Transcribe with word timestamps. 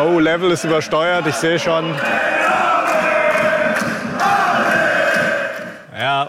Oh, 0.00 0.20
Level 0.20 0.52
ist 0.52 0.64
übersteuert, 0.64 1.26
ich 1.26 1.34
sehe 1.34 1.58
schon. 1.58 1.92
Ja, 5.98 6.28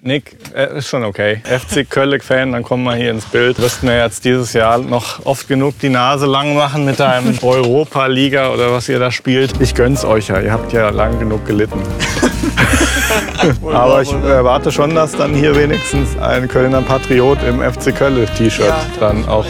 Nick, 0.00 0.36
äh, 0.54 0.78
ist 0.78 0.88
schon 0.88 1.02
okay. 1.02 1.42
FC 1.42 1.88
Köln-Fan, 1.88 2.52
dann 2.52 2.62
kommen 2.62 2.84
wir 2.84 2.94
hier 2.94 3.10
ins 3.10 3.24
Bild. 3.24 3.60
Wirst 3.60 3.82
mir 3.82 3.98
jetzt 3.98 4.24
dieses 4.24 4.52
Jahr 4.52 4.78
noch 4.78 5.26
oft 5.26 5.48
genug 5.48 5.80
die 5.80 5.88
Nase 5.88 6.26
lang 6.26 6.54
machen 6.54 6.84
mit 6.84 7.00
deinem 7.00 7.36
Europa-Liga 7.42 8.50
oder 8.50 8.70
was 8.70 8.88
ihr 8.88 9.00
da 9.00 9.10
spielt. 9.10 9.60
Ich 9.60 9.74
gönn's 9.74 10.04
euch 10.04 10.28
ja, 10.28 10.38
ihr 10.40 10.52
habt 10.52 10.72
ja 10.72 10.90
lang 10.90 11.18
genug 11.18 11.44
gelitten. 11.44 11.82
Aber 13.72 14.02
ich 14.02 14.12
erwarte 14.12 14.70
schon, 14.70 14.94
dass 14.94 15.10
dann 15.10 15.34
hier 15.34 15.56
wenigstens 15.56 16.16
ein 16.18 16.46
Kölner 16.46 16.82
Patriot 16.82 17.38
im 17.42 17.60
FC 17.60 17.92
Köln-T-Shirt 17.92 18.74
dann 19.00 19.28
auch. 19.28 19.46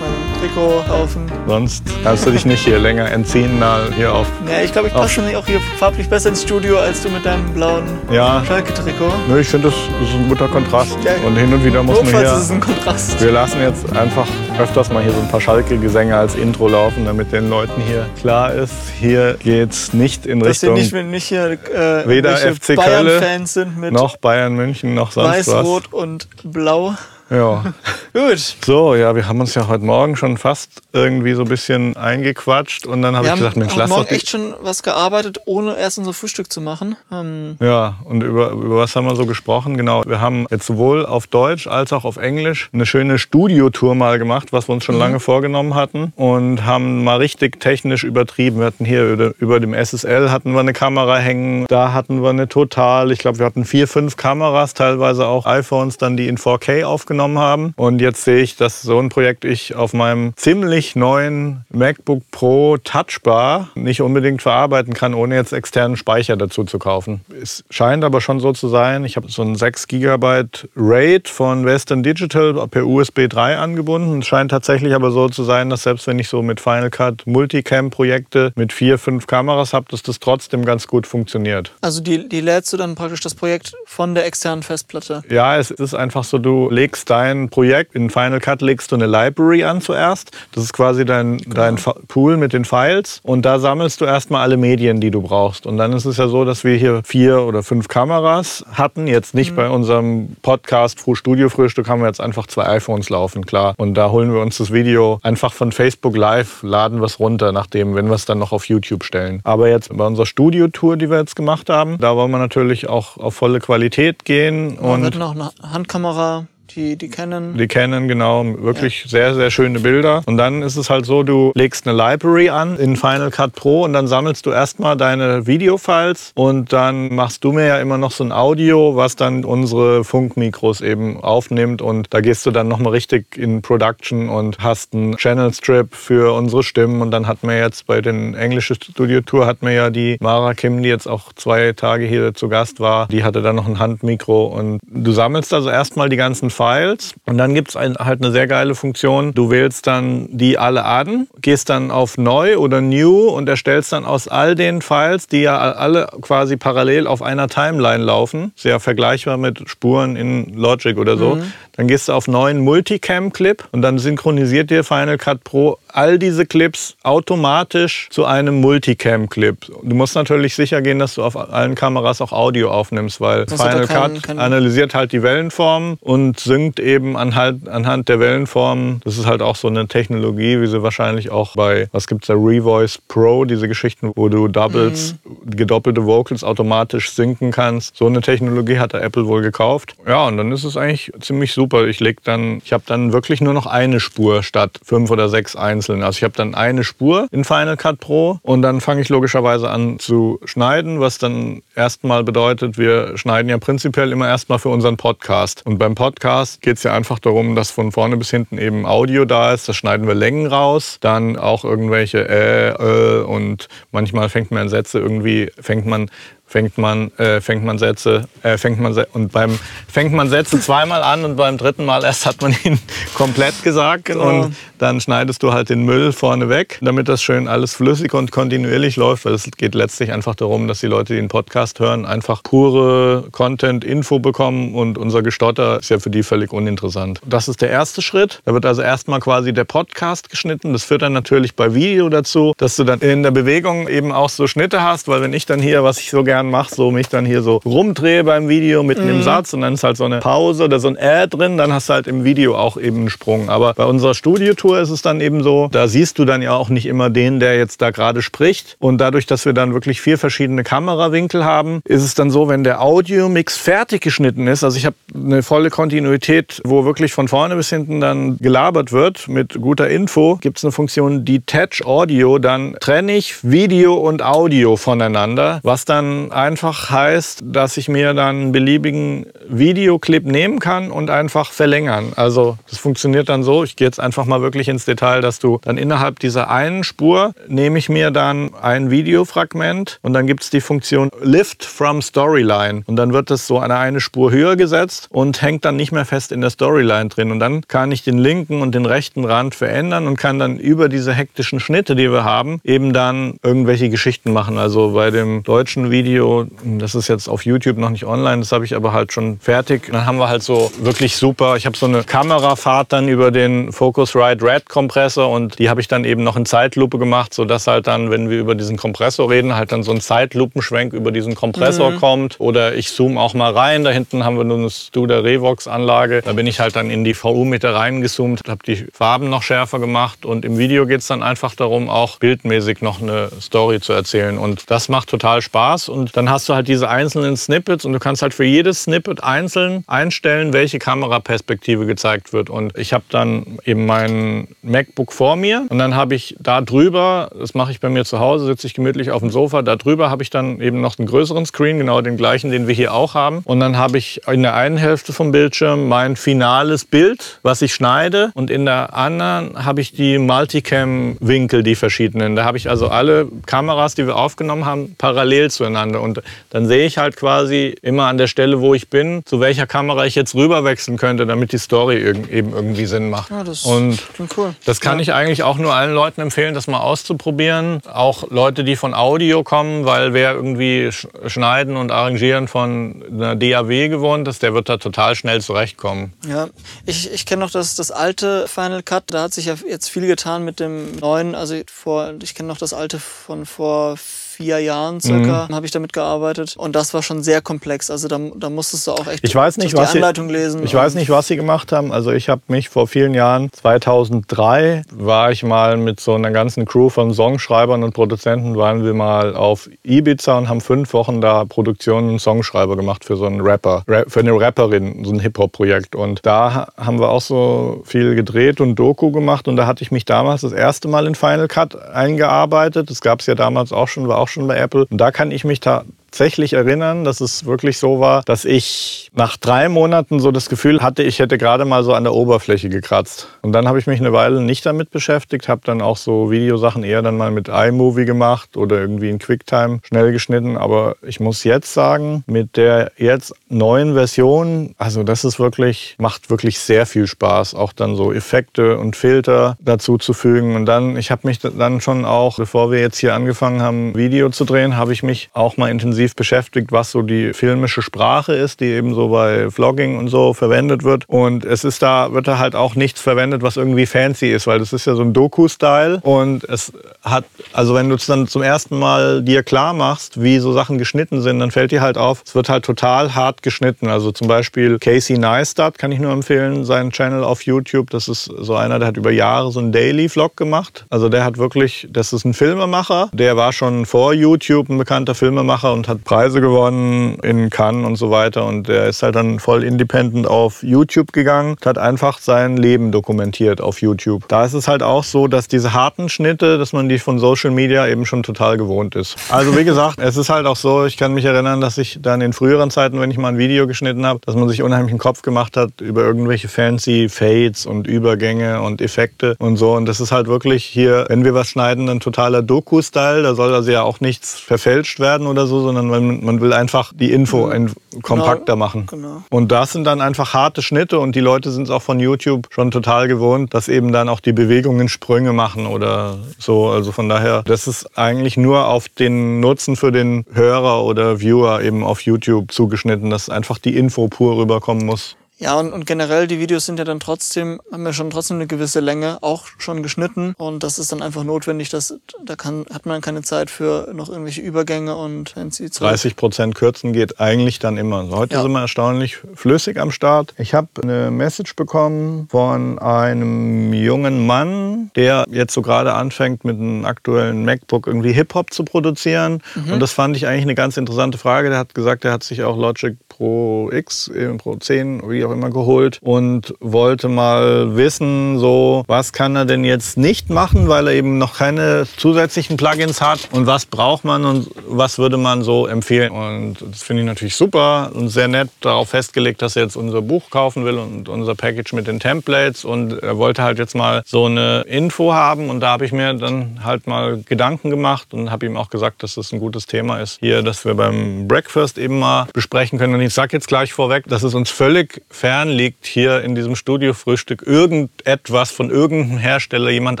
Trikot 0.44 0.82
kaufen. 0.86 1.32
Sonst 1.46 1.82
kannst 2.02 2.26
du 2.26 2.30
dich 2.30 2.44
nicht 2.44 2.62
hier 2.64 2.78
länger 2.78 3.10
entziehen, 3.10 3.60
da 3.60 3.80
hier 3.96 4.12
auf. 4.12 4.26
Ja, 4.46 4.62
ich 4.62 4.72
glaube, 4.72 4.88
ich 4.88 4.94
passe 4.94 5.22
auch 5.38 5.46
hier 5.46 5.58
farblich 5.78 6.06
besser 6.06 6.28
ins 6.28 6.42
Studio 6.42 6.78
als 6.78 7.02
du 7.02 7.08
mit 7.08 7.24
deinem 7.24 7.48
blauen 7.54 7.84
Ja, 8.10 8.42
Schalke-Trikot. 8.46 9.10
Nö, 9.26 9.40
ich 9.40 9.48
finde, 9.48 9.68
das 9.68 9.76
ist 10.06 10.14
ein 10.14 10.28
guter 10.28 10.48
Kontrast. 10.48 10.98
Ja. 11.02 11.12
Und 11.26 11.36
hin 11.36 11.50
und 11.50 11.64
wieder 11.64 11.82
muss 11.82 11.96
man 12.02 12.12
Notfalls 12.12 12.32
ist 12.32 12.38
es 12.38 12.46
hier. 12.48 12.56
ein 12.56 12.60
Kontrast. 12.60 13.20
Wir 13.22 13.32
lassen 13.32 13.60
jetzt 13.62 13.90
einfach 13.96 14.26
öfters 14.58 14.92
mal 14.92 15.02
hier 15.02 15.12
so 15.12 15.20
ein 15.20 15.28
paar 15.28 15.40
Schalke-Gesänge 15.40 16.14
als 16.14 16.34
Intro 16.34 16.68
laufen, 16.68 17.06
damit 17.06 17.32
den 17.32 17.48
Leuten 17.48 17.80
hier 17.80 18.06
klar 18.20 18.52
ist, 18.52 18.74
hier 19.00 19.38
geht's 19.42 19.94
nicht 19.94 20.26
in 20.26 20.40
Dass 20.40 20.62
Richtung 20.62 20.74
nicht, 20.74 20.92
wenn 20.92 21.10
nicht 21.10 21.24
hier 21.24 21.52
äh, 21.52 22.06
Weder 22.06 22.36
FC 22.36 22.66
Köln 22.66 22.76
Bayern-Fans 22.76 23.54
sind 23.54 23.78
mit 23.78 23.92
noch 23.92 24.18
Bayern 24.18 24.54
München 24.54 24.94
noch 24.94 25.10
sonst 25.12 25.28
Weiß, 25.28 25.48
was. 25.48 25.64
Rot 25.66 25.92
und 25.92 26.28
Blau. 26.44 26.94
Ja. 27.34 27.64
Gut. 28.12 28.56
So, 28.64 28.94
ja, 28.94 29.16
wir 29.16 29.26
haben 29.26 29.40
uns 29.40 29.56
ja 29.56 29.66
heute 29.66 29.84
Morgen 29.84 30.14
schon 30.14 30.36
fast 30.36 30.82
irgendwie 30.92 31.34
so 31.34 31.42
ein 31.42 31.48
bisschen 31.48 31.96
eingequatscht 31.96 32.86
und 32.86 33.02
dann 33.02 33.16
habe 33.16 33.26
ich 33.26 33.34
gesagt, 33.34 33.56
Mensch, 33.56 33.74
lass 33.74 33.90
Morgen 33.90 34.02
doch 34.02 34.08
die 34.08 34.14
echt 34.14 34.30
schon 34.30 34.54
was 34.62 34.84
gearbeitet, 34.84 35.40
ohne 35.46 35.76
erst 35.76 35.98
unser 35.98 36.12
Frühstück 36.12 36.52
zu 36.52 36.60
machen. 36.60 36.96
Ähm, 37.10 37.56
Ja, 37.60 37.96
und 38.04 38.22
über, 38.22 38.50
über 38.50 38.76
was 38.76 38.94
haben 38.94 39.06
wir 39.06 39.16
so 39.16 39.26
gesprochen? 39.26 39.76
Genau, 39.76 40.04
wir 40.06 40.20
haben 40.20 40.46
jetzt 40.50 40.66
sowohl 40.66 41.04
auf 41.04 41.26
Deutsch 41.26 41.66
als 41.66 41.92
auch 41.92 42.04
auf 42.04 42.16
Englisch 42.16 42.70
eine 42.72 42.86
schöne 42.86 43.18
Studiotour 43.18 43.96
mal 43.96 44.20
gemacht, 44.20 44.52
was 44.52 44.68
wir 44.68 44.74
uns 44.74 44.84
schon 44.84 44.96
lange 44.96 45.18
vorgenommen 45.18 45.74
hatten 45.74 46.12
und 46.14 46.64
haben 46.64 47.02
mal 47.02 47.16
richtig 47.16 47.58
technisch 47.58 48.04
übertrieben. 48.04 48.60
Wir 48.60 48.66
hatten 48.66 48.84
hier 48.84 49.10
über, 49.10 49.32
über 49.38 49.58
dem 49.58 49.74
SSL 49.74 50.30
hatten 50.30 50.52
wir 50.52 50.60
eine 50.60 50.72
Kamera 50.72 51.16
hängen, 51.16 51.66
da 51.66 51.92
hatten 51.92 52.22
wir 52.22 52.30
eine 52.30 52.48
Total. 52.48 53.10
Ich 53.10 53.18
glaube, 53.18 53.40
wir 53.40 53.46
hatten 53.46 53.64
vier, 53.64 53.88
fünf 53.88 54.16
Kameras, 54.16 54.74
teilweise 54.74 55.26
auch 55.26 55.46
iPhones, 55.46 55.98
dann 55.98 56.16
die 56.16 56.28
in 56.28 56.38
4K 56.38 56.84
aufgenommen 56.84 57.23
haben. 57.38 57.72
Und 57.76 58.00
jetzt 58.00 58.24
sehe 58.24 58.42
ich, 58.42 58.56
dass 58.56 58.82
so 58.82 58.98
ein 58.98 59.08
Projekt 59.08 59.44
ich 59.44 59.74
auf 59.74 59.92
meinem 59.92 60.32
ziemlich 60.36 60.96
neuen 60.96 61.64
MacBook 61.70 62.22
Pro 62.30 62.76
Touchbar 62.76 63.68
nicht 63.74 64.02
unbedingt 64.02 64.42
verarbeiten 64.42 64.94
kann, 64.94 65.14
ohne 65.14 65.34
jetzt 65.34 65.52
externen 65.52 65.96
Speicher 65.96 66.36
dazu 66.36 66.64
zu 66.64 66.78
kaufen. 66.78 67.22
Es 67.40 67.64
scheint 67.70 68.04
aber 68.04 68.20
schon 68.20 68.40
so 68.40 68.52
zu 68.52 68.68
sein. 68.68 69.04
Ich 69.04 69.16
habe 69.16 69.28
so 69.30 69.42
ein 69.42 69.56
6 69.56 69.86
GB 69.88 70.44
RAID 70.76 71.28
von 71.28 71.64
Western 71.64 72.02
Digital 72.02 72.66
per 72.68 72.86
USB 72.86 73.28
3 73.28 73.58
angebunden. 73.58 74.20
Es 74.20 74.26
scheint 74.26 74.50
tatsächlich 74.50 74.94
aber 74.94 75.10
so 75.10 75.28
zu 75.28 75.44
sein, 75.44 75.70
dass 75.70 75.82
selbst 75.82 76.06
wenn 76.06 76.18
ich 76.18 76.28
so 76.28 76.42
mit 76.42 76.60
Final 76.60 76.90
Cut 76.90 77.26
Multicam-Projekte 77.26 78.52
mit 78.56 78.72
vier, 78.72 78.98
fünf 78.98 79.26
Kameras 79.26 79.72
habe, 79.72 79.86
dass 79.90 80.02
das 80.02 80.20
trotzdem 80.20 80.64
ganz 80.64 80.86
gut 80.86 81.06
funktioniert. 81.06 81.72
also 81.80 82.00
die, 82.00 82.28
die 82.28 82.40
lädst 82.40 82.72
du 82.72 82.76
dann 82.76 82.94
praktisch 82.94 83.20
das 83.20 83.34
Projekt 83.34 83.74
von 83.86 84.14
der 84.14 84.26
externen 84.26 84.62
Festplatte. 84.62 85.22
Ja, 85.30 85.56
es 85.56 85.70
ist 85.70 85.94
einfach 85.94 86.24
so, 86.24 86.38
du 86.38 86.68
legst 86.70 87.03
dein 87.04 87.48
Projekt, 87.48 87.94
in 87.94 88.10
Final 88.10 88.40
Cut 88.40 88.62
legst 88.62 88.92
du 88.92 88.96
eine 88.96 89.06
Library 89.06 89.64
an 89.64 89.80
zuerst. 89.80 90.30
Das 90.52 90.64
ist 90.64 90.72
quasi 90.72 91.04
dein, 91.04 91.38
dein 91.46 91.78
Fa- 91.78 91.96
Pool 92.08 92.36
mit 92.36 92.52
den 92.52 92.64
Files. 92.64 93.20
Und 93.22 93.42
da 93.42 93.58
sammelst 93.58 94.00
du 94.00 94.04
erstmal 94.04 94.42
alle 94.42 94.56
Medien, 94.56 95.00
die 95.00 95.10
du 95.10 95.22
brauchst. 95.22 95.66
Und 95.66 95.76
dann 95.76 95.92
ist 95.92 96.04
es 96.04 96.16
ja 96.16 96.28
so, 96.28 96.44
dass 96.44 96.64
wir 96.64 96.76
hier 96.76 97.02
vier 97.04 97.42
oder 97.42 97.62
fünf 97.62 97.88
Kameras 97.88 98.64
hatten. 98.72 99.06
Jetzt 99.06 99.34
nicht 99.34 99.54
bei 99.56 99.68
unserem 99.68 100.36
Podcast 100.42 101.00
Früh 101.00 101.14
Studio 101.16 101.48
Frühstück 101.48 101.88
haben 101.88 102.00
wir 102.00 102.06
jetzt 102.06 102.20
einfach 102.20 102.46
zwei 102.46 102.66
iPhones 102.66 103.10
laufen, 103.10 103.46
klar. 103.46 103.74
Und 103.76 103.94
da 103.94 104.10
holen 104.10 104.32
wir 104.32 104.40
uns 104.40 104.58
das 104.58 104.72
Video 104.72 105.18
einfach 105.22 105.52
von 105.52 105.72
Facebook 105.72 106.16
Live, 106.16 106.62
laden 106.62 107.00
wir 107.00 107.06
es 107.06 107.18
runter, 107.20 107.52
nachdem, 107.52 107.94
wenn 107.94 108.06
wir 108.06 108.14
es 108.14 108.24
dann 108.24 108.38
noch 108.38 108.52
auf 108.52 108.66
YouTube 108.68 109.04
stellen. 109.04 109.40
Aber 109.44 109.68
jetzt 109.68 109.94
bei 109.96 110.06
unserer 110.06 110.26
Studiotour, 110.26 110.96
die 110.96 111.10
wir 111.10 111.18
jetzt 111.18 111.36
gemacht 111.36 111.70
haben, 111.70 111.98
da 111.98 112.16
wollen 112.16 112.30
wir 112.30 112.38
natürlich 112.38 112.88
auch 112.88 113.16
auf 113.16 113.34
volle 113.34 113.60
Qualität 113.60 114.24
gehen. 114.24 114.78
Und 114.78 115.00
wir 115.00 115.06
hatten 115.06 115.22
auch 115.22 115.32
eine 115.34 115.50
Handkamera, 115.72 116.46
die, 116.70 116.96
die 116.96 117.08
kennen. 117.08 117.56
die 117.56 117.68
kennen 117.68 118.08
genau 118.08 118.44
wirklich 118.58 119.04
sehr, 119.06 119.34
sehr 119.34 119.50
schöne 119.50 119.80
Bilder. 119.80 120.22
Und 120.26 120.36
dann 120.36 120.62
ist 120.62 120.76
es 120.76 120.90
halt 120.90 121.06
so, 121.06 121.22
du 121.22 121.52
legst 121.54 121.86
eine 121.86 121.96
Library 121.96 122.50
an 122.50 122.76
in 122.76 122.96
Final 122.96 123.30
Cut 123.30 123.54
Pro 123.54 123.82
und 123.84 123.92
dann 123.92 124.06
sammelst 124.06 124.46
du 124.46 124.50
erstmal 124.50 124.96
deine 124.96 125.46
Videofiles 125.46 126.32
und 126.34 126.72
dann 126.72 127.14
machst 127.14 127.44
du 127.44 127.52
mir 127.52 127.66
ja 127.66 127.78
immer 127.78 127.98
noch 127.98 128.10
so 128.10 128.24
ein 128.24 128.32
Audio, 128.32 128.96
was 128.96 129.16
dann 129.16 129.44
unsere 129.44 130.04
Funkmikros 130.04 130.80
eben 130.80 131.22
aufnimmt 131.22 131.82
und 131.82 132.08
da 132.10 132.20
gehst 132.20 132.46
du 132.46 132.50
dann 132.50 132.68
nochmal 132.68 132.92
richtig 132.92 133.36
in 133.36 133.62
Production 133.62 134.28
und 134.28 134.58
hast 134.60 134.94
einen 134.94 135.16
Channel 135.16 135.52
Strip 135.52 135.94
für 135.94 136.34
unsere 136.34 136.62
Stimmen 136.62 137.02
und 137.02 137.10
dann 137.10 137.26
hat 137.26 137.42
mir 137.42 137.58
jetzt 137.58 137.86
bei 137.86 138.00
den 138.00 138.34
englischen 138.34 138.76
Studio 138.76 139.20
Tour 139.20 139.46
hat 139.46 139.62
mir 139.62 139.72
ja 139.72 139.90
die 139.90 140.16
Mara 140.20 140.54
Kim, 140.54 140.82
die 140.82 140.88
jetzt 140.88 141.06
auch 141.06 141.32
zwei 141.34 141.72
Tage 141.72 142.06
hier 142.06 142.34
zu 142.34 142.48
Gast 142.48 142.80
war, 142.80 143.06
die 143.08 143.24
hatte 143.24 143.42
dann 143.42 143.56
noch 143.56 143.66
ein 143.66 143.78
Handmikro 143.78 144.46
und 144.46 144.80
du 144.86 145.12
sammelst 145.12 145.52
also 145.52 145.70
erstmal 145.70 146.08
die 146.08 146.16
ganzen 146.16 146.50
Files 146.54 147.14
und 147.26 147.38
dann 147.38 147.54
gibt 147.54 147.70
es 147.70 147.76
ein, 147.76 147.96
halt 147.96 148.22
eine 148.22 148.32
sehr 148.32 148.46
geile 148.46 148.74
Funktion. 148.74 149.34
Du 149.34 149.50
wählst 149.50 149.86
dann 149.86 150.28
die 150.30 150.58
alle 150.58 150.84
an, 150.84 151.26
gehst 151.40 151.68
dann 151.68 151.90
auf 151.90 152.16
Neu 152.16 152.56
oder 152.58 152.80
New 152.80 153.28
und 153.28 153.48
erstellst 153.48 153.92
dann 153.92 154.04
aus 154.04 154.28
all 154.28 154.54
den 154.54 154.82
Files, 154.82 155.26
die 155.26 155.42
ja 155.42 155.58
alle 155.58 156.08
quasi 156.20 156.56
parallel 156.56 157.06
auf 157.06 157.22
einer 157.22 157.48
Timeline 157.48 158.02
laufen, 158.02 158.52
sehr 158.56 158.80
vergleichbar 158.80 159.36
mit 159.36 159.68
Spuren 159.68 160.16
in 160.16 160.54
Logic 160.54 160.96
oder 160.96 161.16
so, 161.16 161.38
dann 161.72 161.88
gehst 161.88 162.08
du 162.08 162.12
auf 162.12 162.28
neuen 162.28 162.60
Multicam-Clip 162.60 163.64
und 163.72 163.82
dann 163.82 163.98
synchronisiert 163.98 164.70
dir 164.70 164.84
Final 164.84 165.18
Cut 165.18 165.44
Pro 165.44 165.78
all 165.94 166.18
diese 166.18 166.44
Clips 166.44 166.96
automatisch 167.02 168.08
zu 168.10 168.24
einem 168.24 168.60
Multicam-Clip. 168.60 169.56
Du 169.82 169.94
musst 169.94 170.14
natürlich 170.14 170.54
sicher 170.54 170.82
gehen, 170.82 170.98
dass 170.98 171.14
du 171.14 171.22
auf 171.22 171.36
allen 171.36 171.74
Kameras 171.74 172.20
auch 172.20 172.32
Audio 172.32 172.70
aufnimmst, 172.70 173.20
weil 173.20 173.42
hat 173.42 173.50
Final 173.50 173.86
keinen- 173.86 174.14
Cut 174.14 174.22
keinen- 174.24 174.38
analysiert 174.40 174.94
halt 174.94 175.12
die 175.12 175.22
Wellenformen 175.22 175.96
und 176.00 176.40
synkt 176.40 176.80
eben 176.80 177.16
anhand, 177.16 177.68
anhand 177.68 178.08
der 178.08 178.18
Wellenformen. 178.20 179.00
Das 179.04 179.18
ist 179.18 179.26
halt 179.26 179.40
auch 179.40 179.56
so 179.56 179.68
eine 179.68 179.86
Technologie, 179.86 180.60
wie 180.60 180.66
sie 180.66 180.82
wahrscheinlich 180.82 181.30
auch 181.30 181.54
bei, 181.54 181.88
was 181.92 182.06
gibt's 182.06 182.26
da, 182.26 182.34
Revoice 182.34 182.98
Pro, 183.08 183.44
diese 183.44 183.68
Geschichten, 183.68 184.10
wo 184.16 184.28
du 184.28 184.48
Doubles, 184.48 185.14
gedoppelte 185.46 186.04
Vocals 186.04 186.42
automatisch 186.44 187.10
synken 187.12 187.52
kannst. 187.52 187.96
So 187.96 188.06
eine 188.06 188.20
Technologie 188.20 188.78
hat 188.78 188.92
der 188.92 189.02
Apple 189.02 189.26
wohl 189.26 189.42
gekauft. 189.42 189.94
Ja, 190.06 190.26
und 190.26 190.36
dann 190.38 190.50
ist 190.52 190.64
es 190.64 190.76
eigentlich 190.76 191.12
ziemlich 191.20 191.52
super. 191.52 191.86
Ich 191.86 192.00
leg 192.00 192.18
dann, 192.24 192.60
ich 192.64 192.72
habe 192.72 192.82
dann 192.86 193.12
wirklich 193.12 193.40
nur 193.40 193.54
noch 193.54 193.66
eine 193.66 194.00
Spur 194.00 194.42
statt 194.42 194.80
fünf 194.84 195.10
oder 195.10 195.28
sechs 195.28 195.54
einzeln. 195.84 196.02
Also 196.02 196.18
ich 196.18 196.24
habe 196.24 196.34
dann 196.34 196.54
eine 196.54 196.84
Spur 196.84 197.28
in 197.30 197.44
Final 197.44 197.76
Cut 197.76 198.00
Pro 198.00 198.38
und 198.42 198.62
dann 198.62 198.80
fange 198.80 199.02
ich 199.02 199.08
logischerweise 199.08 199.70
an 199.70 199.98
zu 199.98 200.40
schneiden, 200.44 201.00
was 201.00 201.18
dann 201.18 201.62
erstmal 201.74 202.24
bedeutet, 202.24 202.78
wir 202.78 203.16
schneiden 203.16 203.48
ja 203.48 203.58
prinzipiell 203.58 204.12
immer 204.12 204.28
erstmal 204.28 204.58
für 204.58 204.70
unseren 204.70 204.96
Podcast. 204.96 205.64
Und 205.66 205.78
beim 205.78 205.94
Podcast 205.94 206.62
geht 206.62 206.76
es 206.76 206.82
ja 206.82 206.94
einfach 206.94 207.18
darum, 207.18 207.54
dass 207.54 207.70
von 207.70 207.92
vorne 207.92 208.16
bis 208.16 208.30
hinten 208.30 208.58
eben 208.58 208.86
Audio 208.86 209.24
da 209.24 209.52
ist. 209.52 209.68
Da 209.68 209.72
schneiden 209.72 210.06
wir 210.06 210.14
Längen 210.14 210.46
raus, 210.46 210.98
dann 211.00 211.36
auch 211.36 211.64
irgendwelche 211.64 212.28
äh, 212.28 212.68
äh 212.70 213.22
und 213.24 213.68
manchmal 213.92 214.28
fängt 214.28 214.50
man 214.50 214.68
Sätze 214.68 214.98
irgendwie, 214.98 215.50
fängt 215.60 215.86
man 215.86 216.10
fängt 216.46 216.78
man, 216.78 217.10
äh, 217.18 217.40
fängt 217.40 217.64
man 217.64 217.78
Sätze, 217.78 218.28
äh, 218.42 218.58
fängt 218.58 218.78
man 218.78 218.94
und 219.12 219.32
beim 219.32 219.58
fängt 219.90 220.12
man 220.12 220.28
Sätze 220.28 220.60
zweimal 220.60 221.02
an 221.02 221.24
und 221.24 221.36
beim 221.36 221.58
dritten 221.58 221.84
Mal 221.84 222.04
erst 222.04 222.26
hat 222.26 222.42
man 222.42 222.54
ihn 222.64 222.78
komplett 223.14 223.62
gesagt 223.62 224.04
Genau. 224.04 224.44
und 224.44 224.56
dann 224.78 225.00
schneidest 225.00 225.42
du 225.42 225.52
halt 225.52 225.70
den 225.70 225.84
Müll 225.84 226.12
vorne 226.12 226.48
weg, 226.48 226.78
damit 226.82 227.08
das 227.08 227.22
schön 227.22 227.48
alles 227.48 227.74
flüssig 227.74 228.12
und 228.14 228.30
kontinuierlich 228.30 228.96
läuft, 228.96 229.24
weil 229.24 229.32
es 229.34 229.48
geht 229.56 229.74
letztlich 229.74 230.12
einfach 230.12 230.34
darum, 230.34 230.68
dass 230.68 230.80
die 230.80 230.86
Leute, 230.86 231.14
die 231.14 231.20
den 231.20 231.28
Podcast 231.28 231.80
hören, 231.80 232.04
einfach 232.06 232.42
pure 232.42 233.24
Content-Info 233.32 234.18
bekommen 234.18 234.74
und 234.74 234.98
unser 234.98 235.22
Gestotter 235.22 235.78
ist 235.80 235.88
ja 235.88 235.98
für 235.98 236.10
die 236.10 236.22
völlig 236.22 236.52
uninteressant. 236.52 237.20
Das 237.24 237.48
ist 237.48 237.62
der 237.62 237.70
erste 237.70 238.02
Schritt. 238.02 238.42
Da 238.44 238.52
wird 238.52 238.66
also 238.66 238.82
erstmal 238.82 239.20
quasi 239.20 239.52
der 239.52 239.64
Podcast 239.64 240.28
geschnitten. 240.28 240.72
Das 240.72 240.84
führt 240.84 241.02
dann 241.02 241.12
natürlich 241.14 241.56
bei 241.56 241.74
Video 241.74 242.08
dazu, 242.08 242.52
dass 242.58 242.76
du 242.76 242.84
dann 242.84 243.00
in 243.00 243.22
der 243.22 243.30
Bewegung 243.30 243.88
eben 243.88 244.12
auch 244.12 244.28
so 244.28 244.46
Schnitte 244.46 244.82
hast, 244.82 245.08
weil 245.08 245.22
wenn 245.22 245.32
ich 245.32 245.46
dann 245.46 245.60
hier, 245.60 245.82
was 245.82 245.98
ich 245.98 246.10
so 246.10 246.22
gerne 246.24 246.33
gern 246.34 246.50
mache, 246.50 246.74
so 246.74 246.90
mich 246.90 247.08
dann 247.08 247.24
hier 247.24 247.42
so 247.42 247.60
rumdrehe 247.64 248.24
beim 248.24 248.48
Video 248.48 248.82
mitten 248.82 249.08
im 249.08 249.22
Satz 249.22 249.52
und 249.52 249.60
dann 249.60 249.74
ist 249.74 249.84
halt 249.84 249.96
so 249.96 250.04
eine 250.04 250.18
Pause 250.18 250.64
oder 250.64 250.80
so 250.80 250.88
ein 250.88 250.96
Äh 250.96 251.28
drin, 251.28 251.56
dann 251.56 251.72
hast 251.72 251.88
du 251.88 251.92
halt 251.92 252.08
im 252.08 252.24
Video 252.24 252.56
auch 252.56 252.76
eben 252.76 252.96
einen 252.96 253.10
Sprung. 253.10 253.48
Aber 253.48 253.72
bei 253.74 253.84
unserer 253.84 254.14
Studiotour 254.14 254.80
ist 254.80 254.90
es 254.90 255.00
dann 255.00 255.20
eben 255.20 255.44
so, 255.44 255.68
da 255.70 255.86
siehst 255.86 256.18
du 256.18 256.24
dann 256.24 256.42
ja 256.42 256.52
auch 256.52 256.70
nicht 256.70 256.86
immer 256.86 257.08
den, 257.08 257.38
der 257.38 257.56
jetzt 257.56 257.80
da 257.82 257.90
gerade 257.90 258.20
spricht. 258.20 258.76
Und 258.80 258.98
dadurch, 258.98 259.26
dass 259.26 259.46
wir 259.46 259.52
dann 259.52 259.74
wirklich 259.74 260.00
vier 260.00 260.18
verschiedene 260.18 260.64
Kamerawinkel 260.64 261.44
haben, 261.44 261.82
ist 261.84 262.02
es 262.02 262.16
dann 262.16 262.32
so, 262.32 262.48
wenn 262.48 262.64
der 262.64 262.82
Audio-Mix 262.82 263.56
fertig 263.56 264.00
geschnitten 264.00 264.48
ist, 264.48 264.64
also 264.64 264.76
ich 264.76 264.86
habe 264.86 264.96
eine 265.14 265.44
volle 265.44 265.70
Kontinuität, 265.70 266.60
wo 266.64 266.84
wirklich 266.84 267.12
von 267.12 267.28
vorne 267.28 267.54
bis 267.54 267.70
hinten 267.70 268.00
dann 268.00 268.38
gelabert 268.38 268.90
wird 268.90 269.28
mit 269.28 269.60
guter 269.60 269.88
Info, 269.88 270.36
gibt 270.40 270.58
es 270.58 270.64
eine 270.64 270.72
Funktion 270.72 271.24
Detach 271.24 271.84
Audio, 271.84 272.38
dann 272.40 272.74
trenne 272.80 273.14
ich 273.14 273.44
Video 273.44 273.94
und 273.94 274.20
Audio 274.20 274.76
voneinander, 274.76 275.60
was 275.62 275.84
dann 275.84 276.23
einfach 276.32 276.90
heißt, 276.90 277.42
dass 277.44 277.76
ich 277.76 277.88
mir 277.88 278.14
dann 278.14 278.36
einen 278.36 278.52
beliebigen 278.52 279.26
Videoclip 279.48 280.24
nehmen 280.24 280.58
kann 280.58 280.90
und 280.90 281.10
einfach 281.10 281.52
verlängern. 281.52 282.12
Also 282.16 282.56
das 282.68 282.78
funktioniert 282.78 283.28
dann 283.28 283.42
so, 283.42 283.64
ich 283.64 283.76
gehe 283.76 283.86
jetzt 283.86 284.00
einfach 284.00 284.24
mal 284.24 284.42
wirklich 284.42 284.68
ins 284.68 284.84
Detail, 284.84 285.20
dass 285.20 285.38
du 285.38 285.60
dann 285.62 285.78
innerhalb 285.78 286.18
dieser 286.18 286.50
einen 286.50 286.84
Spur 286.84 287.34
nehme 287.48 287.78
ich 287.78 287.88
mir 287.88 288.10
dann 288.10 288.54
ein 288.54 288.90
Videofragment 288.90 289.98
und 290.02 290.12
dann 290.12 290.26
gibt 290.26 290.42
es 290.42 290.50
die 290.50 290.60
Funktion 290.60 291.10
Lift 291.22 291.64
from 291.64 292.02
Storyline 292.02 292.82
und 292.86 292.96
dann 292.96 293.12
wird 293.12 293.30
das 293.30 293.46
so 293.46 293.58
an 293.58 293.70
eine 293.70 294.00
Spur 294.00 294.30
höher 294.30 294.56
gesetzt 294.56 295.08
und 295.10 295.42
hängt 295.42 295.64
dann 295.64 295.76
nicht 295.76 295.92
mehr 295.92 296.04
fest 296.04 296.32
in 296.32 296.40
der 296.40 296.50
Storyline 296.50 297.08
drin 297.08 297.30
und 297.30 297.40
dann 297.40 297.66
kann 297.68 297.92
ich 297.92 298.02
den 298.02 298.18
linken 298.18 298.62
und 298.62 298.74
den 298.74 298.86
rechten 298.86 299.24
Rand 299.24 299.54
verändern 299.54 300.06
und 300.06 300.16
kann 300.16 300.38
dann 300.38 300.58
über 300.58 300.88
diese 300.88 301.12
hektischen 301.12 301.60
Schnitte, 301.60 301.96
die 301.96 302.10
wir 302.10 302.24
haben, 302.24 302.60
eben 302.64 302.92
dann 302.92 303.34
irgendwelche 303.42 303.88
Geschichten 303.90 304.32
machen. 304.32 304.58
Also 304.58 304.92
bei 304.92 305.10
dem 305.10 305.42
deutschen 305.42 305.90
Video, 305.90 306.13
das 306.18 306.94
ist 306.94 307.08
jetzt 307.08 307.28
auf 307.28 307.44
YouTube 307.44 307.78
noch 307.78 307.90
nicht 307.90 308.04
online, 308.04 308.40
das 308.40 308.52
habe 308.52 308.64
ich 308.64 308.74
aber 308.74 308.92
halt 308.92 309.12
schon 309.12 309.38
fertig. 309.38 309.90
Dann 309.90 310.06
haben 310.06 310.18
wir 310.18 310.28
halt 310.28 310.42
so 310.42 310.70
wirklich 310.78 311.16
super, 311.16 311.56
ich 311.56 311.66
habe 311.66 311.76
so 311.76 311.86
eine 311.86 312.04
Kamerafahrt 312.04 312.92
dann 312.92 313.08
über 313.08 313.30
den 313.30 313.72
Focusrite 313.72 314.44
Red 314.44 314.68
Kompressor 314.68 315.30
und 315.30 315.58
die 315.58 315.68
habe 315.68 315.80
ich 315.80 315.88
dann 315.88 316.04
eben 316.04 316.22
noch 316.22 316.36
in 316.36 316.46
Zeitlupe 316.46 316.98
gemacht, 316.98 317.34
sodass 317.34 317.66
halt 317.66 317.86
dann, 317.86 318.10
wenn 318.10 318.30
wir 318.30 318.38
über 318.38 318.54
diesen 318.54 318.76
Kompressor 318.76 319.30
reden, 319.30 319.54
halt 319.54 319.72
dann 319.72 319.82
so 319.82 319.92
ein 319.92 320.00
Zeitlupenschwenk 320.00 320.92
über 320.92 321.12
diesen 321.12 321.34
Kompressor 321.34 321.92
mhm. 321.92 322.00
kommt. 322.00 322.40
Oder 322.40 322.74
ich 322.74 322.92
zoome 322.92 323.20
auch 323.20 323.34
mal 323.34 323.52
rein. 323.52 323.84
Da 323.84 323.90
hinten 323.90 324.24
haben 324.24 324.36
wir 324.36 324.44
nur 324.44 324.58
eine 324.58 324.70
Studer 324.70 325.24
Revox 325.24 325.66
Anlage. 325.66 326.22
Da 326.22 326.32
bin 326.32 326.46
ich 326.46 326.60
halt 326.60 326.76
dann 326.76 326.90
in 326.90 327.04
die 327.04 327.14
VU-Meter 327.14 327.74
reingezoomt, 327.74 328.42
habe 328.48 328.62
die 328.66 328.86
Farben 328.92 329.30
noch 329.30 329.42
schärfer 329.42 329.78
gemacht 329.78 330.24
und 330.24 330.44
im 330.44 330.58
Video 330.58 330.86
geht 330.86 331.00
es 331.00 331.06
dann 331.06 331.22
einfach 331.22 331.54
darum, 331.54 331.88
auch 331.88 332.18
bildmäßig 332.18 332.82
noch 332.82 333.00
eine 333.00 333.30
Story 333.40 333.80
zu 333.80 333.92
erzählen. 333.92 334.38
Und 334.38 334.70
das 334.70 334.88
macht 334.88 335.08
total 335.08 335.42
Spaß. 335.42 335.88
Und 335.88 336.03
dann 336.12 336.30
hast 336.30 336.48
du 336.48 336.54
halt 336.54 336.68
diese 336.68 336.88
einzelnen 336.88 337.36
Snippets 337.36 337.84
und 337.84 337.92
du 337.92 337.98
kannst 337.98 338.22
halt 338.22 338.34
für 338.34 338.44
jedes 338.44 338.84
Snippet 338.84 339.22
einzeln 339.22 339.84
einstellen, 339.86 340.52
welche 340.52 340.78
Kameraperspektive 340.78 341.86
gezeigt 341.86 342.32
wird. 342.32 342.50
Und 342.50 342.76
ich 342.76 342.92
habe 342.92 343.04
dann 343.10 343.58
eben 343.64 343.86
mein 343.86 344.48
MacBook 344.62 345.12
vor 345.12 345.36
mir 345.36 345.66
und 345.68 345.78
dann 345.78 345.94
habe 345.94 346.14
ich 346.14 346.36
da 346.40 346.60
drüber, 346.60 347.30
das 347.38 347.54
mache 347.54 347.72
ich 347.72 347.80
bei 347.80 347.88
mir 347.88 348.04
zu 348.04 348.20
Hause, 348.20 348.46
sitze 348.46 348.66
ich 348.66 348.74
gemütlich 348.74 349.10
auf 349.10 349.20
dem 349.20 349.30
Sofa, 349.30 349.62
da 349.62 349.76
drüber 349.76 350.10
habe 350.10 350.22
ich 350.22 350.30
dann 350.30 350.60
eben 350.60 350.80
noch 350.80 350.98
einen 350.98 351.06
größeren 351.06 351.46
Screen, 351.46 351.78
genau 351.78 352.00
den 352.00 352.16
gleichen, 352.16 352.50
den 352.50 352.66
wir 352.66 352.74
hier 352.74 352.94
auch 352.94 353.14
haben. 353.14 353.42
Und 353.44 353.60
dann 353.60 353.76
habe 353.76 353.98
ich 353.98 354.20
in 354.26 354.42
der 354.42 354.54
einen 354.54 354.76
Hälfte 354.76 355.12
vom 355.12 355.32
Bildschirm 355.32 355.88
mein 355.88 356.16
finales 356.16 356.84
Bild, 356.84 357.40
was 357.42 357.62
ich 357.62 357.74
schneide 357.74 358.30
und 358.34 358.50
in 358.50 358.64
der 358.64 358.94
anderen 358.94 359.64
habe 359.64 359.80
ich 359.80 359.92
die 359.92 360.18
Multicam-Winkel, 360.18 361.62
die 361.62 361.74
verschiedenen. 361.74 362.36
Da 362.36 362.44
habe 362.44 362.58
ich 362.58 362.68
also 362.68 362.88
alle 362.88 363.28
Kameras, 363.46 363.94
die 363.94 364.06
wir 364.06 364.16
aufgenommen 364.16 364.64
haben, 364.64 364.94
parallel 364.98 365.50
zueinander. 365.50 365.93
Und 365.98 366.22
dann 366.50 366.66
sehe 366.66 366.86
ich 366.86 366.98
halt 366.98 367.16
quasi 367.16 367.74
immer 367.82 368.06
an 368.06 368.18
der 368.18 368.26
Stelle, 368.26 368.60
wo 368.60 368.74
ich 368.74 368.88
bin, 368.88 369.22
zu 369.24 369.40
welcher 369.40 369.66
Kamera 369.66 370.06
ich 370.06 370.14
jetzt 370.14 370.34
rüber 370.34 370.64
wechseln 370.64 370.96
könnte, 370.96 371.26
damit 371.26 371.52
die 371.52 371.58
Story 371.58 371.96
eben 371.98 372.52
irgendwie 372.52 372.86
Sinn 372.86 373.10
macht. 373.10 373.30
Ja, 373.30 373.44
das 373.44 373.64
und 373.64 373.98
cool. 374.36 374.54
das 374.64 374.80
kann 374.80 374.98
ja. 374.98 375.02
ich 375.02 375.12
eigentlich 375.12 375.42
auch 375.42 375.58
nur 375.58 375.74
allen 375.74 375.94
Leuten 375.94 376.20
empfehlen, 376.20 376.54
das 376.54 376.66
mal 376.66 376.80
auszuprobieren. 376.80 377.80
Auch 377.92 378.30
Leute, 378.30 378.64
die 378.64 378.76
von 378.76 378.94
Audio 378.94 379.42
kommen, 379.42 379.84
weil 379.84 380.12
wer 380.12 380.34
irgendwie 380.34 380.90
schneiden 381.26 381.76
und 381.76 381.90
arrangieren 381.90 382.48
von 382.48 383.02
einer 383.10 383.36
DAW 383.36 383.88
gewohnt 383.88 384.28
ist, 384.28 384.42
der 384.42 384.54
wird 384.54 384.68
da 384.68 384.76
total 384.76 385.14
schnell 385.14 385.40
zurechtkommen. 385.40 386.12
Ja, 386.28 386.48
ich, 386.86 387.12
ich 387.12 387.26
kenne 387.26 387.40
noch 387.40 387.50
das, 387.50 387.74
das 387.76 387.90
alte 387.90 388.46
Final 388.48 388.82
Cut. 388.82 389.04
Da 389.08 389.22
hat 389.22 389.34
sich 389.34 389.46
ja 389.46 389.54
jetzt 389.68 389.88
viel 389.88 390.06
getan 390.06 390.44
mit 390.44 390.60
dem 390.60 390.96
neuen. 390.96 391.34
Also 391.34 391.60
vor, 391.66 392.14
ich 392.22 392.34
kenne 392.34 392.48
noch 392.48 392.58
das 392.58 392.72
alte 392.72 392.98
von 392.98 393.46
vor 393.46 393.96
vier 394.34 394.60
Jahren 394.60 395.00
circa 395.00 395.46
mhm. 395.48 395.54
habe 395.54 395.66
ich 395.66 395.72
damit 395.72 395.92
gearbeitet 395.92 396.56
und 396.56 396.74
das 396.74 396.92
war 396.94 397.02
schon 397.02 397.22
sehr 397.22 397.40
komplex. 397.40 397.90
Also 397.90 398.08
da, 398.08 398.18
da 398.36 398.50
musstest 398.50 398.86
du 398.86 398.92
auch 398.92 399.06
echt 399.06 399.24
ich 399.24 399.34
weiß 399.34 399.58
nicht, 399.58 399.72
die 399.72 399.76
was 399.76 399.94
Anleitung 399.94 400.28
sie, 400.28 400.34
lesen. 400.34 400.62
Ich 400.64 400.74
weiß 400.74 400.94
nicht, 400.94 401.10
was 401.10 401.28
sie 401.28 401.36
gemacht 401.36 401.72
haben. 401.72 401.92
Also 401.92 402.10
ich 402.10 402.28
habe 402.28 402.42
mich 402.48 402.68
vor 402.68 402.86
vielen 402.86 403.14
Jahren, 403.14 403.50
2003, 403.52 404.82
war 404.92 405.30
ich 405.30 405.42
mal 405.42 405.76
mit 405.76 406.00
so 406.00 406.14
einer 406.14 406.30
ganzen 406.30 406.64
Crew 406.64 406.88
von 406.88 407.14
Songschreibern 407.14 407.82
und 407.84 407.92
Produzenten, 407.94 408.56
waren 408.56 408.84
wir 408.84 408.94
mal 408.94 409.36
auf 409.36 409.68
Ibiza 409.84 410.38
und 410.38 410.48
haben 410.48 410.60
fünf 410.60 410.92
Wochen 410.92 411.20
da 411.20 411.44
Produktion 411.44 412.08
und 412.08 412.18
Songschreiber 412.18 412.76
gemacht 412.76 413.04
für 413.04 413.16
so 413.16 413.26
einen 413.26 413.40
Rapper, 413.40 413.84
für 414.08 414.20
eine 414.20 414.32
Rapperin, 414.32 415.04
so 415.04 415.12
ein 415.12 415.20
Hip-Hop-Projekt. 415.20 415.94
Und 415.94 416.26
da 416.26 416.68
haben 416.76 416.98
wir 416.98 417.08
auch 417.08 417.20
so 417.20 417.82
viel 417.84 418.14
gedreht 418.14 418.60
und 418.60 418.74
Doku 418.74 419.12
gemacht 419.12 419.48
und 419.48 419.56
da 419.56 419.66
hatte 419.66 419.82
ich 419.82 419.90
mich 419.90 420.04
damals 420.04 420.40
das 420.40 420.52
erste 420.52 420.88
Mal 420.88 421.06
in 421.06 421.14
Final 421.14 421.48
Cut 421.48 421.80
eingearbeitet. 421.80 422.90
Das 422.90 423.00
gab 423.00 423.20
es 423.20 423.26
ja 423.26 423.34
damals 423.34 423.72
auch 423.72 423.88
schon, 423.88 424.08
war 424.08 424.18
auch 424.18 424.23
schon 424.28 424.46
bei 424.46 424.56
Apple. 424.56 424.86
Und 424.86 424.98
da 424.98 425.10
kann 425.10 425.30
ich 425.30 425.44
mich 425.44 425.60
da 425.60 425.84
tatsächlich 426.14 426.52
erinnern, 426.52 427.02
dass 427.02 427.20
es 427.20 427.44
wirklich 427.44 427.78
so 427.78 427.98
war, 427.98 428.22
dass 428.22 428.44
ich 428.44 429.10
nach 429.14 429.36
drei 429.36 429.68
Monaten 429.68 430.20
so 430.20 430.30
das 430.30 430.48
Gefühl 430.48 430.80
hatte, 430.80 431.02
ich 431.02 431.18
hätte 431.18 431.38
gerade 431.38 431.64
mal 431.64 431.82
so 431.82 431.92
an 431.92 432.04
der 432.04 432.14
Oberfläche 432.14 432.68
gekratzt. 432.68 433.26
Und 433.42 433.50
dann 433.50 433.66
habe 433.66 433.80
ich 433.80 433.88
mich 433.88 433.98
eine 433.98 434.12
Weile 434.12 434.40
nicht 434.40 434.64
damit 434.64 434.92
beschäftigt, 434.92 435.48
habe 435.48 435.62
dann 435.64 435.82
auch 435.82 435.96
so 435.96 436.30
Videosachen 436.30 436.84
eher 436.84 437.02
dann 437.02 437.16
mal 437.16 437.32
mit 437.32 437.48
iMovie 437.48 438.04
gemacht 438.04 438.56
oder 438.56 438.80
irgendwie 438.80 439.10
in 439.10 439.18
QuickTime 439.18 439.80
schnell 439.82 440.12
geschnitten. 440.12 440.56
Aber 440.56 440.94
ich 441.02 441.18
muss 441.18 441.42
jetzt 441.42 441.74
sagen, 441.74 442.22
mit 442.28 442.56
der 442.56 442.92
jetzt 442.96 443.34
neuen 443.48 443.94
Version, 443.94 444.76
also 444.78 445.02
das 445.02 445.24
ist 445.24 445.40
wirklich, 445.40 445.96
macht 445.98 446.30
wirklich 446.30 446.60
sehr 446.60 446.86
viel 446.86 447.08
Spaß, 447.08 447.56
auch 447.56 447.72
dann 447.72 447.96
so 447.96 448.12
Effekte 448.12 448.78
und 448.78 448.94
Filter 448.94 449.56
dazu 449.58 449.98
zu 449.98 450.12
fügen. 450.12 450.54
Und 450.54 450.66
dann, 450.66 450.96
ich 450.96 451.10
habe 451.10 451.26
mich 451.26 451.40
dann 451.40 451.80
schon 451.80 452.04
auch, 452.04 452.36
bevor 452.36 452.70
wir 452.70 452.78
jetzt 452.78 452.98
hier 452.98 453.14
angefangen 453.16 453.62
haben, 453.62 453.96
Video 453.96 454.30
zu 454.30 454.44
drehen, 454.44 454.76
habe 454.76 454.92
ich 454.92 455.02
mich 455.02 455.30
auch 455.32 455.56
mal 455.56 455.72
intensiv 455.72 456.03
intensiv 456.04 456.16
beschäftigt, 456.16 456.72
was 456.72 456.90
so 456.90 457.02
die 457.02 457.32
filmische 457.32 457.82
Sprache 457.82 458.34
ist, 458.34 458.60
die 458.60 458.66
eben 458.66 458.94
so 458.94 459.08
bei 459.08 459.50
Vlogging 459.50 459.98
und 459.98 460.08
so 460.08 460.34
verwendet 460.34 460.84
wird. 460.84 461.04
Und 461.08 461.44
es 461.44 461.64
ist 461.64 461.82
da, 461.82 462.12
wird 462.12 462.28
da 462.28 462.38
halt 462.38 462.54
auch 462.54 462.74
nichts 462.74 463.00
verwendet, 463.00 463.42
was 463.42 463.56
irgendwie 463.56 463.86
fancy 463.86 464.30
ist, 464.32 464.46
weil 464.46 464.58
das 464.58 464.72
ist 464.72 464.86
ja 464.86 464.94
so 464.94 465.02
ein 465.02 465.12
Doku-Style. 465.12 466.00
Und 466.02 466.44
es 466.44 466.72
hat, 467.02 467.24
also 467.52 467.74
wenn 467.74 467.88
du 467.88 467.96
es 467.96 468.06
dann 468.06 468.26
zum 468.26 468.42
ersten 468.42 468.78
Mal 468.78 469.22
dir 469.22 469.42
klar 469.42 469.72
machst, 469.72 470.22
wie 470.22 470.38
so 470.38 470.52
Sachen 470.52 470.78
geschnitten 470.78 471.22
sind, 471.22 471.38
dann 471.38 471.50
fällt 471.50 471.70
dir 471.70 471.80
halt 471.80 471.96
auf, 471.98 472.22
es 472.26 472.34
wird 472.34 472.48
halt 472.48 472.64
total 472.64 473.14
hart 473.14 473.42
geschnitten. 473.42 473.88
Also 473.88 474.12
zum 474.12 474.28
Beispiel 474.28 474.78
Casey 474.78 475.18
Neistat 475.18 475.78
kann 475.78 475.92
ich 475.92 475.98
nur 475.98 476.12
empfehlen, 476.12 476.64
seinen 476.64 476.90
Channel 476.90 477.24
auf 477.24 477.42
YouTube. 477.42 477.90
Das 477.90 478.08
ist 478.08 478.24
so 478.24 478.54
einer, 478.54 478.78
der 478.78 478.88
hat 478.88 478.96
über 478.96 479.10
Jahre 479.10 479.50
so 479.50 479.60
einen 479.60 479.72
Daily-Vlog 479.72 480.36
gemacht. 480.36 480.86
Also 480.90 481.08
der 481.08 481.24
hat 481.24 481.38
wirklich, 481.38 481.88
das 481.90 482.12
ist 482.12 482.24
ein 482.24 482.34
Filmemacher, 482.34 483.08
der 483.12 483.36
war 483.36 483.52
schon 483.52 483.86
vor 483.86 484.12
YouTube 484.12 484.68
ein 484.68 484.78
bekannter 484.78 485.14
Filmemacher 485.14 485.72
und 485.72 485.88
hat 485.88 485.93
hat 485.94 486.04
Preise 486.04 486.40
gewonnen 486.40 487.18
in 487.22 487.50
Cannes 487.50 487.86
und 487.86 487.96
so 487.96 488.10
weiter. 488.10 488.46
Und 488.46 488.68
er 488.68 488.86
ist 488.86 489.02
halt 489.02 489.16
dann 489.16 489.38
voll 489.38 489.64
independent 489.64 490.26
auf 490.26 490.62
YouTube 490.62 491.12
gegangen 491.12 491.56
hat 491.64 491.78
einfach 491.78 492.18
sein 492.18 492.56
Leben 492.56 492.92
dokumentiert 492.92 493.60
auf 493.60 493.80
YouTube. 493.80 494.28
Da 494.28 494.44
ist 494.44 494.54
es 494.54 494.68
halt 494.68 494.82
auch 494.82 495.04
so, 495.04 495.28
dass 495.28 495.48
diese 495.48 495.72
harten 495.72 496.08
Schnitte, 496.08 496.58
dass 496.58 496.72
man 496.72 496.88
die 496.88 496.98
von 496.98 497.18
Social 497.18 497.50
Media 497.50 497.86
eben 497.86 498.06
schon 498.06 498.22
total 498.22 498.56
gewohnt 498.56 498.94
ist. 498.94 499.16
Also 499.30 499.56
wie 499.56 499.64
gesagt, 499.64 499.98
es 499.98 500.16
ist 500.16 500.28
halt 500.28 500.46
auch 500.46 500.56
so, 500.56 500.84
ich 500.84 500.96
kann 500.96 501.14
mich 501.14 501.24
erinnern, 501.24 501.60
dass 501.60 501.78
ich 501.78 501.98
dann 502.00 502.20
in 502.20 502.32
früheren 502.32 502.70
Zeiten, 502.70 503.00
wenn 503.00 503.10
ich 503.10 503.18
mal 503.18 503.28
ein 503.28 503.38
Video 503.38 503.66
geschnitten 503.66 504.06
habe, 504.06 504.20
dass 504.24 504.34
man 504.34 504.48
sich 504.48 504.62
unheimlich 504.62 504.90
einen 504.90 504.98
Kopf 504.98 505.22
gemacht 505.22 505.56
hat 505.56 505.80
über 505.80 506.02
irgendwelche 506.02 506.48
fancy 506.48 507.08
Fades 507.08 507.66
und 507.66 507.86
Übergänge 507.86 508.60
und 508.62 508.80
Effekte 508.80 509.36
und 509.38 509.56
so. 509.56 509.74
Und 509.74 509.86
das 509.86 510.00
ist 510.00 510.12
halt 510.12 510.26
wirklich 510.26 510.64
hier, 510.64 511.06
wenn 511.08 511.24
wir 511.24 511.34
was 511.34 511.48
schneiden, 511.48 511.88
ein 511.88 512.00
totaler 512.00 512.42
Doku-Style. 512.42 513.22
Da 513.22 513.34
soll 513.34 513.54
also 513.54 513.70
ja 513.70 513.82
auch 513.82 514.00
nichts 514.00 514.38
verfälscht 514.38 515.00
werden 515.00 515.26
oder 515.26 515.46
so, 515.46 515.60
sondern 515.60 515.83
sondern 515.90 516.24
man, 516.24 516.40
will 516.40 516.52
einfach 516.52 516.92
die 516.94 517.12
Info 517.12 517.46
ein, 517.46 517.72
kompakter 518.02 518.54
genau, 518.54 518.56
machen. 518.56 518.86
Genau. 518.86 519.22
Und 519.30 519.52
das 519.52 519.72
sind 519.72 519.84
dann 519.84 520.00
einfach 520.00 520.34
harte 520.34 520.62
Schnitte 520.62 520.98
und 520.98 521.14
die 521.14 521.20
Leute 521.20 521.50
sind 521.50 521.64
es 521.64 521.70
auch 521.70 521.82
von 521.82 522.00
YouTube 522.00 522.48
schon 522.50 522.70
total 522.70 523.08
gewohnt, 523.08 523.54
dass 523.54 523.68
eben 523.68 523.92
dann 523.92 524.08
auch 524.08 524.20
die 524.20 524.32
Bewegungen 524.32 524.88
Sprünge 524.88 525.32
machen 525.32 525.66
oder 525.66 526.18
so. 526.38 526.68
Also 526.68 526.92
von 526.92 527.08
daher, 527.08 527.42
das 527.44 527.66
ist 527.66 527.98
eigentlich 527.98 528.36
nur 528.36 528.66
auf 528.68 528.88
den 528.88 529.40
Nutzen 529.40 529.76
für 529.76 529.92
den 529.92 530.24
Hörer 530.32 530.84
oder 530.84 531.20
Viewer 531.20 531.62
eben 531.62 531.84
auf 531.84 532.00
YouTube 532.00 532.52
zugeschnitten, 532.52 533.10
dass 533.10 533.28
einfach 533.28 533.58
die 533.58 533.76
Info 533.76 534.08
pur 534.08 534.36
rüberkommen 534.36 534.86
muss. 534.86 535.16
Ja, 535.44 535.56
und, 535.56 535.74
und 535.74 535.84
generell, 535.84 536.26
die 536.26 536.38
Videos 536.38 536.64
sind 536.64 536.78
ja 536.78 536.86
dann 536.86 537.00
trotzdem, 537.00 537.60
haben 537.70 537.84
ja 537.84 537.92
schon 537.92 538.08
trotzdem 538.08 538.38
eine 538.38 538.46
gewisse 538.46 538.80
Länge, 538.80 539.18
auch 539.20 539.44
schon 539.58 539.82
geschnitten. 539.82 540.32
Und 540.38 540.62
das 540.62 540.78
ist 540.78 540.90
dann 540.90 541.02
einfach 541.02 541.22
notwendig, 541.22 541.68
dass 541.68 541.98
da 542.24 542.34
kann, 542.34 542.64
hat 542.72 542.86
man 542.86 543.02
keine 543.02 543.20
Zeit 543.20 543.50
für 543.50 543.90
noch 543.92 544.08
irgendwelche 544.08 544.40
Übergänge 544.40 544.96
und 544.96 545.28
fancy 545.28 545.70
Zeug. 545.70 545.90
30 545.90 546.16
Prozent 546.16 546.54
kürzen 546.54 546.94
geht 546.94 547.20
eigentlich 547.20 547.58
dann 547.58 547.76
immer. 547.76 548.08
Heute 548.08 548.36
ja. 548.36 548.42
sind 548.42 548.52
wir 548.52 548.60
erstaunlich 548.60 549.18
flüssig 549.34 549.78
am 549.78 549.90
Start. 549.90 550.32
Ich 550.38 550.54
habe 550.54 550.68
eine 550.82 551.10
Message 551.10 551.56
bekommen 551.56 552.26
von 552.30 552.78
einem 552.78 553.74
jungen 553.74 554.26
Mann, 554.26 554.92
der 554.96 555.26
jetzt 555.30 555.52
so 555.52 555.60
gerade 555.60 555.92
anfängt 555.92 556.46
mit 556.46 556.56
einem 556.58 556.86
aktuellen 556.86 557.44
MacBook 557.44 557.86
irgendwie 557.86 558.14
Hip-Hop 558.14 558.50
zu 558.50 558.64
produzieren. 558.64 559.42
Mhm. 559.56 559.74
Und 559.74 559.80
das 559.80 559.92
fand 559.92 560.16
ich 560.16 560.26
eigentlich 560.26 560.44
eine 560.44 560.54
ganz 560.54 560.78
interessante 560.78 561.18
Frage. 561.18 561.50
Der 561.50 561.58
hat 561.58 561.74
gesagt, 561.74 562.06
er 562.06 562.12
hat 562.12 562.22
sich 562.22 562.44
auch 562.44 562.56
Logic 562.56 562.96
Pro 563.10 563.70
X, 563.70 564.10
Pro 564.38 564.56
10, 564.56 565.02
wie 565.10 565.22
auch 565.24 565.33
immer 565.34 565.50
geholt 565.50 565.98
und 566.00 566.54
wollte 566.60 567.08
mal 567.08 567.76
wissen, 567.76 568.38
so 568.38 568.84
was 568.86 569.12
kann 569.12 569.36
er 569.36 569.44
denn 569.44 569.64
jetzt 569.64 569.98
nicht 569.98 570.30
machen, 570.30 570.68
weil 570.68 570.88
er 570.88 570.94
eben 570.94 571.18
noch 571.18 571.36
keine 571.36 571.86
zusätzlichen 571.96 572.56
Plugins 572.56 573.00
hat 573.00 573.28
und 573.32 573.46
was 573.46 573.66
braucht 573.66 574.04
man 574.04 574.24
und 574.24 574.48
was 574.66 574.98
würde 574.98 575.16
man 575.16 575.42
so 575.42 575.66
empfehlen. 575.66 576.12
Und 576.12 576.56
das 576.70 576.82
finde 576.82 577.02
ich 577.02 577.06
natürlich 577.06 577.36
super 577.36 577.90
und 577.94 578.08
sehr 578.08 578.28
nett 578.28 578.48
darauf 578.60 578.90
festgelegt, 578.90 579.42
dass 579.42 579.56
er 579.56 579.64
jetzt 579.64 579.76
unser 579.76 580.02
Buch 580.02 580.30
kaufen 580.30 580.64
will 580.64 580.78
und 580.78 581.08
unser 581.08 581.34
Package 581.34 581.72
mit 581.74 581.86
den 581.86 582.00
Templates 582.00 582.64
und 582.64 583.02
er 583.02 583.18
wollte 583.18 583.42
halt 583.42 583.58
jetzt 583.58 583.74
mal 583.74 584.02
so 584.06 584.26
eine 584.26 584.62
Info 584.62 585.12
haben 585.12 585.50
und 585.50 585.60
da 585.60 585.68
habe 585.68 585.84
ich 585.84 585.92
mir 585.92 586.14
dann 586.14 586.60
halt 586.64 586.86
mal 586.86 587.22
Gedanken 587.26 587.70
gemacht 587.70 588.14
und 588.14 588.30
habe 588.30 588.46
ihm 588.46 588.56
auch 588.56 588.70
gesagt, 588.70 589.02
dass 589.02 589.16
das 589.16 589.32
ein 589.32 589.40
gutes 589.40 589.66
Thema 589.66 589.98
ist 589.98 590.18
hier, 590.20 590.42
dass 590.42 590.64
wir 590.64 590.74
beim 590.74 591.26
Breakfast 591.28 591.78
eben 591.78 591.98
mal 591.98 592.26
besprechen 592.32 592.78
können. 592.78 592.94
Und 592.94 593.00
ich 593.00 593.14
sage 593.14 593.36
jetzt 593.36 593.48
gleich 593.48 593.72
vorweg, 593.72 594.04
dass 594.06 594.22
es 594.22 594.34
uns 594.34 594.50
völlig 594.50 595.02
fern 595.14 595.48
liegt, 595.48 595.86
hier 595.86 596.22
in 596.22 596.34
diesem 596.34 596.56
Studiofrühstück 596.56 597.42
irgendetwas 597.46 598.50
von 598.50 598.70
irgendeinem 598.70 599.18
Hersteller 599.18 599.70
jemand 599.70 600.00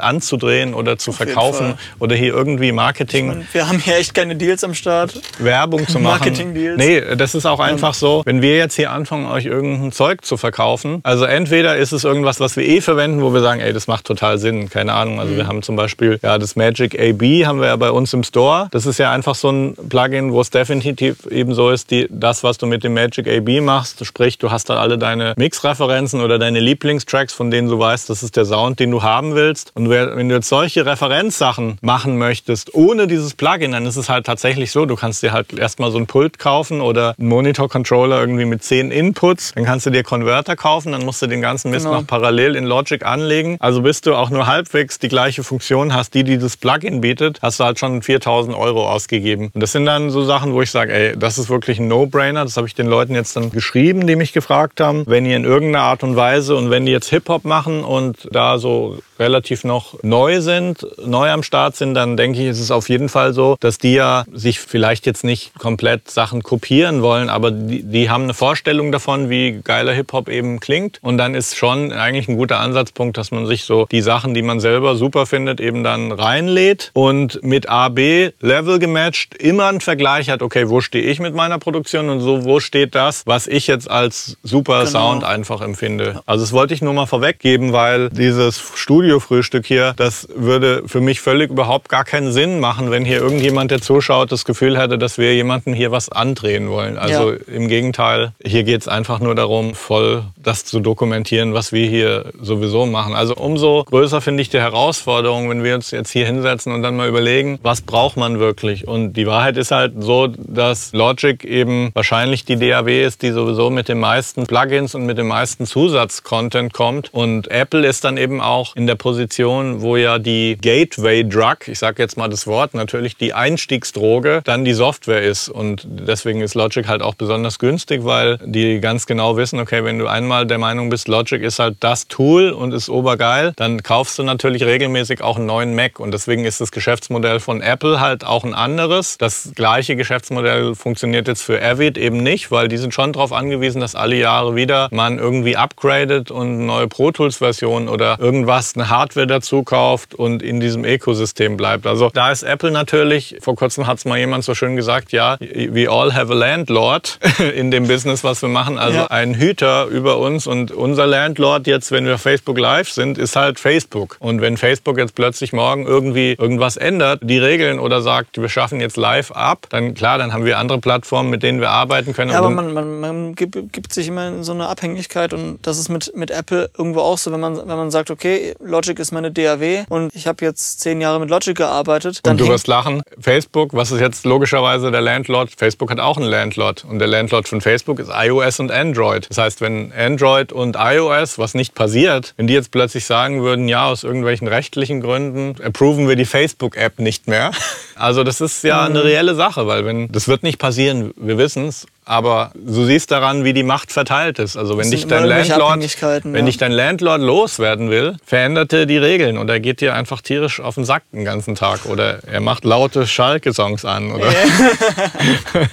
anzudrehen 0.00 0.74
oder 0.74 0.98
zu 0.98 1.10
Auf 1.10 1.16
verkaufen 1.16 1.74
oder 1.98 2.16
hier 2.16 2.34
irgendwie 2.34 2.72
Marketing. 2.72 3.28
Meine, 3.28 3.46
wir 3.52 3.68
haben 3.68 3.78
hier 3.78 3.96
echt 3.96 4.14
keine 4.14 4.36
Deals 4.36 4.64
am 4.64 4.74
Start. 4.74 5.20
Werbung 5.38 5.86
zu 5.86 5.98
machen. 6.00 6.18
Marketing-Deals. 6.18 6.76
Nee, 6.76 7.16
das 7.16 7.34
ist 7.34 7.46
auch 7.46 7.60
einfach 7.60 7.94
so, 7.94 8.22
wenn 8.24 8.42
wir 8.42 8.56
jetzt 8.56 8.76
hier 8.76 8.90
anfangen, 8.90 9.26
euch 9.26 9.46
irgendein 9.46 9.92
Zeug 9.92 10.24
zu 10.24 10.36
verkaufen, 10.36 11.00
also 11.02 11.24
entweder 11.24 11.76
ist 11.76 11.92
es 11.92 12.04
irgendwas, 12.04 12.40
was 12.40 12.56
wir 12.56 12.64
eh 12.64 12.80
verwenden, 12.80 13.22
wo 13.22 13.32
wir 13.32 13.40
sagen, 13.40 13.60
ey, 13.60 13.72
das 13.72 13.86
macht 13.86 14.04
total 14.04 14.38
Sinn, 14.38 14.68
keine 14.68 14.92
Ahnung. 14.92 15.20
Also 15.20 15.32
mhm. 15.32 15.36
wir 15.36 15.46
haben 15.46 15.62
zum 15.62 15.76
Beispiel 15.76 16.18
ja 16.22 16.38
das 16.38 16.56
Magic 16.56 16.98
AB 16.98 17.46
haben 17.46 17.60
wir 17.60 17.68
ja 17.68 17.76
bei 17.76 17.90
uns 17.90 18.12
im 18.12 18.24
Store. 18.24 18.68
Das 18.70 18.86
ist 18.86 18.98
ja 18.98 19.12
einfach 19.12 19.34
so 19.34 19.50
ein 19.50 19.74
Plugin, 19.88 20.32
wo 20.32 20.40
es 20.40 20.50
definitiv 20.50 21.26
eben 21.26 21.54
so 21.54 21.70
ist, 21.70 21.90
die, 21.90 22.08
das, 22.10 22.42
was 22.42 22.58
du 22.58 22.66
mit 22.66 22.84
dem 22.84 22.94
Magic 22.94 23.28
AB 23.28 23.60
machst, 23.60 24.04
sprich, 24.04 24.38
du 24.38 24.50
hast 24.50 24.70
da 24.70 24.76
alle 24.76 24.98
deine 25.04 25.34
Mix-Referenzen 25.36 26.20
oder 26.20 26.38
deine 26.38 26.60
Lieblingstracks, 26.60 27.32
von 27.32 27.50
denen 27.50 27.68
du 27.68 27.78
weißt, 27.78 28.08
das 28.08 28.22
ist 28.22 28.36
der 28.36 28.46
Sound, 28.46 28.80
den 28.80 28.90
du 28.90 29.02
haben 29.02 29.34
willst. 29.34 29.70
Und 29.74 29.90
wenn 29.90 30.28
du 30.28 30.34
jetzt 30.34 30.48
solche 30.48 30.86
Referenzsachen 30.86 31.78
machen 31.82 32.16
möchtest, 32.18 32.74
ohne 32.74 33.06
dieses 33.06 33.34
Plugin, 33.34 33.72
dann 33.72 33.86
ist 33.86 33.96
es 33.96 34.08
halt 34.08 34.24
tatsächlich 34.26 34.72
so, 34.72 34.86
du 34.86 34.96
kannst 34.96 35.22
dir 35.22 35.32
halt 35.32 35.52
erstmal 35.52 35.90
so 35.90 35.98
ein 35.98 36.06
Pult 36.06 36.38
kaufen 36.38 36.80
oder 36.80 37.14
einen 37.18 37.28
Monitor-Controller 37.28 38.18
irgendwie 38.18 38.46
mit 38.46 38.64
zehn 38.64 38.90
Inputs. 38.90 39.52
Dann 39.54 39.64
kannst 39.64 39.84
du 39.86 39.90
dir 39.90 40.02
Converter 40.02 40.56
kaufen, 40.56 40.92
dann 40.92 41.04
musst 41.04 41.20
du 41.20 41.26
den 41.26 41.42
ganzen 41.42 41.70
Mist 41.70 41.84
genau. 41.84 42.00
noch 42.00 42.06
parallel 42.06 42.56
in 42.56 42.64
Logic 42.64 43.04
anlegen. 43.04 43.58
Also 43.60 43.82
bis 43.82 44.00
du 44.00 44.14
auch 44.14 44.30
nur 44.30 44.46
halbwegs 44.46 44.98
die 44.98 45.08
gleiche 45.08 45.44
Funktion 45.44 45.92
hast, 45.92 46.14
die 46.14 46.24
dieses 46.24 46.56
Plugin 46.56 47.02
bietet, 47.02 47.40
hast 47.42 47.60
du 47.60 47.64
halt 47.64 47.78
schon 47.78 48.00
4000 48.00 48.56
Euro 48.56 48.88
ausgegeben. 48.88 49.50
Und 49.52 49.60
das 49.62 49.72
sind 49.72 49.84
dann 49.84 50.08
so 50.10 50.24
Sachen, 50.24 50.54
wo 50.54 50.62
ich 50.62 50.70
sage, 50.70 50.92
ey, 50.92 51.18
das 51.18 51.36
ist 51.36 51.50
wirklich 51.50 51.78
ein 51.78 51.88
No-Brainer. 51.88 52.44
Das 52.44 52.56
habe 52.56 52.66
ich 52.66 52.74
den 52.74 52.86
Leuten 52.86 53.14
jetzt 53.14 53.36
dann 53.36 53.50
geschrieben, 53.50 54.06
die 54.06 54.16
mich 54.16 54.32
gefragt 54.32 54.80
haben. 54.80 54.93
Wenn 55.06 55.26
ihr 55.26 55.36
in 55.36 55.44
irgendeiner 55.44 55.84
Art 55.84 56.02
und 56.02 56.16
Weise 56.16 56.54
und 56.56 56.70
wenn 56.70 56.86
die 56.86 56.92
jetzt 56.92 57.10
Hip-Hop 57.10 57.44
machen 57.44 57.82
und 57.84 58.28
da 58.30 58.58
so 58.58 58.98
relativ 59.18 59.64
noch 59.64 60.02
neu 60.02 60.40
sind, 60.40 60.86
neu 61.04 61.30
am 61.30 61.42
Start 61.42 61.76
sind, 61.76 61.94
dann 61.94 62.16
denke 62.16 62.40
ich, 62.40 62.46
ist 62.46 62.60
es 62.60 62.70
auf 62.70 62.88
jeden 62.88 63.08
Fall 63.08 63.32
so, 63.32 63.56
dass 63.60 63.78
die 63.78 63.94
ja 63.94 64.24
sich 64.32 64.60
vielleicht 64.60 65.06
jetzt 65.06 65.24
nicht 65.24 65.54
komplett 65.58 66.10
Sachen 66.10 66.42
kopieren 66.42 67.02
wollen, 67.02 67.28
aber 67.28 67.50
die, 67.50 67.82
die 67.82 68.10
haben 68.10 68.24
eine 68.24 68.34
Vorstellung 68.34 68.92
davon, 68.92 69.30
wie 69.30 69.60
geiler 69.62 69.92
Hip-Hop 69.92 70.28
eben 70.28 70.60
klingt. 70.60 70.98
Und 71.02 71.18
dann 71.18 71.34
ist 71.34 71.56
schon 71.56 71.92
eigentlich 71.92 72.28
ein 72.28 72.36
guter 72.36 72.60
Ansatzpunkt, 72.60 73.16
dass 73.16 73.30
man 73.30 73.46
sich 73.46 73.64
so 73.64 73.86
die 73.90 74.02
Sachen, 74.02 74.34
die 74.34 74.42
man 74.42 74.60
selber 74.60 74.96
super 74.96 75.26
findet, 75.26 75.60
eben 75.60 75.84
dann 75.84 76.12
reinlädt 76.12 76.90
und 76.92 77.42
mit 77.42 77.68
A, 77.68 77.88
B 77.88 78.30
Level 78.40 78.78
gematcht 78.78 79.34
immer 79.34 79.66
einen 79.66 79.80
Vergleich 79.80 80.30
hat, 80.30 80.42
okay, 80.42 80.68
wo 80.68 80.80
stehe 80.80 81.04
ich 81.04 81.20
mit 81.20 81.34
meiner 81.34 81.58
Produktion 81.58 82.08
und 82.08 82.20
so, 82.20 82.44
wo 82.44 82.60
steht 82.60 82.94
das, 82.94 83.22
was 83.26 83.46
ich 83.46 83.66
jetzt 83.66 83.90
als 83.90 84.36
super 84.42 84.84
genau. 84.84 84.90
Sound 84.90 85.24
einfach 85.24 85.60
empfinde. 85.60 86.22
Also 86.26 86.44
das 86.44 86.52
wollte 86.52 86.74
ich 86.74 86.82
nur 86.82 86.92
mal 86.92 87.06
vorweggeben, 87.06 87.72
weil 87.72 88.10
dieses 88.10 88.62
Studio 88.74 89.03
Studiofrühstück 89.04 89.66
hier, 89.66 89.92
das 89.98 90.26
würde 90.34 90.84
für 90.86 91.02
mich 91.02 91.20
völlig 91.20 91.50
überhaupt 91.50 91.90
gar 91.90 92.04
keinen 92.04 92.32
Sinn 92.32 92.58
machen, 92.58 92.90
wenn 92.90 93.04
hier 93.04 93.18
irgendjemand, 93.18 93.70
der 93.70 93.82
zuschaut, 93.82 94.32
das 94.32 94.46
Gefühl 94.46 94.78
hätte, 94.78 94.96
dass 94.96 95.18
wir 95.18 95.34
jemandem 95.34 95.74
hier 95.74 95.90
was 95.90 96.08
andrehen 96.08 96.70
wollen. 96.70 96.96
Also 96.96 97.32
ja. 97.32 97.38
im 97.46 97.68
Gegenteil, 97.68 98.32
hier 98.42 98.64
geht 98.64 98.80
es 98.80 98.88
einfach 98.88 99.20
nur 99.20 99.34
darum, 99.34 99.74
voll 99.74 100.24
das 100.42 100.64
zu 100.64 100.80
dokumentieren, 100.80 101.52
was 101.52 101.70
wir 101.72 101.86
hier 101.86 102.32
sowieso 102.40 102.86
machen. 102.86 103.14
Also 103.14 103.34
umso 103.34 103.84
größer 103.84 104.22
finde 104.22 104.40
ich 104.40 104.48
die 104.48 104.58
Herausforderung, 104.58 105.50
wenn 105.50 105.62
wir 105.62 105.74
uns 105.74 105.90
jetzt 105.90 106.10
hier 106.10 106.24
hinsetzen 106.24 106.72
und 106.72 106.82
dann 106.82 106.96
mal 106.96 107.08
überlegen, 107.08 107.58
was 107.62 107.82
braucht 107.82 108.16
man 108.16 108.38
wirklich? 108.38 108.88
Und 108.88 109.12
die 109.12 109.26
Wahrheit 109.26 109.58
ist 109.58 109.70
halt 109.70 109.92
so, 109.98 110.28
dass 110.28 110.94
Logic 110.94 111.44
eben 111.44 111.90
wahrscheinlich 111.92 112.46
die 112.46 112.56
DAW 112.56 113.04
ist, 113.04 113.20
die 113.20 113.32
sowieso 113.32 113.68
mit 113.68 113.90
den 113.90 114.00
meisten 114.00 114.46
Plugins 114.46 114.94
und 114.94 115.04
mit 115.04 115.18
dem 115.18 115.28
meisten 115.28 115.66
Zusatzcontent 115.66 116.72
kommt. 116.72 117.12
Und 117.12 117.50
Apple 117.50 117.86
ist 117.86 118.04
dann 118.04 118.16
eben 118.16 118.40
auch 118.40 118.74
in 118.76 118.86
der 118.86 118.93
der 118.94 118.98
Position, 118.98 119.82
wo 119.82 119.96
ja 119.96 120.18
die 120.18 120.56
Gateway 120.60 121.24
Drug, 121.28 121.66
ich 121.66 121.78
sage 121.78 122.02
jetzt 122.02 122.16
mal 122.16 122.28
das 122.28 122.46
Wort, 122.46 122.74
natürlich 122.74 123.16
die 123.16 123.34
Einstiegsdroge, 123.34 124.40
dann 124.44 124.64
die 124.64 124.72
Software 124.72 125.22
ist. 125.22 125.48
Und 125.48 125.84
deswegen 125.84 126.40
ist 126.40 126.54
Logic 126.54 126.86
halt 126.86 127.02
auch 127.02 127.14
besonders 127.14 127.58
günstig, 127.58 128.04
weil 128.04 128.38
die 128.44 128.80
ganz 128.80 129.06
genau 129.06 129.36
wissen, 129.36 129.58
okay, 129.58 129.84
wenn 129.84 129.98
du 129.98 130.06
einmal 130.06 130.46
der 130.46 130.58
Meinung 130.58 130.90
bist, 130.90 131.08
Logic 131.08 131.42
ist 131.42 131.58
halt 131.58 131.76
das 131.80 132.06
Tool 132.06 132.50
und 132.50 132.72
ist 132.72 132.88
obergeil, 132.88 133.52
dann 133.56 133.82
kaufst 133.82 134.18
du 134.18 134.22
natürlich 134.22 134.62
regelmäßig 134.64 135.22
auch 135.22 135.36
einen 135.36 135.46
neuen 135.46 135.74
Mac. 135.74 135.98
Und 135.98 136.14
deswegen 136.14 136.44
ist 136.44 136.60
das 136.60 136.70
Geschäftsmodell 136.70 137.40
von 137.40 137.60
Apple 137.60 138.00
halt 138.00 138.24
auch 138.24 138.44
ein 138.44 138.54
anderes. 138.54 139.18
Das 139.18 139.50
gleiche 139.54 139.96
Geschäftsmodell 139.96 140.74
funktioniert 140.74 141.26
jetzt 141.26 141.42
für 141.42 141.60
Avid 141.60 141.98
eben 141.98 142.18
nicht, 142.18 142.50
weil 142.52 142.68
die 142.68 142.76
sind 142.76 142.94
schon 142.94 143.12
darauf 143.12 143.32
angewiesen, 143.32 143.80
dass 143.80 143.96
alle 143.96 144.16
Jahre 144.16 144.54
wieder 144.54 144.88
man 144.92 145.18
irgendwie 145.18 145.56
upgradet 145.56 146.30
und 146.30 146.66
neue 146.66 146.86
Pro 146.86 147.10
Tools 147.10 147.38
Version 147.38 147.88
oder 147.88 148.18
irgendwas, 148.20 148.74
eine 148.76 148.83
Hardware 148.88 149.26
dazu 149.26 149.62
kauft 149.62 150.14
und 150.14 150.42
in 150.42 150.60
diesem 150.60 150.84
Ökosystem 150.84 151.56
bleibt. 151.56 151.86
Also 151.86 152.10
da 152.12 152.30
ist 152.30 152.42
Apple 152.42 152.70
natürlich, 152.70 153.36
vor 153.40 153.56
kurzem 153.56 153.86
hat 153.86 153.98
es 153.98 154.04
mal 154.04 154.18
jemand 154.18 154.44
so 154.44 154.54
schön 154.54 154.76
gesagt, 154.76 155.12
ja, 155.12 155.36
we 155.40 155.90
all 155.90 156.14
have 156.14 156.32
a 156.32 156.36
landlord 156.36 157.18
in 157.54 157.70
dem 157.70 157.86
Business, 157.86 158.24
was 158.24 158.42
wir 158.42 158.48
machen, 158.48 158.78
also 158.78 158.98
ja. 158.98 159.06
ein 159.06 159.34
Hüter 159.34 159.86
über 159.86 160.18
uns 160.18 160.46
und 160.46 160.72
unser 160.72 161.06
Landlord 161.06 161.66
jetzt, 161.66 161.92
wenn 161.92 162.06
wir 162.06 162.18
Facebook 162.18 162.58
Live 162.58 162.90
sind, 162.90 163.18
ist 163.18 163.36
halt 163.36 163.58
Facebook. 163.58 164.16
Und 164.20 164.40
wenn 164.40 164.56
Facebook 164.56 164.98
jetzt 164.98 165.14
plötzlich 165.14 165.52
morgen 165.52 165.86
irgendwie 165.86 166.32
irgendwas 166.38 166.76
ändert, 166.76 167.20
die 167.22 167.38
Regeln 167.38 167.78
oder 167.78 168.02
sagt, 168.02 168.40
wir 168.40 168.48
schaffen 168.48 168.80
jetzt 168.80 168.96
live 168.96 169.30
ab, 169.32 169.66
dann 169.70 169.94
klar, 169.94 170.18
dann 170.18 170.32
haben 170.32 170.44
wir 170.44 170.58
andere 170.58 170.78
Plattformen, 170.78 171.30
mit 171.30 171.42
denen 171.42 171.60
wir 171.60 171.70
arbeiten 171.70 172.12
können. 172.12 172.30
Ja, 172.30 172.38
aber 172.38 172.50
man, 172.50 172.72
man, 172.72 173.00
man 173.00 173.34
gibt, 173.34 173.92
sich 173.92 174.08
immer 174.08 174.28
in 174.28 174.44
so 174.44 174.52
eine 174.52 174.68
Abhängigkeit 174.68 175.32
und 175.32 175.58
das 175.62 175.78
ist 175.78 175.88
mit, 175.88 176.12
mit 176.16 176.30
Apple 176.30 176.70
irgendwo 176.76 177.00
auch 177.00 177.18
so, 177.18 177.32
wenn 177.32 177.40
man, 177.40 177.56
wenn 177.56 177.66
man 177.66 177.90
sagt, 177.90 178.10
okay, 178.10 178.54
Logic 178.74 178.98
ist 178.98 179.12
meine 179.12 179.30
DAW 179.30 179.84
und 179.88 180.12
ich 180.16 180.26
habe 180.26 180.44
jetzt 180.44 180.80
zehn 180.80 181.00
Jahre 181.00 181.20
mit 181.20 181.30
Logic 181.30 181.56
gearbeitet. 181.56 182.20
und 182.26 182.40
du 182.40 182.48
wirst 182.48 182.66
lachen. 182.66 183.02
Facebook, 183.20 183.72
was 183.72 183.92
ist 183.92 184.00
jetzt 184.00 184.24
logischerweise 184.24 184.90
der 184.90 185.00
Landlord? 185.00 185.50
Facebook 185.56 185.92
hat 185.92 186.00
auch 186.00 186.16
einen 186.16 186.26
Landlord 186.26 186.84
und 186.84 186.98
der 186.98 187.06
Landlord 187.06 187.46
von 187.46 187.60
Facebook 187.60 188.00
ist 188.00 188.10
iOS 188.12 188.58
und 188.58 188.72
Android. 188.72 189.30
Das 189.30 189.38
heißt, 189.38 189.60
wenn 189.60 189.92
Android 189.92 190.52
und 190.52 190.74
iOS, 190.76 191.38
was 191.38 191.54
nicht 191.54 191.76
passiert, 191.76 192.34
wenn 192.36 192.48
die 192.48 192.54
jetzt 192.54 192.72
plötzlich 192.72 193.04
sagen 193.04 193.44
würden, 193.44 193.68
ja, 193.68 193.86
aus 193.86 194.02
irgendwelchen 194.02 194.48
rechtlichen 194.48 195.00
Gründen 195.00 195.54
approven 195.62 196.08
wir 196.08 196.16
die 196.16 196.24
Facebook-App 196.24 196.98
nicht 196.98 197.28
mehr. 197.28 197.52
Also 197.96 198.24
das 198.24 198.40
ist 198.40 198.64
ja 198.64 198.82
eine 198.84 198.98
mhm. 198.98 199.06
reelle 199.06 199.34
Sache, 199.36 199.68
weil 199.68 199.84
wenn 199.84 200.10
das 200.10 200.26
wird 200.26 200.42
nicht 200.42 200.58
passieren, 200.58 201.14
wir 201.16 201.38
wissen 201.38 201.68
es, 201.68 201.86
aber 202.04 202.52
du 202.54 202.84
siehst 202.84 203.10
daran, 203.10 203.44
wie 203.44 203.52
die 203.52 203.62
Macht 203.62 203.92
verteilt 203.92 204.38
ist. 204.38 204.56
Also 204.56 204.76
wenn 204.76 204.90
dich 204.90 205.06
dein 205.06 205.24
Landlord, 205.24 205.80
wenn 206.24 206.34
ja. 206.34 206.42
dich 206.42 206.56
dein 206.56 206.72
Landlord 206.72 207.20
loswerden 207.20 207.90
will, 207.90 208.16
verändert 208.24 208.72
er 208.72 208.86
die 208.86 208.98
Regeln 208.98 209.38
und 209.38 209.48
er 209.48 209.60
geht 209.60 209.80
dir 209.80 209.94
einfach 209.94 210.20
tierisch 210.20 210.60
auf 210.60 210.74
den 210.74 210.84
Sack 210.84 211.04
den 211.12 211.24
ganzen 211.24 211.54
Tag 211.54 211.86
oder 211.86 212.18
er 212.24 212.40
macht 212.40 212.64
laute 212.64 213.06
Schalke-Songs 213.06 213.84
an 213.84 214.12
oder. 214.12 214.24
Oder 214.24 214.34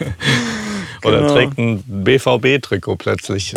Genau. 1.01 1.33
trägt 1.33 1.57
ein 1.57 1.83
BVB-Trikot 1.85 2.95
plötzlich. 2.97 3.53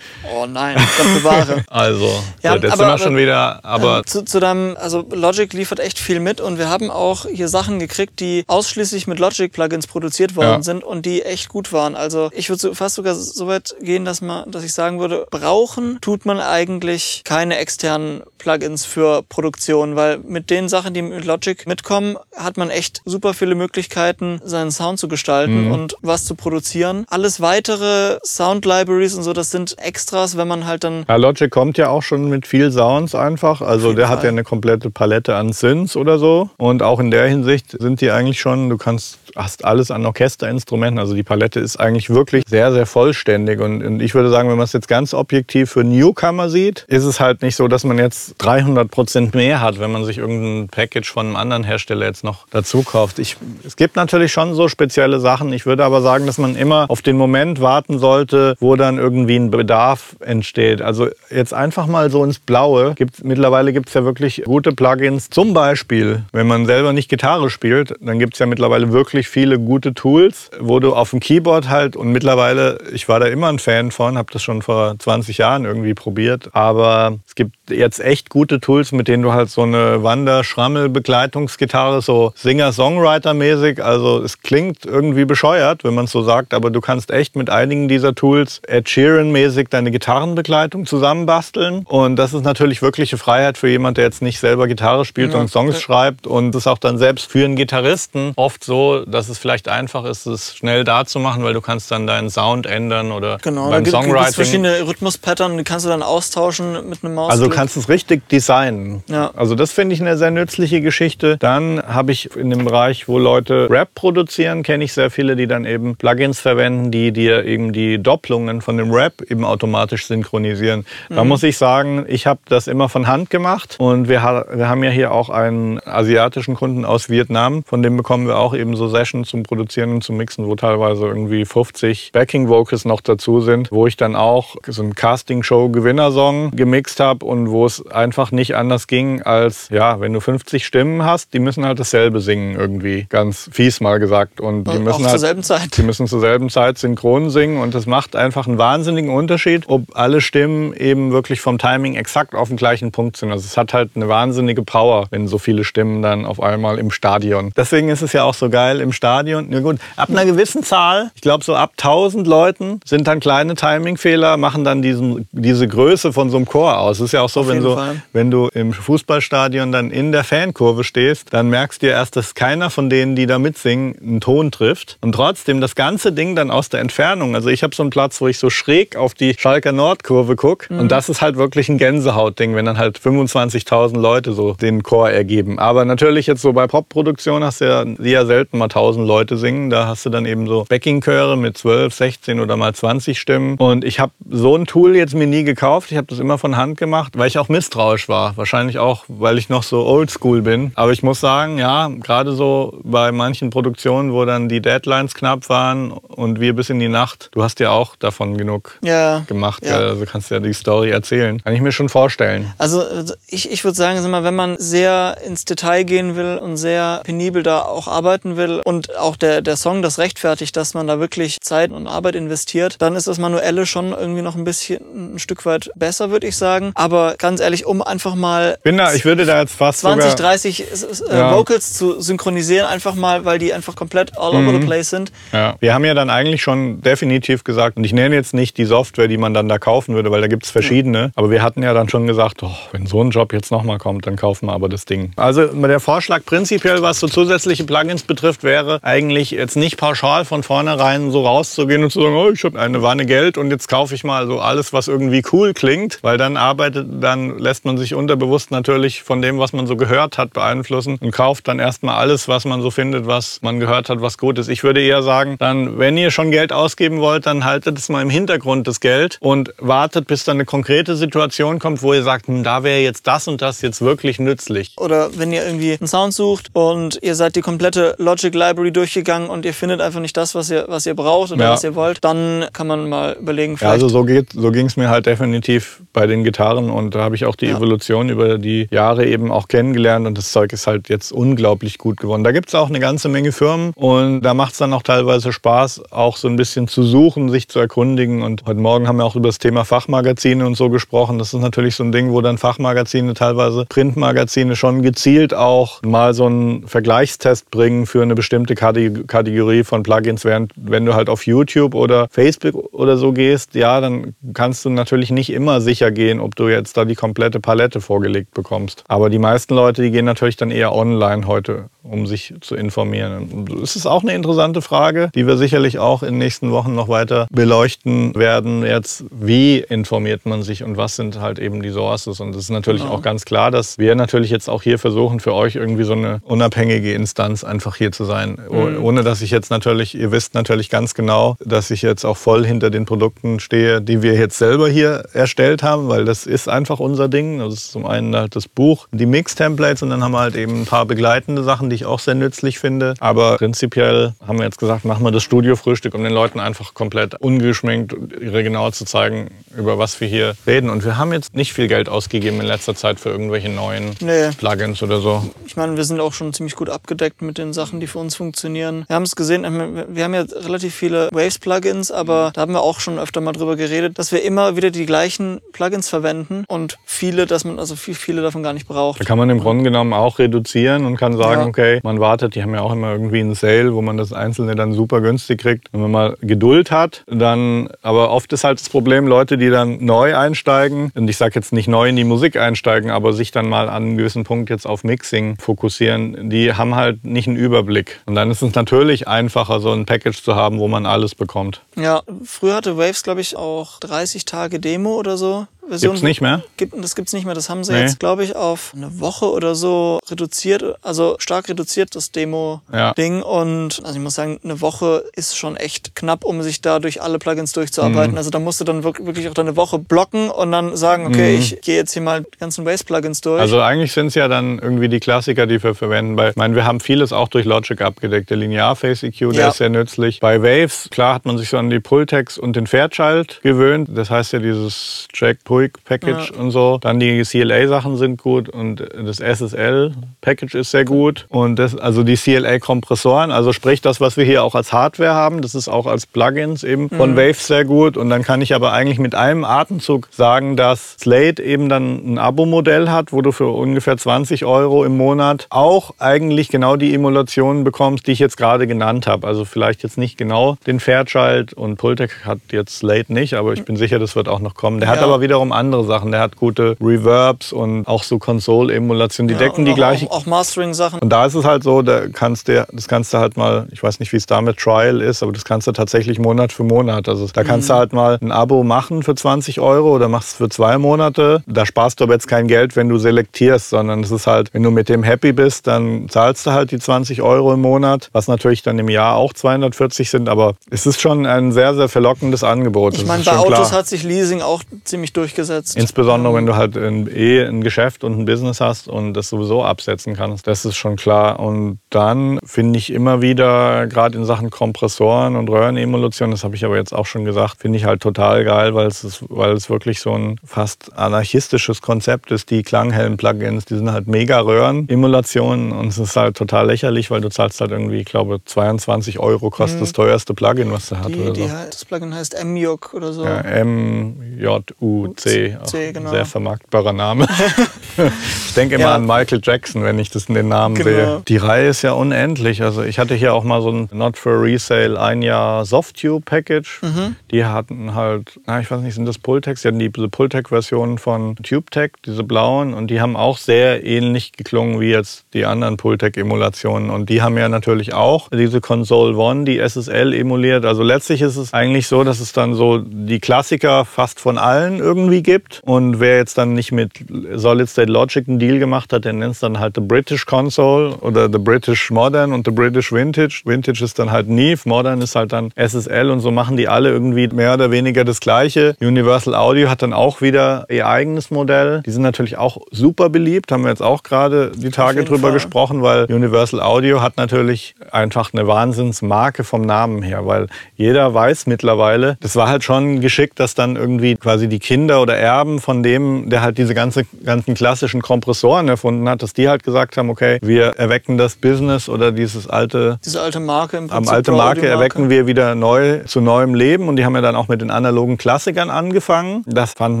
Oh 0.34 0.46
nein, 0.46 0.76
Gott 0.98 1.14
bewahre. 1.14 1.64
Also, 1.70 2.06
Ja, 2.42 2.52
so, 2.52 2.58
jetzt 2.58 2.72
aber- 2.72 2.76
sind 2.76 2.86
wir 2.86 2.98
schon 2.98 3.16
wieder, 3.16 3.64
aber 3.64 3.98
Ähm, 3.98 4.06
zu, 4.06 4.24
zu 4.24 4.40
deinem, 4.40 4.76
also 4.78 5.06
Logic 5.10 5.52
liefert 5.52 5.80
echt 5.80 5.98
viel 5.98 6.20
mit 6.20 6.40
und 6.40 6.58
wir 6.58 6.68
haben 6.68 6.90
auch 6.90 7.26
hier 7.26 7.48
Sachen 7.48 7.78
gekriegt, 7.78 8.20
die 8.20 8.44
ausschließlich 8.46 9.06
mit 9.06 9.18
Logic-Plugins 9.18 9.86
produziert 9.86 10.36
worden 10.36 10.46
Ja. 10.48 10.62
sind 10.62 10.84
und 10.84 11.06
die 11.06 11.22
echt 11.22 11.48
gut 11.48 11.72
waren. 11.72 11.94
Also 11.96 12.30
ich 12.34 12.48
würde 12.48 12.60
so, 12.60 12.74
fast 12.74 12.96
sogar 12.96 13.14
so 13.14 13.46
weit 13.46 13.74
gehen, 13.80 14.04
dass 14.04 14.20
man, 14.20 14.50
dass 14.50 14.64
ich 14.64 14.72
sagen 14.74 15.00
würde, 15.00 15.26
brauchen 15.30 15.98
tut 16.00 16.26
man 16.26 16.40
eigentlich 16.40 17.22
keine 17.24 17.56
externen 17.58 18.22
Plugins 18.38 18.84
für 18.84 19.22
Produktion, 19.22 19.96
weil 19.96 20.18
mit 20.18 20.50
den 20.50 20.68
Sachen, 20.68 20.94
die 20.94 21.02
mit 21.02 21.24
Logic 21.24 21.66
mitkommen, 21.66 22.16
hat 22.36 22.56
man 22.56 22.70
echt 22.70 23.00
super 23.04 23.34
viele 23.34 23.54
Möglichkeiten, 23.54 24.40
seinen 24.44 24.70
Sound 24.70 24.98
zu 24.98 25.08
gestalten 25.08 25.66
Mhm. 25.66 25.72
und 25.72 25.96
was 26.02 26.24
zu 26.24 26.34
produzieren. 26.34 27.04
Alles 27.12 27.42
weitere 27.42 28.18
Sound 28.24 28.64
Libraries 28.64 29.14
und 29.14 29.22
so, 29.22 29.34
das 29.34 29.50
sind 29.50 29.76
Extras, 29.78 30.38
wenn 30.38 30.48
man 30.48 30.64
halt 30.66 30.82
dann 30.82 31.04
Ja, 31.06 31.16
Logic 31.16 31.50
kommt 31.50 31.76
ja 31.76 31.90
auch 31.90 32.00
schon 32.02 32.30
mit 32.30 32.46
viel 32.46 32.72
Sounds 32.72 33.14
einfach. 33.14 33.60
Also 33.60 33.92
der 33.92 34.08
hat 34.08 34.20
Fall. 34.20 34.24
ja 34.24 34.30
eine 34.30 34.44
komplette 34.44 34.88
Palette 34.88 35.34
an 35.36 35.52
Synths 35.52 35.94
oder 35.94 36.18
so. 36.18 36.48
Und 36.56 36.82
auch 36.82 37.00
in 37.00 37.10
der 37.10 37.26
Hinsicht 37.28 37.76
sind 37.78 38.00
die 38.00 38.10
eigentlich 38.10 38.40
schon, 38.40 38.70
du 38.70 38.78
kannst, 38.78 39.18
hast 39.36 39.64
alles 39.64 39.90
an 39.90 40.04
Orchesterinstrumenten. 40.06 40.98
Also 40.98 41.14
die 41.14 41.22
Palette 41.22 41.60
ist 41.60 41.76
eigentlich 41.76 42.10
wirklich 42.10 42.44
sehr, 42.46 42.72
sehr 42.72 42.86
vollständig. 42.86 43.60
Und, 43.60 43.82
und 43.82 44.00
ich 44.00 44.14
würde 44.14 44.30
sagen, 44.30 44.48
wenn 44.48 44.56
man 44.56 44.64
es 44.64 44.72
jetzt 44.72 44.88
ganz 44.88 45.14
objektiv 45.14 45.70
für 45.70 45.84
Newcomer 45.84 46.48
sieht, 46.48 46.84
ist 46.88 47.04
es 47.04 47.20
halt 47.20 47.42
nicht 47.42 47.56
so, 47.56 47.68
dass 47.68 47.84
man 47.84 47.98
jetzt 47.98 48.34
300 48.38 48.90
Prozent 48.90 49.34
mehr 49.34 49.60
hat, 49.60 49.80
wenn 49.80 49.92
man 49.92 50.04
sich 50.04 50.18
irgendein 50.18 50.68
Package 50.68 51.10
von 51.10 51.26
einem 51.26 51.36
anderen 51.36 51.64
Hersteller 51.64 52.06
jetzt 52.06 52.24
noch 52.24 52.46
dazu 52.50 52.82
kauft. 52.82 53.18
Ich, 53.18 53.36
es 53.66 53.76
gibt 53.76 53.96
natürlich 53.96 54.32
schon 54.32 54.54
so 54.54 54.68
spezielle 54.68 55.20
Sachen. 55.20 55.52
Ich 55.52 55.66
würde 55.66 55.84
aber 55.84 56.02
sagen, 56.02 56.26
dass 56.26 56.38
man 56.38 56.56
immer 56.56 56.86
auf 56.88 57.02
den 57.02 57.16
Moment 57.16 57.60
warten 57.60 57.98
sollte, 57.98 58.56
wo 58.60 58.76
dann 58.76 58.98
irgendwie 58.98 59.36
ein 59.36 59.50
Bedarf 59.50 60.16
entsteht. 60.20 60.82
Also 60.82 61.08
jetzt 61.30 61.54
einfach 61.54 61.86
mal 61.86 62.10
so 62.10 62.24
ins 62.24 62.38
Blaue. 62.38 62.94
Gibt's, 62.94 63.22
mittlerweile 63.22 63.72
gibt 63.72 63.88
es 63.88 63.94
ja 63.94 64.04
wirklich 64.04 64.42
gute 64.44 64.72
Plugins. 64.72 65.30
Zum 65.30 65.54
Beispiel, 65.54 66.24
wenn 66.32 66.46
man 66.46 66.66
selber 66.66 66.92
nicht 66.92 67.08
Gitarre 67.08 67.50
spielt, 67.50 67.94
dann 68.00 68.18
gibt 68.18 68.34
es 68.34 68.38
ja 68.38 68.46
mittlerweile 68.46 68.92
wirklich 68.92 69.21
viele 69.28 69.58
gute 69.58 69.94
Tools, 69.94 70.50
wo 70.60 70.80
du 70.80 70.94
auf 70.94 71.10
dem 71.10 71.20
Keyboard 71.20 71.68
halt 71.68 71.96
und 71.96 72.12
mittlerweile, 72.12 72.78
ich 72.92 73.08
war 73.08 73.20
da 73.20 73.26
immer 73.26 73.48
ein 73.48 73.58
Fan 73.58 73.90
von, 73.90 74.18
habe 74.18 74.32
das 74.32 74.42
schon 74.42 74.62
vor 74.62 74.98
20 74.98 75.38
Jahren 75.38 75.64
irgendwie 75.64 75.94
probiert, 75.94 76.50
aber 76.54 77.18
es 77.26 77.34
gibt 77.34 77.56
jetzt 77.68 78.00
echt 78.00 78.30
gute 78.30 78.60
Tools, 78.60 78.92
mit 78.92 79.08
denen 79.08 79.22
du 79.22 79.32
halt 79.32 79.50
so 79.50 79.62
eine 79.62 80.02
Wander-Schrammel-Begleitungsgitarre, 80.02 82.02
so 82.02 82.32
Singer-Songwriter-mäßig, 82.36 83.82
also 83.82 84.22
es 84.22 84.40
klingt 84.40 84.84
irgendwie 84.84 85.24
bescheuert, 85.24 85.84
wenn 85.84 85.94
man 85.94 86.06
es 86.06 86.12
so 86.12 86.22
sagt, 86.22 86.54
aber 86.54 86.70
du 86.70 86.80
kannst 86.80 87.10
echt 87.10 87.36
mit 87.36 87.50
einigen 87.50 87.88
dieser 87.88 88.14
Tools 88.14 88.60
Ed 88.66 88.88
Sheeran-mäßig 88.88 89.68
deine 89.70 89.90
Gitarrenbegleitung 89.90 90.86
zusammenbasteln. 90.86 91.84
Und 91.86 92.16
das 92.16 92.34
ist 92.34 92.44
natürlich 92.44 92.82
wirkliche 92.82 93.18
Freiheit 93.18 93.58
für 93.58 93.68
jemand, 93.68 93.96
der 93.96 94.04
jetzt 94.04 94.22
nicht 94.22 94.40
selber 94.40 94.66
Gitarre 94.66 95.04
spielt 95.04 95.34
und 95.34 95.48
Songs 95.48 95.80
schreibt. 95.80 96.26
Und 96.26 96.54
es 96.54 96.62
ist 96.62 96.66
auch 96.66 96.78
dann 96.78 96.98
selbst 96.98 97.30
für 97.30 97.44
einen 97.44 97.56
Gitarristen 97.56 98.32
oft 98.36 98.64
so, 98.64 99.04
dass 99.04 99.28
es 99.28 99.38
vielleicht 99.38 99.68
einfach 99.68 100.04
ist, 100.04 100.26
es 100.26 100.56
schnell 100.56 100.84
da 100.84 101.04
zu 101.04 101.18
machen, 101.18 101.44
weil 101.44 101.54
du 101.54 101.60
kannst 101.60 101.90
dann 101.90 102.06
deinen 102.06 102.30
Sound 102.30 102.66
ändern 102.66 103.12
oder 103.12 103.38
Genau, 103.42 103.66
da 103.66 103.70
beim 103.70 103.84
gibt 103.84 103.96
es 103.96 104.02
Songwriting 104.02 104.34
verschiedene 104.34 104.86
Rhythmus-Pattern, 104.86 105.58
die 105.58 105.64
kannst 105.64 105.86
du 105.86 105.90
dann 105.90 106.02
austauschen 106.02 106.88
mit 106.88 107.04
einem 107.04 107.14
Maus. 107.14 107.30
also 107.30 107.48
kannst 107.52 107.76
es 107.76 107.88
richtig 107.88 108.28
designen. 108.28 109.02
Ja. 109.08 109.30
Also 109.34 109.54
das 109.54 109.72
finde 109.72 109.94
ich 109.94 110.00
eine 110.00 110.16
sehr 110.16 110.30
nützliche 110.30 110.80
Geschichte. 110.80 111.36
Dann 111.38 111.82
habe 111.82 112.12
ich 112.12 112.34
in 112.36 112.50
dem 112.50 112.64
Bereich, 112.64 113.08
wo 113.08 113.18
Leute 113.18 113.68
Rap 113.70 113.94
produzieren, 113.94 114.62
kenne 114.62 114.84
ich 114.84 114.92
sehr 114.92 115.10
viele, 115.10 115.36
die 115.36 115.46
dann 115.46 115.64
eben 115.64 115.96
Plugins 115.96 116.40
verwenden, 116.40 116.90
die 116.90 117.12
dir 117.12 117.44
eben 117.44 117.72
die 117.72 118.02
Doppelungen 118.02 118.60
von 118.60 118.76
dem 118.76 118.90
Rap 118.90 119.22
eben 119.28 119.44
automatisch 119.44 120.06
synchronisieren. 120.06 120.86
Da 121.08 121.24
muss 121.24 121.42
ich 121.42 121.58
sagen, 121.58 122.04
ich 122.08 122.26
habe 122.26 122.40
das 122.48 122.66
immer 122.66 122.88
von 122.88 123.06
Hand 123.06 123.30
gemacht 123.30 123.76
und 123.78 124.08
wir, 124.08 124.46
wir 124.52 124.68
haben 124.68 124.82
ja 124.82 124.90
hier 124.90 125.12
auch 125.12 125.30
einen 125.30 125.80
asiatischen 125.86 126.54
Kunden 126.54 126.84
aus 126.84 127.08
Vietnam, 127.08 127.62
von 127.64 127.82
dem 127.82 127.96
bekommen 127.96 128.26
wir 128.26 128.38
auch 128.38 128.54
eben 128.54 128.76
so 128.76 128.88
Sessions 128.88 129.28
zum 129.28 129.42
Produzieren 129.42 129.90
und 129.90 130.04
zum 130.04 130.16
Mixen, 130.16 130.46
wo 130.46 130.54
teilweise 130.56 131.06
irgendwie 131.06 131.44
50 131.44 132.10
Backing 132.12 132.48
Vocals 132.48 132.84
noch 132.84 133.00
dazu 133.00 133.40
sind, 133.40 133.70
wo 133.70 133.86
ich 133.86 133.96
dann 133.96 134.16
auch 134.16 134.56
so 134.66 134.82
einen 134.82 134.94
Casting-Show-Gewinnersong 134.94 136.52
gemixt 136.52 137.00
habe 137.00 137.24
und 137.24 137.41
wo 137.50 137.66
es 137.66 137.86
einfach 137.86 138.32
nicht 138.32 138.56
anders 138.56 138.86
ging 138.86 139.22
als, 139.22 139.68
ja, 139.70 140.00
wenn 140.00 140.12
du 140.12 140.20
50 140.20 140.66
Stimmen 140.66 141.04
hast, 141.04 141.34
die 141.34 141.38
müssen 141.38 141.64
halt 141.64 141.78
dasselbe 141.78 142.20
singen 142.20 142.54
irgendwie, 142.54 143.06
ganz 143.08 143.48
fies 143.52 143.80
mal 143.80 143.98
gesagt. 143.98 144.40
Und 144.40 144.64
die 144.64 144.70
auch 144.70 144.78
müssen 144.78 145.02
zur 145.02 145.10
halt 145.10 145.20
selben 145.20 145.42
Zeit. 145.42 145.76
die 145.76 145.82
müssen 145.82 146.06
zur 146.06 146.20
selben 146.20 146.50
Zeit 146.50 146.78
synchron 146.78 147.30
singen 147.30 147.60
und 147.60 147.74
das 147.74 147.86
macht 147.86 148.16
einfach 148.16 148.46
einen 148.46 148.58
wahnsinnigen 148.58 149.10
Unterschied, 149.10 149.64
ob 149.68 149.82
alle 149.94 150.20
Stimmen 150.20 150.74
eben 150.74 151.12
wirklich 151.12 151.40
vom 151.40 151.58
Timing 151.58 151.94
exakt 151.94 152.34
auf 152.34 152.48
dem 152.48 152.56
gleichen 152.56 152.92
Punkt 152.92 153.16
sind. 153.16 153.30
Also 153.30 153.44
es 153.44 153.56
hat 153.56 153.74
halt 153.74 153.90
eine 153.94 154.08
wahnsinnige 154.08 154.62
Power, 154.62 155.06
wenn 155.10 155.28
so 155.28 155.38
viele 155.38 155.64
Stimmen 155.64 156.02
dann 156.02 156.24
auf 156.26 156.42
einmal 156.42 156.78
im 156.78 156.90
Stadion. 156.90 157.52
Deswegen 157.56 157.88
ist 157.88 158.02
es 158.02 158.12
ja 158.12 158.24
auch 158.24 158.34
so 158.34 158.50
geil 158.50 158.80
im 158.80 158.92
Stadion. 158.92 159.46
Na 159.50 159.60
gut, 159.60 159.78
ab 159.96 160.10
einer 160.10 160.24
gewissen 160.24 160.62
Zahl, 160.62 161.10
ich 161.14 161.20
glaube 161.20 161.44
so 161.44 161.54
ab 161.54 161.72
1000 161.78 162.26
Leuten, 162.26 162.80
sind 162.84 163.06
dann 163.06 163.20
kleine 163.20 163.54
Timingfehler, 163.54 164.36
machen 164.36 164.64
dann 164.64 164.82
diesen, 164.82 165.28
diese 165.32 165.66
Größe 165.66 166.12
von 166.12 166.30
so 166.30 166.36
einem 166.36 166.46
Chor 166.46 166.78
aus. 166.78 166.98
Es 166.98 167.06
ist 167.06 167.12
ja 167.12 167.22
auch 167.22 167.28
so, 167.32 167.48
wenn 167.48 167.62
Fall. 167.62 168.02
wenn 168.12 168.30
du 168.30 168.48
im 168.54 168.72
Fußballstadion 168.72 169.72
dann 169.72 169.90
in 169.90 170.12
der 170.12 170.24
Fankurve 170.24 170.84
stehst, 170.84 171.32
dann 171.32 171.48
merkst 171.48 171.82
du 171.82 171.86
erst, 171.86 172.16
dass 172.16 172.34
keiner 172.34 172.70
von 172.70 172.90
denen, 172.90 173.16
die 173.16 173.26
da 173.26 173.38
mitsingen, 173.38 173.96
einen 174.00 174.20
Ton 174.20 174.50
trifft. 174.50 174.98
Und 175.00 175.12
trotzdem 175.12 175.60
das 175.60 175.74
ganze 175.74 176.12
Ding 176.12 176.36
dann 176.36 176.50
aus 176.50 176.68
der 176.68 176.80
Entfernung. 176.80 177.34
Also 177.34 177.48
ich 177.48 177.62
habe 177.62 177.74
so 177.74 177.82
einen 177.82 177.90
Platz, 177.90 178.20
wo 178.20 178.28
ich 178.28 178.38
so 178.38 178.50
schräg 178.50 178.96
auf 178.96 179.14
die 179.14 179.34
Schalker 179.38 179.72
Nordkurve 179.72 180.36
gucke. 180.36 180.72
Mhm. 180.72 180.80
Und 180.80 180.92
das 180.92 181.08
ist 181.08 181.22
halt 181.22 181.36
wirklich 181.36 181.68
ein 181.68 181.78
Gänsehautding, 181.78 182.54
wenn 182.54 182.64
dann 182.64 182.78
halt 182.78 182.98
25.000 182.98 183.98
Leute 183.98 184.32
so 184.32 184.54
den 184.54 184.82
Chor 184.82 185.10
ergeben. 185.10 185.58
Aber 185.58 185.84
natürlich 185.84 186.26
jetzt 186.26 186.42
so 186.42 186.52
bei 186.52 186.66
Popproduktion 186.66 187.44
hast 187.44 187.60
du 187.60 187.64
ja, 187.64 187.84
ja 188.02 188.26
selten 188.26 188.58
mal 188.58 188.66
1000 188.66 189.06
Leute 189.06 189.36
singen. 189.36 189.70
Da 189.70 189.86
hast 189.86 190.04
du 190.06 190.10
dann 190.10 190.26
eben 190.26 190.46
so 190.46 190.64
Backingchöre 190.68 191.36
mit 191.36 191.56
12, 191.56 191.94
16 191.94 192.40
oder 192.40 192.56
mal 192.56 192.74
20 192.74 193.18
Stimmen. 193.18 193.56
Und 193.56 193.84
ich 193.84 194.00
habe 194.00 194.12
so 194.30 194.56
ein 194.56 194.66
Tool 194.66 194.96
jetzt 194.96 195.14
mir 195.14 195.26
nie 195.26 195.44
gekauft. 195.44 195.90
Ich 195.90 195.96
habe 195.96 196.06
das 196.06 196.18
immer 196.18 196.38
von 196.38 196.56
Hand 196.56 196.78
gemacht, 196.78 197.18
weil 197.22 197.28
ich 197.28 197.38
auch 197.38 197.48
misstrauisch 197.48 198.08
war. 198.08 198.36
Wahrscheinlich 198.36 198.78
auch, 198.80 199.04
weil 199.06 199.38
ich 199.38 199.48
noch 199.48 199.62
so 199.62 199.86
oldschool 199.86 200.42
bin. 200.42 200.72
Aber 200.74 200.90
ich 200.90 201.04
muss 201.04 201.20
sagen, 201.20 201.56
ja, 201.56 201.86
gerade 201.86 202.32
so 202.32 202.80
bei 202.82 203.12
manchen 203.12 203.50
Produktionen, 203.50 204.12
wo 204.12 204.24
dann 204.24 204.48
die 204.48 204.60
Deadlines 204.60 205.14
knapp 205.14 205.48
waren 205.48 205.92
und 205.92 206.40
wir 206.40 206.52
bis 206.52 206.68
in 206.68 206.80
die 206.80 206.88
Nacht, 206.88 207.28
du 207.30 207.44
hast 207.44 207.60
ja 207.60 207.70
auch 207.70 207.94
davon 207.94 208.36
genug 208.36 208.76
Ja. 208.82 209.20
gemacht. 209.28 209.64
Ja. 209.64 209.76
Also 209.76 210.04
kannst 210.04 210.32
du 210.32 210.34
ja 210.34 210.40
die 210.40 210.52
Story 210.52 210.90
erzählen. 210.90 211.40
Kann 211.44 211.54
ich 211.54 211.60
mir 211.60 211.70
schon 211.70 211.88
vorstellen. 211.88 212.52
Also 212.58 212.82
ich, 213.28 213.52
ich 213.52 213.62
würde 213.62 213.76
sagen, 213.76 214.10
mal, 214.10 214.24
wenn 214.24 214.34
man 214.34 214.58
sehr 214.58 215.18
ins 215.24 215.44
Detail 215.44 215.84
gehen 215.84 216.16
will 216.16 216.38
und 216.42 216.56
sehr 216.56 217.02
penibel 217.04 217.44
da 217.44 217.60
auch 217.62 217.86
arbeiten 217.86 218.36
will 218.36 218.60
und 218.64 218.98
auch 218.98 219.14
der, 219.14 219.42
der 219.42 219.56
Song 219.56 219.80
das 219.82 220.00
rechtfertigt, 220.00 220.56
dass 220.56 220.74
man 220.74 220.88
da 220.88 220.98
wirklich 220.98 221.40
Zeit 221.40 221.70
und 221.70 221.86
Arbeit 221.86 222.16
investiert, 222.16 222.82
dann 222.82 222.96
ist 222.96 223.06
das 223.06 223.18
Manuelle 223.18 223.64
schon 223.64 223.92
irgendwie 223.92 224.22
noch 224.22 224.34
ein 224.34 224.42
bisschen 224.42 225.14
ein 225.14 225.18
Stück 225.20 225.46
weit 225.46 225.70
besser, 225.76 226.10
würde 226.10 226.26
ich 226.26 226.36
sagen. 226.36 226.72
Aber 226.74 227.11
ganz 227.18 227.40
ehrlich, 227.40 227.66
um 227.66 227.82
einfach 227.82 228.14
mal 228.14 228.58
Bin 228.62 228.76
da, 228.78 228.92
ich 228.94 229.04
würde 229.04 229.24
da 229.24 229.40
jetzt 229.40 229.54
fast 229.54 229.80
20, 229.80 230.10
sogar... 230.10 230.16
30 230.32 230.60
äh, 230.60 231.16
Ja. 231.16 231.36
Vocals 231.36 231.74
zu 231.74 232.00
synchronisieren, 232.00 232.66
einfach 232.66 232.94
mal, 232.94 233.24
weil 233.24 233.38
die 233.38 233.52
einfach 233.52 233.74
komplett 233.76 234.18
all 234.18 234.30
over 234.30 234.40
Mhm. 234.52 234.60
the 234.60 234.66
place 234.66 234.90
sind. 234.90 235.12
Ja. 235.32 235.54
Wir 235.60 235.74
haben 235.74 235.84
ja 235.84 235.94
dann 235.94 236.10
eigentlich 236.10 236.42
schon 236.42 236.80
definitiv 236.82 237.44
gesagt, 237.44 237.76
und 237.76 237.84
ich 237.84 237.92
nenne 237.92 238.14
jetzt 238.14 238.34
nicht 238.34 238.56
die 238.58 238.64
Software, 238.64 239.08
die 239.08 239.18
man 239.18 239.34
dann 239.34 239.48
da 239.48 239.58
kaufen 239.58 239.94
würde, 239.94 240.10
weil 240.10 240.20
da 240.20 240.26
gibt 240.26 240.44
es 240.44 240.50
verschiedene, 240.50 241.12
aber 241.14 241.30
wir 241.30 241.42
hatten 241.42 241.62
ja 241.62 241.72
dann 241.74 241.88
schon 241.88 242.06
gesagt, 242.06 242.42
oh, 242.42 242.50
wenn 242.72 242.86
so 242.86 243.02
ein 243.02 243.10
Job 243.10 243.32
jetzt 243.32 243.50
nochmal 243.50 243.78
kommt, 243.78 244.06
dann 244.06 244.16
kaufen 244.16 244.46
wir 244.46 244.52
aber 244.52 244.68
das 244.68 244.84
Ding. 244.84 245.12
Also 245.16 245.46
der 245.46 245.80
Vorschlag 245.80 246.24
prinzipiell, 246.24 246.82
was 246.82 247.00
so 247.00 247.08
zusätzliche 247.08 247.64
Plugins 247.64 248.02
betrifft, 248.02 248.44
wäre 248.44 248.78
eigentlich 248.82 249.30
jetzt 249.32 249.56
nicht 249.56 249.76
pauschal 249.76 250.24
von 250.24 250.42
vornherein 250.42 251.10
so 251.10 251.24
rauszugehen 251.26 251.82
und 251.84 251.90
zu 251.90 252.02
sagen, 252.02 252.14
oh, 252.14 252.30
ich 252.30 252.44
habe 252.44 252.58
eine 252.60 252.82
Wanne 252.82 253.06
Geld 253.06 253.38
und 253.38 253.50
jetzt 253.50 253.68
kaufe 253.68 253.94
ich 253.94 254.04
mal 254.04 254.26
so 254.26 254.40
alles, 254.40 254.72
was 254.72 254.88
irgendwie 254.88 255.22
cool 255.32 255.54
klingt, 255.54 255.98
weil 256.02 256.18
dann 256.18 256.36
arbeitet, 256.36 256.86
dann 257.02 257.38
lässt 257.38 257.64
man 257.64 257.76
sich 257.76 257.94
unterbewusst 257.94 258.50
natürlich 258.50 259.02
von 259.02 259.20
dem, 259.20 259.38
was 259.38 259.52
man 259.52 259.66
so 259.66 259.76
gehört 259.76 260.16
hat, 260.18 260.32
beeinflussen 260.32 260.98
und 261.00 261.10
kauft 261.10 261.48
dann 261.48 261.58
erstmal 261.58 261.96
alles, 261.96 262.28
was 262.28 262.44
man 262.44 262.62
so 262.62 262.70
findet, 262.70 263.06
was 263.06 263.40
man 263.42 263.60
gehört 263.60 263.88
hat, 263.88 264.00
was 264.00 264.16
gut 264.18 264.38
ist. 264.38 264.48
Ich 264.48 264.62
würde 264.64 264.80
eher 264.82 265.02
sagen, 265.02 265.36
dann, 265.38 265.78
wenn 265.78 265.96
ihr 265.98 266.10
schon 266.10 266.30
Geld 266.30 266.52
ausgeben 266.52 267.00
wollt, 267.00 267.26
dann 267.26 267.44
haltet 267.44 267.76
es 267.78 267.88
mal 267.88 268.00
im 268.02 268.10
Hintergrund 268.10 268.66
das 268.66 268.80
Geld 268.80 269.18
und 269.20 269.52
wartet, 269.58 270.06
bis 270.06 270.24
dann 270.24 270.36
eine 270.36 270.44
konkrete 270.44 270.96
Situation 270.96 271.58
kommt, 271.58 271.82
wo 271.82 271.92
ihr 271.92 272.02
sagt, 272.02 272.28
hm, 272.28 272.42
da 272.44 272.62
wäre 272.62 272.80
jetzt 272.80 273.06
das 273.06 273.28
und 273.28 273.42
das 273.42 273.60
jetzt 273.62 273.80
wirklich 273.82 274.18
nützlich. 274.18 274.74
Oder 274.78 275.10
wenn 275.18 275.32
ihr 275.32 275.44
irgendwie 275.44 275.72
einen 275.78 275.88
Sound 275.88 276.14
sucht 276.14 276.50
und 276.52 276.98
ihr 277.02 277.14
seid 277.14 277.36
die 277.36 277.40
komplette 277.40 277.94
Logic 277.98 278.34
Library 278.34 278.72
durchgegangen 278.72 279.28
und 279.28 279.44
ihr 279.44 279.54
findet 279.54 279.80
einfach 279.80 280.00
nicht 280.00 280.16
das, 280.16 280.34
was 280.34 280.50
ihr, 280.50 280.64
was 280.68 280.86
ihr 280.86 280.94
braucht 280.94 281.32
oder 281.32 281.44
Ja. 281.44 281.50
was 281.52 281.64
ihr 281.64 281.74
wollt, 281.74 282.04
dann 282.04 282.46
kann 282.52 282.66
man 282.66 282.88
mal 282.88 283.14
überlegen, 283.20 283.52
Ja, 283.54 283.58
vielleicht 283.58 283.72
also 283.74 283.88
so, 283.88 284.04
geht, 284.04 284.32
so 284.32 284.50
ging 284.52 284.66
es 284.66 284.76
mir 284.76 284.88
halt 284.88 285.06
definitiv 285.06 285.80
bei 285.92 286.06
den 286.06 286.24
Gitarren 286.24 286.70
und 286.70 286.91
und 286.94 287.00
da 287.00 287.04
habe 287.04 287.14
ich 287.14 287.24
auch 287.24 287.36
die 287.36 287.46
ja. 287.46 287.56
Evolution 287.56 288.08
über 288.08 288.38
die 288.38 288.68
Jahre 288.70 289.06
eben 289.06 289.30
auch 289.30 289.48
kennengelernt 289.48 290.06
und 290.06 290.18
das 290.18 290.32
Zeug 290.32 290.52
ist 290.52 290.66
halt 290.66 290.88
jetzt 290.88 291.12
unglaublich 291.12 291.78
gut 291.78 291.98
geworden. 291.98 292.24
Da 292.24 292.32
gibt 292.32 292.48
es 292.48 292.54
auch 292.54 292.68
eine 292.68 292.80
ganze 292.80 293.08
Menge 293.08 293.32
Firmen 293.32 293.72
und 293.74 294.22
da 294.22 294.34
macht 294.34 294.52
es 294.52 294.58
dann 294.58 294.72
auch 294.72 294.82
teilweise 294.82 295.32
Spaß, 295.32 295.92
auch 295.92 296.16
so 296.16 296.28
ein 296.28 296.36
bisschen 296.36 296.68
zu 296.68 296.82
suchen, 296.82 297.30
sich 297.30 297.48
zu 297.48 297.58
erkundigen 297.58 298.22
und 298.22 298.44
heute 298.46 298.60
Morgen 298.60 298.88
haben 298.88 298.98
wir 298.98 299.04
auch 299.04 299.16
über 299.16 299.28
das 299.28 299.38
Thema 299.38 299.64
Fachmagazine 299.64 300.46
und 300.46 300.56
so 300.56 300.70
gesprochen. 300.70 301.18
Das 301.18 301.32
ist 301.32 301.40
natürlich 301.40 301.74
so 301.74 301.84
ein 301.84 301.92
Ding, 301.92 302.12
wo 302.12 302.20
dann 302.20 302.38
Fachmagazine, 302.38 303.14
teilweise 303.14 303.66
Printmagazine 303.68 304.56
schon 304.56 304.82
gezielt 304.82 305.34
auch 305.34 305.82
mal 305.82 306.14
so 306.14 306.26
einen 306.26 306.68
Vergleichstest 306.68 307.50
bringen 307.50 307.86
für 307.86 308.02
eine 308.02 308.14
bestimmte 308.14 308.54
Kategorie 308.54 309.64
von 309.64 309.82
Plugins, 309.82 310.24
während 310.24 310.52
wenn 310.56 310.84
du 310.84 310.94
halt 310.94 311.08
auf 311.08 311.26
YouTube 311.26 311.74
oder 311.74 312.08
Facebook 312.10 312.72
oder 312.72 312.96
so 312.96 313.12
gehst, 313.12 313.54
ja, 313.54 313.80
dann 313.80 314.14
kannst 314.34 314.64
du 314.64 314.70
natürlich 314.70 315.10
nicht 315.10 315.30
immer 315.30 315.60
sicher 315.60 315.90
gehen, 315.90 316.20
ob 316.20 316.36
du 316.36 316.48
jetzt 316.48 316.76
da 316.76 316.81
die 316.84 316.94
komplette 316.94 317.40
Palette 317.40 317.80
vorgelegt 317.80 318.34
bekommst. 318.34 318.84
Aber 318.88 319.10
die 319.10 319.18
meisten 319.18 319.54
Leute, 319.54 319.82
die 319.82 319.90
gehen 319.90 320.04
natürlich 320.04 320.36
dann 320.36 320.50
eher 320.50 320.74
online 320.74 321.26
heute, 321.26 321.66
um 321.82 322.06
sich 322.06 322.34
zu 322.40 322.54
informieren. 322.54 323.46
Es 323.62 323.76
ist 323.76 323.86
auch 323.86 324.02
eine 324.02 324.14
interessante 324.14 324.62
Frage, 324.62 325.10
die 325.14 325.26
wir 325.26 325.36
sicherlich 325.36 325.78
auch 325.78 326.02
in 326.02 326.14
den 326.14 326.18
nächsten 326.18 326.50
Wochen 326.50 326.74
noch 326.74 326.88
weiter 326.88 327.26
beleuchten 327.30 328.14
werden. 328.14 328.64
Jetzt, 328.64 329.04
wie 329.10 329.58
informiert 329.58 330.26
man 330.26 330.42
sich 330.42 330.62
und 330.62 330.76
was 330.76 330.96
sind 330.96 331.20
halt 331.20 331.38
eben 331.38 331.62
die 331.62 331.70
Sources? 331.70 332.20
Und 332.20 332.30
es 332.30 332.44
ist 332.44 332.50
natürlich 332.50 332.82
genau. 332.82 332.94
auch 332.94 333.02
ganz 333.02 333.24
klar, 333.24 333.50
dass 333.50 333.78
wir 333.78 333.94
natürlich 333.94 334.30
jetzt 334.30 334.48
auch 334.48 334.62
hier 334.62 334.78
versuchen, 334.78 335.20
für 335.20 335.34
euch 335.34 335.56
irgendwie 335.56 335.84
so 335.84 335.94
eine 335.94 336.20
unabhängige 336.24 336.92
Instanz 336.92 337.44
einfach 337.44 337.76
hier 337.76 337.92
zu 337.92 338.04
sein. 338.04 338.38
Mhm. 338.50 338.82
Ohne 338.82 339.02
dass 339.02 339.22
ich 339.22 339.30
jetzt 339.30 339.50
natürlich, 339.50 339.94
ihr 339.94 340.12
wisst 340.12 340.34
natürlich 340.34 340.70
ganz 340.70 340.94
genau, 340.94 341.36
dass 341.44 341.70
ich 341.70 341.82
jetzt 341.82 342.04
auch 342.04 342.16
voll 342.16 342.44
hinter 342.46 342.70
den 342.70 342.84
Produkten 342.84 343.40
stehe, 343.40 343.80
die 343.80 344.02
wir 344.02 344.14
jetzt 344.14 344.38
selber 344.38 344.68
hier 344.68 345.04
erstellt 345.12 345.62
haben, 345.62 345.88
weil 345.88 346.04
das 346.04 346.26
ist 346.26 346.48
einfach 346.48 346.71
unser 346.80 347.08
Ding. 347.08 347.38
Das 347.38 347.54
ist 347.54 347.72
zum 347.72 347.86
einen 347.86 348.14
halt 348.14 348.36
das 348.36 348.48
Buch, 348.48 348.86
die 348.92 349.06
Mix-Templates 349.06 349.82
und 349.82 349.90
dann 349.90 350.02
haben 350.02 350.12
wir 350.12 350.20
halt 350.20 350.36
eben 350.36 350.62
ein 350.62 350.66
paar 350.66 350.86
begleitende 350.86 351.42
Sachen, 351.42 351.70
die 351.70 351.76
ich 351.76 351.84
auch 351.84 351.98
sehr 351.98 352.14
nützlich 352.14 352.58
finde. 352.58 352.94
Aber 353.00 353.36
prinzipiell 353.36 354.14
haben 354.26 354.38
wir 354.38 354.44
jetzt 354.44 354.58
gesagt, 354.58 354.84
machen 354.84 355.04
wir 355.04 355.10
das 355.10 355.22
Studio-Frühstück, 355.22 355.94
um 355.94 356.02
den 356.04 356.12
Leuten 356.12 356.40
einfach 356.40 356.74
komplett 356.74 357.14
ungeschminkt 357.20 357.94
ihre 358.20 358.42
genau 358.42 358.70
zu 358.70 358.84
zeigen, 358.84 359.30
über 359.56 359.78
was 359.78 360.00
wir 360.00 360.08
hier 360.08 360.34
reden. 360.46 360.70
Und 360.70 360.84
wir 360.84 360.96
haben 360.96 361.12
jetzt 361.12 361.34
nicht 361.34 361.52
viel 361.52 361.68
Geld 361.68 361.88
ausgegeben 361.88 362.40
in 362.40 362.46
letzter 362.46 362.74
Zeit 362.74 363.00
für 363.00 363.10
irgendwelche 363.10 363.48
neuen 363.48 363.94
nee. 364.00 364.30
Plugins 364.38 364.82
oder 364.82 365.00
so. 365.00 365.30
Ich 365.46 365.56
meine, 365.56 365.76
wir 365.76 365.84
sind 365.84 366.00
auch 366.00 366.12
schon 366.12 366.32
ziemlich 366.32 366.56
gut 366.56 366.70
abgedeckt 366.70 367.22
mit 367.22 367.38
den 367.38 367.52
Sachen, 367.52 367.80
die 367.80 367.86
für 367.86 367.98
uns 367.98 368.16
funktionieren. 368.16 368.84
Wir 368.86 368.96
haben 368.96 369.02
es 369.02 369.16
gesehen, 369.16 369.42
wir 369.88 370.04
haben 370.04 370.14
ja 370.14 370.22
relativ 370.22 370.74
viele 370.74 371.08
Waves-Plugins, 371.12 371.90
aber 371.90 372.32
da 372.34 372.42
haben 372.42 372.52
wir 372.52 372.62
auch 372.62 372.80
schon 372.80 372.98
öfter 372.98 373.20
mal 373.20 373.32
drüber 373.32 373.56
geredet, 373.56 373.98
dass 373.98 374.12
wir 374.12 374.22
immer 374.22 374.56
wieder 374.56 374.70
die 374.70 374.86
gleichen 374.86 375.40
Plugins 375.52 375.88
verwenden 375.88 376.44
und 376.52 376.76
viele, 376.84 377.24
dass 377.24 377.46
man 377.46 377.58
also 377.58 377.76
viel, 377.76 377.94
viele 377.94 378.20
davon 378.20 378.42
gar 378.42 378.52
nicht 378.52 378.68
braucht. 378.68 379.00
Da 379.00 379.04
kann 379.04 379.16
man 379.16 379.30
im 379.30 379.40
Grunde 379.40 379.64
genommen 379.64 379.94
auch 379.94 380.18
reduzieren 380.18 380.84
und 380.84 380.98
kann 380.98 381.16
sagen, 381.16 381.40
ja. 381.40 381.46
okay, 381.46 381.80
man 381.82 381.98
wartet, 381.98 382.34
die 382.34 382.42
haben 382.42 382.52
ja 382.52 382.60
auch 382.60 382.72
immer 382.72 382.92
irgendwie 382.92 383.20
einen 383.20 383.34
Sale, 383.34 383.72
wo 383.74 383.80
man 383.80 383.96
das 383.96 384.12
Einzelne 384.12 384.54
dann 384.54 384.74
super 384.74 385.00
günstig 385.00 385.40
kriegt. 385.40 385.68
Wenn 385.72 385.80
man 385.80 385.90
mal 385.90 386.16
Geduld 386.20 386.70
hat, 386.70 387.04
dann, 387.06 387.70
aber 387.80 388.10
oft 388.10 388.30
ist 388.34 388.44
halt 388.44 388.60
das 388.60 388.68
Problem, 388.68 389.06
Leute, 389.06 389.38
die 389.38 389.48
dann 389.48 389.82
neu 389.82 390.14
einsteigen, 390.14 390.92
und 390.94 391.08
ich 391.08 391.16
sage 391.16 391.32
jetzt 391.36 391.54
nicht 391.54 391.68
neu 391.68 391.88
in 391.88 391.96
die 391.96 392.04
Musik 392.04 392.36
einsteigen, 392.36 392.90
aber 392.90 393.14
sich 393.14 393.30
dann 393.30 393.48
mal 393.48 393.70
an 393.70 393.84
einem 393.84 393.96
gewissen 393.96 394.24
Punkt 394.24 394.50
jetzt 394.50 394.66
auf 394.66 394.84
Mixing 394.84 395.38
fokussieren, 395.38 396.28
die 396.28 396.52
haben 396.52 396.74
halt 396.74 397.02
nicht 397.02 397.28
einen 397.28 397.38
Überblick. 397.38 398.00
Und 398.04 398.14
dann 398.14 398.30
ist 398.30 398.42
es 398.42 398.54
natürlich 398.54 399.08
einfacher, 399.08 399.58
so 399.60 399.72
ein 399.72 399.86
Package 399.86 400.22
zu 400.22 400.34
haben, 400.34 400.58
wo 400.58 400.68
man 400.68 400.84
alles 400.84 401.14
bekommt. 401.14 401.62
Ja, 401.76 402.02
früher 402.24 402.56
hatte 402.56 402.76
Waves, 402.76 403.02
glaube 403.02 403.22
ich, 403.22 403.36
auch 403.36 403.80
30 403.80 404.26
Tage 404.26 404.60
Demo 404.60 404.96
oder 404.96 405.16
so. 405.16 405.46
Version. 405.68 405.92
Gibt's 405.92 406.02
nicht 406.02 406.20
mehr? 406.20 406.42
Gibt, 406.56 406.74
das 406.76 406.94
gibt's 406.94 407.12
nicht 407.12 407.24
mehr. 407.24 407.34
Das 407.34 407.48
haben 407.48 407.64
sie 407.64 407.72
nee. 407.72 407.80
jetzt, 407.80 408.00
glaube 408.00 408.24
ich, 408.24 408.34
auf 408.36 408.72
eine 408.76 409.00
Woche 409.00 409.30
oder 409.30 409.54
so 409.54 410.00
reduziert, 410.10 410.76
also 410.82 411.16
stark 411.18 411.48
reduziert, 411.48 411.94
das 411.94 412.10
Demo-Ding. 412.10 413.18
Ja. 413.18 413.24
Und 413.24 413.80
also 413.84 413.94
ich 413.94 414.02
muss 414.02 414.14
sagen, 414.14 414.40
eine 414.42 414.60
Woche 414.60 415.04
ist 415.14 415.36
schon 415.36 415.56
echt 415.56 415.94
knapp, 415.94 416.24
um 416.24 416.42
sich 416.42 416.60
da 416.60 416.78
durch 416.78 417.00
alle 417.00 417.18
Plugins 417.18 417.52
durchzuarbeiten. 417.52 418.12
Mhm. 418.12 418.18
Also 418.18 418.30
da 418.30 418.38
musst 418.38 418.60
du 418.60 418.64
dann 418.64 418.82
wirklich 418.84 419.28
auch 419.28 419.34
deine 419.34 419.56
Woche 419.56 419.78
blocken 419.78 420.30
und 420.30 420.52
dann 420.52 420.76
sagen, 420.76 421.06
okay, 421.06 421.34
mhm. 421.34 421.38
ich 421.38 421.60
gehe 421.60 421.76
jetzt 421.76 421.92
hier 421.92 422.02
mal 422.02 422.22
die 422.22 422.38
ganzen 422.38 422.64
Waves-Plugins 422.64 423.20
durch. 423.20 423.40
Also 423.40 423.60
eigentlich 423.60 423.92
sind 423.92 424.08
es 424.08 424.14
ja 424.14 424.28
dann 424.28 424.58
irgendwie 424.58 424.88
die 424.88 425.00
Klassiker, 425.00 425.46
die 425.46 425.62
wir 425.62 425.74
verwenden. 425.74 426.16
Bei, 426.16 426.30
ich 426.30 426.36
meine, 426.36 426.54
wir 426.54 426.64
haben 426.64 426.80
vieles 426.80 427.12
auch 427.12 427.28
durch 427.28 427.44
Logic 427.44 427.80
abgedeckt. 427.80 428.30
Der 428.30 428.36
Linear-Face-EQ, 428.36 429.32
der 429.32 429.40
ja. 429.40 429.48
ist 429.48 429.58
sehr 429.58 429.68
nützlich. 429.68 430.20
Bei 430.20 430.42
Waves, 430.42 430.88
klar 430.90 431.14
hat 431.14 431.24
man 431.24 431.38
sich 431.38 431.48
so 431.48 431.58
an 431.58 431.70
die 431.70 431.80
Pultex 431.80 432.36
und 432.36 432.56
den 432.56 432.66
Fairchild 432.66 433.40
gewöhnt. 433.42 433.88
Das 433.94 434.10
heißt 434.10 434.32
ja 434.32 434.38
dieses 434.40 435.06
Jack 435.14 435.44
Puig 435.52 435.84
Package 435.84 436.30
ja. 436.30 436.40
und 436.40 436.50
so. 436.50 436.78
Dann 436.80 436.98
die 436.98 437.20
CLA-Sachen 437.20 437.98
sind 437.98 438.16
gut 438.16 438.48
und 438.48 438.76
das 438.80 439.18
SSL-Package 439.18 440.54
ist 440.54 440.70
sehr 440.70 440.86
gut. 440.86 441.26
Und 441.28 441.56
das, 441.56 441.76
also 441.76 442.04
die 442.04 442.14
CLA-Kompressoren, 442.14 443.30
also 443.30 443.52
sprich 443.52 443.82
das, 443.82 444.00
was 444.00 444.16
wir 444.16 444.24
hier 444.24 444.44
auch 444.44 444.54
als 444.54 444.72
Hardware 444.72 445.12
haben, 445.12 445.42
das 445.42 445.54
ist 445.54 445.68
auch 445.68 445.84
als 445.84 446.06
Plugins 446.06 446.64
eben 446.64 446.88
von 446.88 447.10
mhm. 447.10 447.16
Waves 447.18 447.46
sehr 447.46 447.66
gut. 447.66 447.98
Und 447.98 448.08
dann 448.08 448.22
kann 448.22 448.40
ich 448.40 448.54
aber 448.54 448.72
eigentlich 448.72 448.98
mit 448.98 449.14
einem 449.14 449.44
Atemzug 449.44 450.08
sagen, 450.10 450.56
dass 450.56 450.96
Slate 450.98 451.42
eben 451.42 451.68
dann 451.68 452.14
ein 452.14 452.18
Abo-Modell 452.18 452.88
hat, 452.88 453.12
wo 453.12 453.20
du 453.20 453.30
für 453.30 453.48
ungefähr 453.48 453.98
20 453.98 454.46
Euro 454.46 454.84
im 454.84 454.96
Monat 454.96 455.48
auch 455.50 455.92
eigentlich 455.98 456.48
genau 456.48 456.76
die 456.76 456.94
Emulationen 456.94 457.62
bekommst, 457.62 458.06
die 458.06 458.12
ich 458.12 458.20
jetzt 458.20 458.38
gerade 458.38 458.66
genannt 458.66 459.06
habe. 459.06 459.26
Also 459.26 459.44
vielleicht 459.44 459.82
jetzt 459.82 459.98
nicht 459.98 460.16
genau 460.16 460.56
den 460.66 460.80
Fairchild 460.80 461.52
und 461.52 461.76
Pultec 461.76 462.24
hat 462.24 462.38
jetzt 462.52 462.78
Slate 462.78 463.12
nicht, 463.12 463.34
aber 463.34 463.52
ich 463.52 463.66
bin 463.66 463.76
sicher, 463.76 463.98
das 463.98 464.16
wird 464.16 464.28
auch 464.28 464.40
noch 464.40 464.54
kommen. 464.54 464.80
Der 464.80 464.88
ja. 464.88 464.96
hat 464.96 465.02
aber 465.02 465.20
wiederum 465.20 465.41
andere 465.50 465.84
Sachen. 465.84 466.12
Der 466.12 466.20
hat 466.20 466.36
gute 466.36 466.76
Reverbs 466.80 467.52
und 467.52 467.88
auch 467.88 468.04
so 468.04 468.18
Console-Emulation. 468.18 469.26
Die 469.26 469.34
ja, 469.34 469.40
decken 469.40 469.64
die 469.64 469.74
gleichen. 469.74 470.08
Auch, 470.08 470.18
auch 470.18 470.26
Mastering-Sachen. 470.26 471.00
Und 471.00 471.08
da 471.08 471.26
ist 471.26 471.34
es 471.34 471.44
halt 471.44 471.64
so, 471.64 471.82
da 471.82 472.08
kannst 472.08 472.48
du, 472.48 472.66
das 472.70 472.86
kannst 472.86 473.12
du 473.12 473.18
halt 473.18 473.36
mal, 473.36 473.66
ich 473.72 473.82
weiß 473.82 473.98
nicht, 473.98 474.12
wie 474.12 474.18
es 474.18 474.26
da 474.26 474.40
mit 474.40 474.58
Trial 474.58 475.00
ist, 475.00 475.22
aber 475.22 475.32
das 475.32 475.44
kannst 475.44 475.66
du 475.66 475.72
tatsächlich 475.72 476.18
Monat 476.18 476.52
für 476.52 476.64
Monat. 476.64 477.08
Also 477.08 477.26
da 477.32 477.42
kannst 477.42 477.68
mhm. 477.68 477.72
du 477.72 477.78
halt 477.78 477.92
mal 477.92 478.18
ein 478.20 478.30
Abo 478.30 478.62
machen 478.62 479.02
für 479.02 479.14
20 479.14 479.60
Euro 479.60 479.94
oder 479.94 480.08
machst 480.08 480.30
es 480.30 480.34
für 480.36 480.48
zwei 480.48 480.78
Monate. 480.78 481.42
Da 481.46 481.66
sparst 481.66 482.00
du 482.00 482.04
aber 482.04 482.12
jetzt 482.12 482.28
kein 482.28 482.46
Geld, 482.46 482.76
wenn 482.76 482.88
du 482.88 482.98
selektierst, 482.98 483.70
sondern 483.70 484.00
es 484.00 484.10
ist 484.10 484.26
halt, 484.26 484.52
wenn 484.52 484.62
du 484.62 484.70
mit 484.70 484.88
dem 484.88 485.02
happy 485.02 485.32
bist, 485.32 485.66
dann 485.66 486.08
zahlst 486.08 486.46
du 486.46 486.52
halt 486.52 486.70
die 486.70 486.78
20 486.78 487.22
Euro 487.22 487.54
im 487.54 487.60
Monat, 487.60 488.10
was 488.12 488.28
natürlich 488.28 488.62
dann 488.62 488.78
im 488.78 488.88
Jahr 488.88 489.16
auch 489.16 489.32
240 489.32 490.10
sind, 490.10 490.28
aber 490.28 490.54
es 490.70 490.86
ist 490.86 491.00
schon 491.00 491.26
ein 491.26 491.52
sehr, 491.52 491.74
sehr 491.74 491.88
verlockendes 491.88 492.44
Angebot. 492.44 492.94
Ich 492.94 493.06
meine, 493.06 493.24
bei 493.24 493.36
Autos 493.36 493.68
klar. 493.68 493.72
hat 493.72 493.86
sich 493.86 494.02
Leasing 494.02 494.42
auch 494.42 494.62
ziemlich 494.84 495.12
durchgesetzt. 495.32 495.76
Insbesondere, 495.76 496.34
wenn 496.34 496.46
du 496.46 496.56
halt 496.56 496.76
ein, 496.76 497.08
eh 497.08 497.44
ein 497.44 497.62
Geschäft 497.62 498.04
und 498.04 498.18
ein 498.18 498.24
Business 498.24 498.60
hast 498.60 498.88
und 498.88 499.14
das 499.14 499.28
sowieso 499.28 499.64
absetzen 499.64 500.14
kannst. 500.14 500.46
Das 500.46 500.64
ist 500.64 500.76
schon 500.76 500.96
klar. 500.96 501.40
Und 501.40 501.78
dann 501.90 502.38
finde 502.44 502.78
ich 502.78 502.92
immer 502.92 503.22
wieder, 503.22 503.86
gerade 503.86 504.18
in 504.18 504.24
Sachen 504.24 504.50
Kompressoren 504.50 505.36
und 505.36 505.48
Röhrenemulation, 505.48 506.30
das 506.30 506.44
habe 506.44 506.54
ich 506.54 506.64
aber 506.64 506.76
jetzt 506.76 506.92
auch 506.92 507.06
schon 507.06 507.24
gesagt, 507.24 507.60
finde 507.60 507.78
ich 507.78 507.84
halt 507.84 508.02
total 508.02 508.44
geil, 508.44 508.74
weil 508.74 508.86
es, 508.86 509.04
ist, 509.04 509.24
weil 509.28 509.52
es 509.52 509.70
wirklich 509.70 510.00
so 510.00 510.12
ein 510.12 510.36
fast 510.44 510.96
anarchistisches 510.96 511.82
Konzept 511.82 512.30
ist. 512.30 512.50
Die 512.50 512.62
Klanghellen-Plugins, 512.62 513.64
die 513.64 513.76
sind 513.76 513.90
halt 513.90 514.06
mega 514.06 514.40
Röhren-Emulationen 514.40 515.72
und 515.72 515.88
es 515.88 515.98
ist 515.98 516.16
halt 516.16 516.36
total 516.36 516.66
lächerlich, 516.66 517.10
weil 517.10 517.20
du 517.20 517.28
zahlst 517.28 517.60
halt 517.60 517.70
irgendwie, 517.70 518.00
ich 518.00 518.06
glaube, 518.06 518.40
22 518.44 519.18
Euro 519.18 519.50
kostet 519.50 519.78
mhm. 519.78 519.84
das 519.84 519.92
teuerste 519.92 520.34
Plugin, 520.34 520.72
was 520.72 520.88
du 520.88 520.96
hat. 520.96 521.08
Die, 521.08 521.20
oder 521.20 521.34
so. 521.34 521.48
das 521.70 521.84
Plugin 521.84 522.14
heißt 522.14 522.42
MJUC 522.44 522.94
oder 522.94 523.12
so. 523.12 523.24
Ja, 523.24 523.40
M-J-U-C. 523.40 525.21
C, 525.22 525.92
genau. 525.92 526.10
Sehr 526.10 526.26
vermarktbarer 526.26 526.92
Name. 526.92 527.26
ich 528.46 528.54
denke 528.54 528.76
immer 528.76 528.84
ja. 528.84 528.94
an 528.94 529.06
Michael 529.06 529.40
Jackson, 529.42 529.84
wenn 529.84 529.98
ich 529.98 530.10
das 530.10 530.26
in 530.26 530.34
den 530.34 530.48
Namen 530.48 530.74
genau. 530.74 530.88
sehe. 530.88 531.22
Die 531.28 531.36
Reihe 531.36 531.68
ist 531.68 531.82
ja 531.82 531.92
unendlich. 531.92 532.62
Also 532.62 532.82
ich 532.82 532.98
hatte 532.98 533.14
hier 533.14 533.34
auch 533.34 533.44
mal 533.44 533.62
so 533.62 533.70
ein 533.70 533.88
Not 533.92 534.18
for 534.18 534.42
Resale 534.42 535.00
ein 535.00 535.22
Jahr 535.22 535.64
Softtube 535.64 536.24
Package. 536.24 536.80
Mhm. 536.82 537.16
Die 537.30 537.44
hatten 537.44 537.94
halt, 537.94 538.40
na, 538.46 538.60
ich 538.60 538.70
weiß 538.70 538.80
nicht, 538.80 538.94
sind 538.94 539.06
das 539.06 539.18
Pultex? 539.18 539.62
Die 539.62 539.68
hatten 539.68 539.78
diese 539.78 540.08
Pultec-Versionen 540.08 540.98
von 540.98 541.36
TubeTech, 541.36 541.92
diese 542.04 542.24
blauen, 542.24 542.74
und 542.74 542.88
die 542.88 543.00
haben 543.00 543.16
auch 543.16 543.38
sehr 543.38 543.84
ähnlich 543.84 544.32
geklungen 544.32 544.80
wie 544.80 544.90
jetzt 544.90 545.26
die 545.34 545.44
anderen 545.44 545.76
Pultec-Emulationen. 545.76 546.90
Und 546.90 547.10
die 547.10 547.22
haben 547.22 547.36
ja 547.36 547.48
natürlich 547.48 547.94
auch 547.94 548.28
diese 548.30 548.60
Console 548.60 549.16
One, 549.16 549.44
die 549.44 549.58
SSL 549.58 550.14
emuliert. 550.14 550.64
Also 550.64 550.82
letztlich 550.82 551.22
ist 551.22 551.36
es 551.36 551.52
eigentlich 551.52 551.86
so, 551.86 552.04
dass 552.04 552.20
es 552.20 552.32
dann 552.32 552.54
so 552.54 552.78
die 552.78 553.20
Klassiker 553.20 553.84
fast 553.84 554.20
von 554.20 554.38
allen 554.38 554.78
irgendwie 554.78 555.11
gibt 555.20 555.42
gibt. 555.42 555.60
Und 555.64 556.00
wer 556.00 556.16
jetzt 556.16 556.38
dann 556.38 556.54
nicht 556.54 556.72
mit 556.72 556.92
Solid 557.34 557.68
State 557.68 557.90
Logic 557.90 558.26
einen 558.28 558.38
Deal 558.38 558.58
gemacht 558.58 558.92
hat, 558.92 559.04
der 559.04 559.12
nennt 559.12 559.34
es 559.34 559.40
dann 559.40 559.58
halt 559.58 559.74
The 559.74 559.80
British 559.80 560.26
Console 560.26 560.96
oder 560.96 561.30
The 561.30 561.38
British 561.38 561.90
Modern 561.90 562.32
und 562.32 562.46
The 562.46 562.52
British 562.52 562.92
Vintage. 562.92 563.42
Vintage 563.44 563.82
ist 563.84 563.98
dann 563.98 564.10
halt 564.10 564.28
Neve, 564.28 564.60
Modern 564.64 565.00
ist 565.00 565.14
halt 565.14 565.32
dann 565.32 565.50
SSL 565.56 566.10
und 566.10 566.20
so 566.20 566.30
machen 566.30 566.56
die 566.56 566.68
alle 566.68 566.90
irgendwie 566.90 567.28
mehr 567.28 567.54
oder 567.54 567.70
weniger 567.70 568.04
das 568.04 568.20
Gleiche. 568.20 568.76
Universal 568.80 569.34
Audio 569.34 569.68
hat 569.68 569.82
dann 569.82 569.92
auch 569.92 570.20
wieder 570.20 570.66
ihr 570.68 570.86
eigenes 570.86 571.30
Modell. 571.30 571.82
Die 571.84 571.90
sind 571.90 572.02
natürlich 572.02 572.38
auch 572.38 572.58
super 572.70 573.08
beliebt, 573.08 573.52
haben 573.52 573.62
wir 573.62 573.70
jetzt 573.70 573.82
auch 573.82 574.02
gerade 574.02 574.52
die 574.54 574.70
Tage 574.70 575.04
drüber 575.04 575.28
Fall. 575.28 575.32
gesprochen, 575.32 575.82
weil 575.82 576.04
Universal 576.04 576.60
Audio 576.60 577.02
hat 577.02 577.16
natürlich 577.16 577.74
einfach 577.90 578.32
eine 578.32 578.46
Wahnsinnsmarke 578.46 579.44
vom 579.44 579.62
Namen 579.62 580.02
her, 580.02 580.26
weil 580.26 580.46
jeder 580.76 581.12
weiß 581.12 581.46
mittlerweile, 581.46 582.16
das 582.20 582.36
war 582.36 582.48
halt 582.48 582.64
schon 582.64 583.00
geschickt, 583.00 583.40
dass 583.40 583.54
dann 583.54 583.76
irgendwie 583.76 584.16
quasi 584.16 584.48
die 584.48 584.58
Kinder 584.58 585.01
oder 585.02 585.16
Erben 585.16 585.60
von 585.60 585.82
dem, 585.82 586.30
der 586.30 586.42
halt 586.42 586.56
diese 586.58 586.74
ganze, 586.74 587.04
ganzen 587.24 587.54
klassischen 587.54 588.00
Kompressoren 588.00 588.68
erfunden 588.68 589.08
hat, 589.08 589.22
dass 589.22 589.32
die 589.32 589.48
halt 589.48 589.62
gesagt 589.62 589.96
haben, 589.96 590.08
okay, 590.10 590.38
wir 590.42 590.78
erwecken 590.78 591.18
das 591.18 591.36
Business 591.36 591.88
oder 591.88 592.12
dieses 592.12 592.48
alte, 592.48 592.98
Diese 593.04 593.20
alte 593.20 593.40
Marke 593.40 593.76
im 593.76 593.88
Prinzip. 593.88 594.12
alte 594.12 594.32
Marke 594.32 594.66
erwecken 594.66 595.10
wir 595.10 595.26
wieder 595.26 595.54
neu 595.54 595.98
zu 596.06 596.20
neuem 596.20 596.54
Leben 596.54 596.88
und 596.88 596.96
die 596.96 597.04
haben 597.04 597.14
ja 597.14 597.20
dann 597.20 597.36
auch 597.36 597.48
mit 597.48 597.60
den 597.60 597.70
analogen 597.70 598.16
Klassikern 598.18 598.70
angefangen. 598.70 599.42
Das 599.46 599.72
fanden 599.72 600.00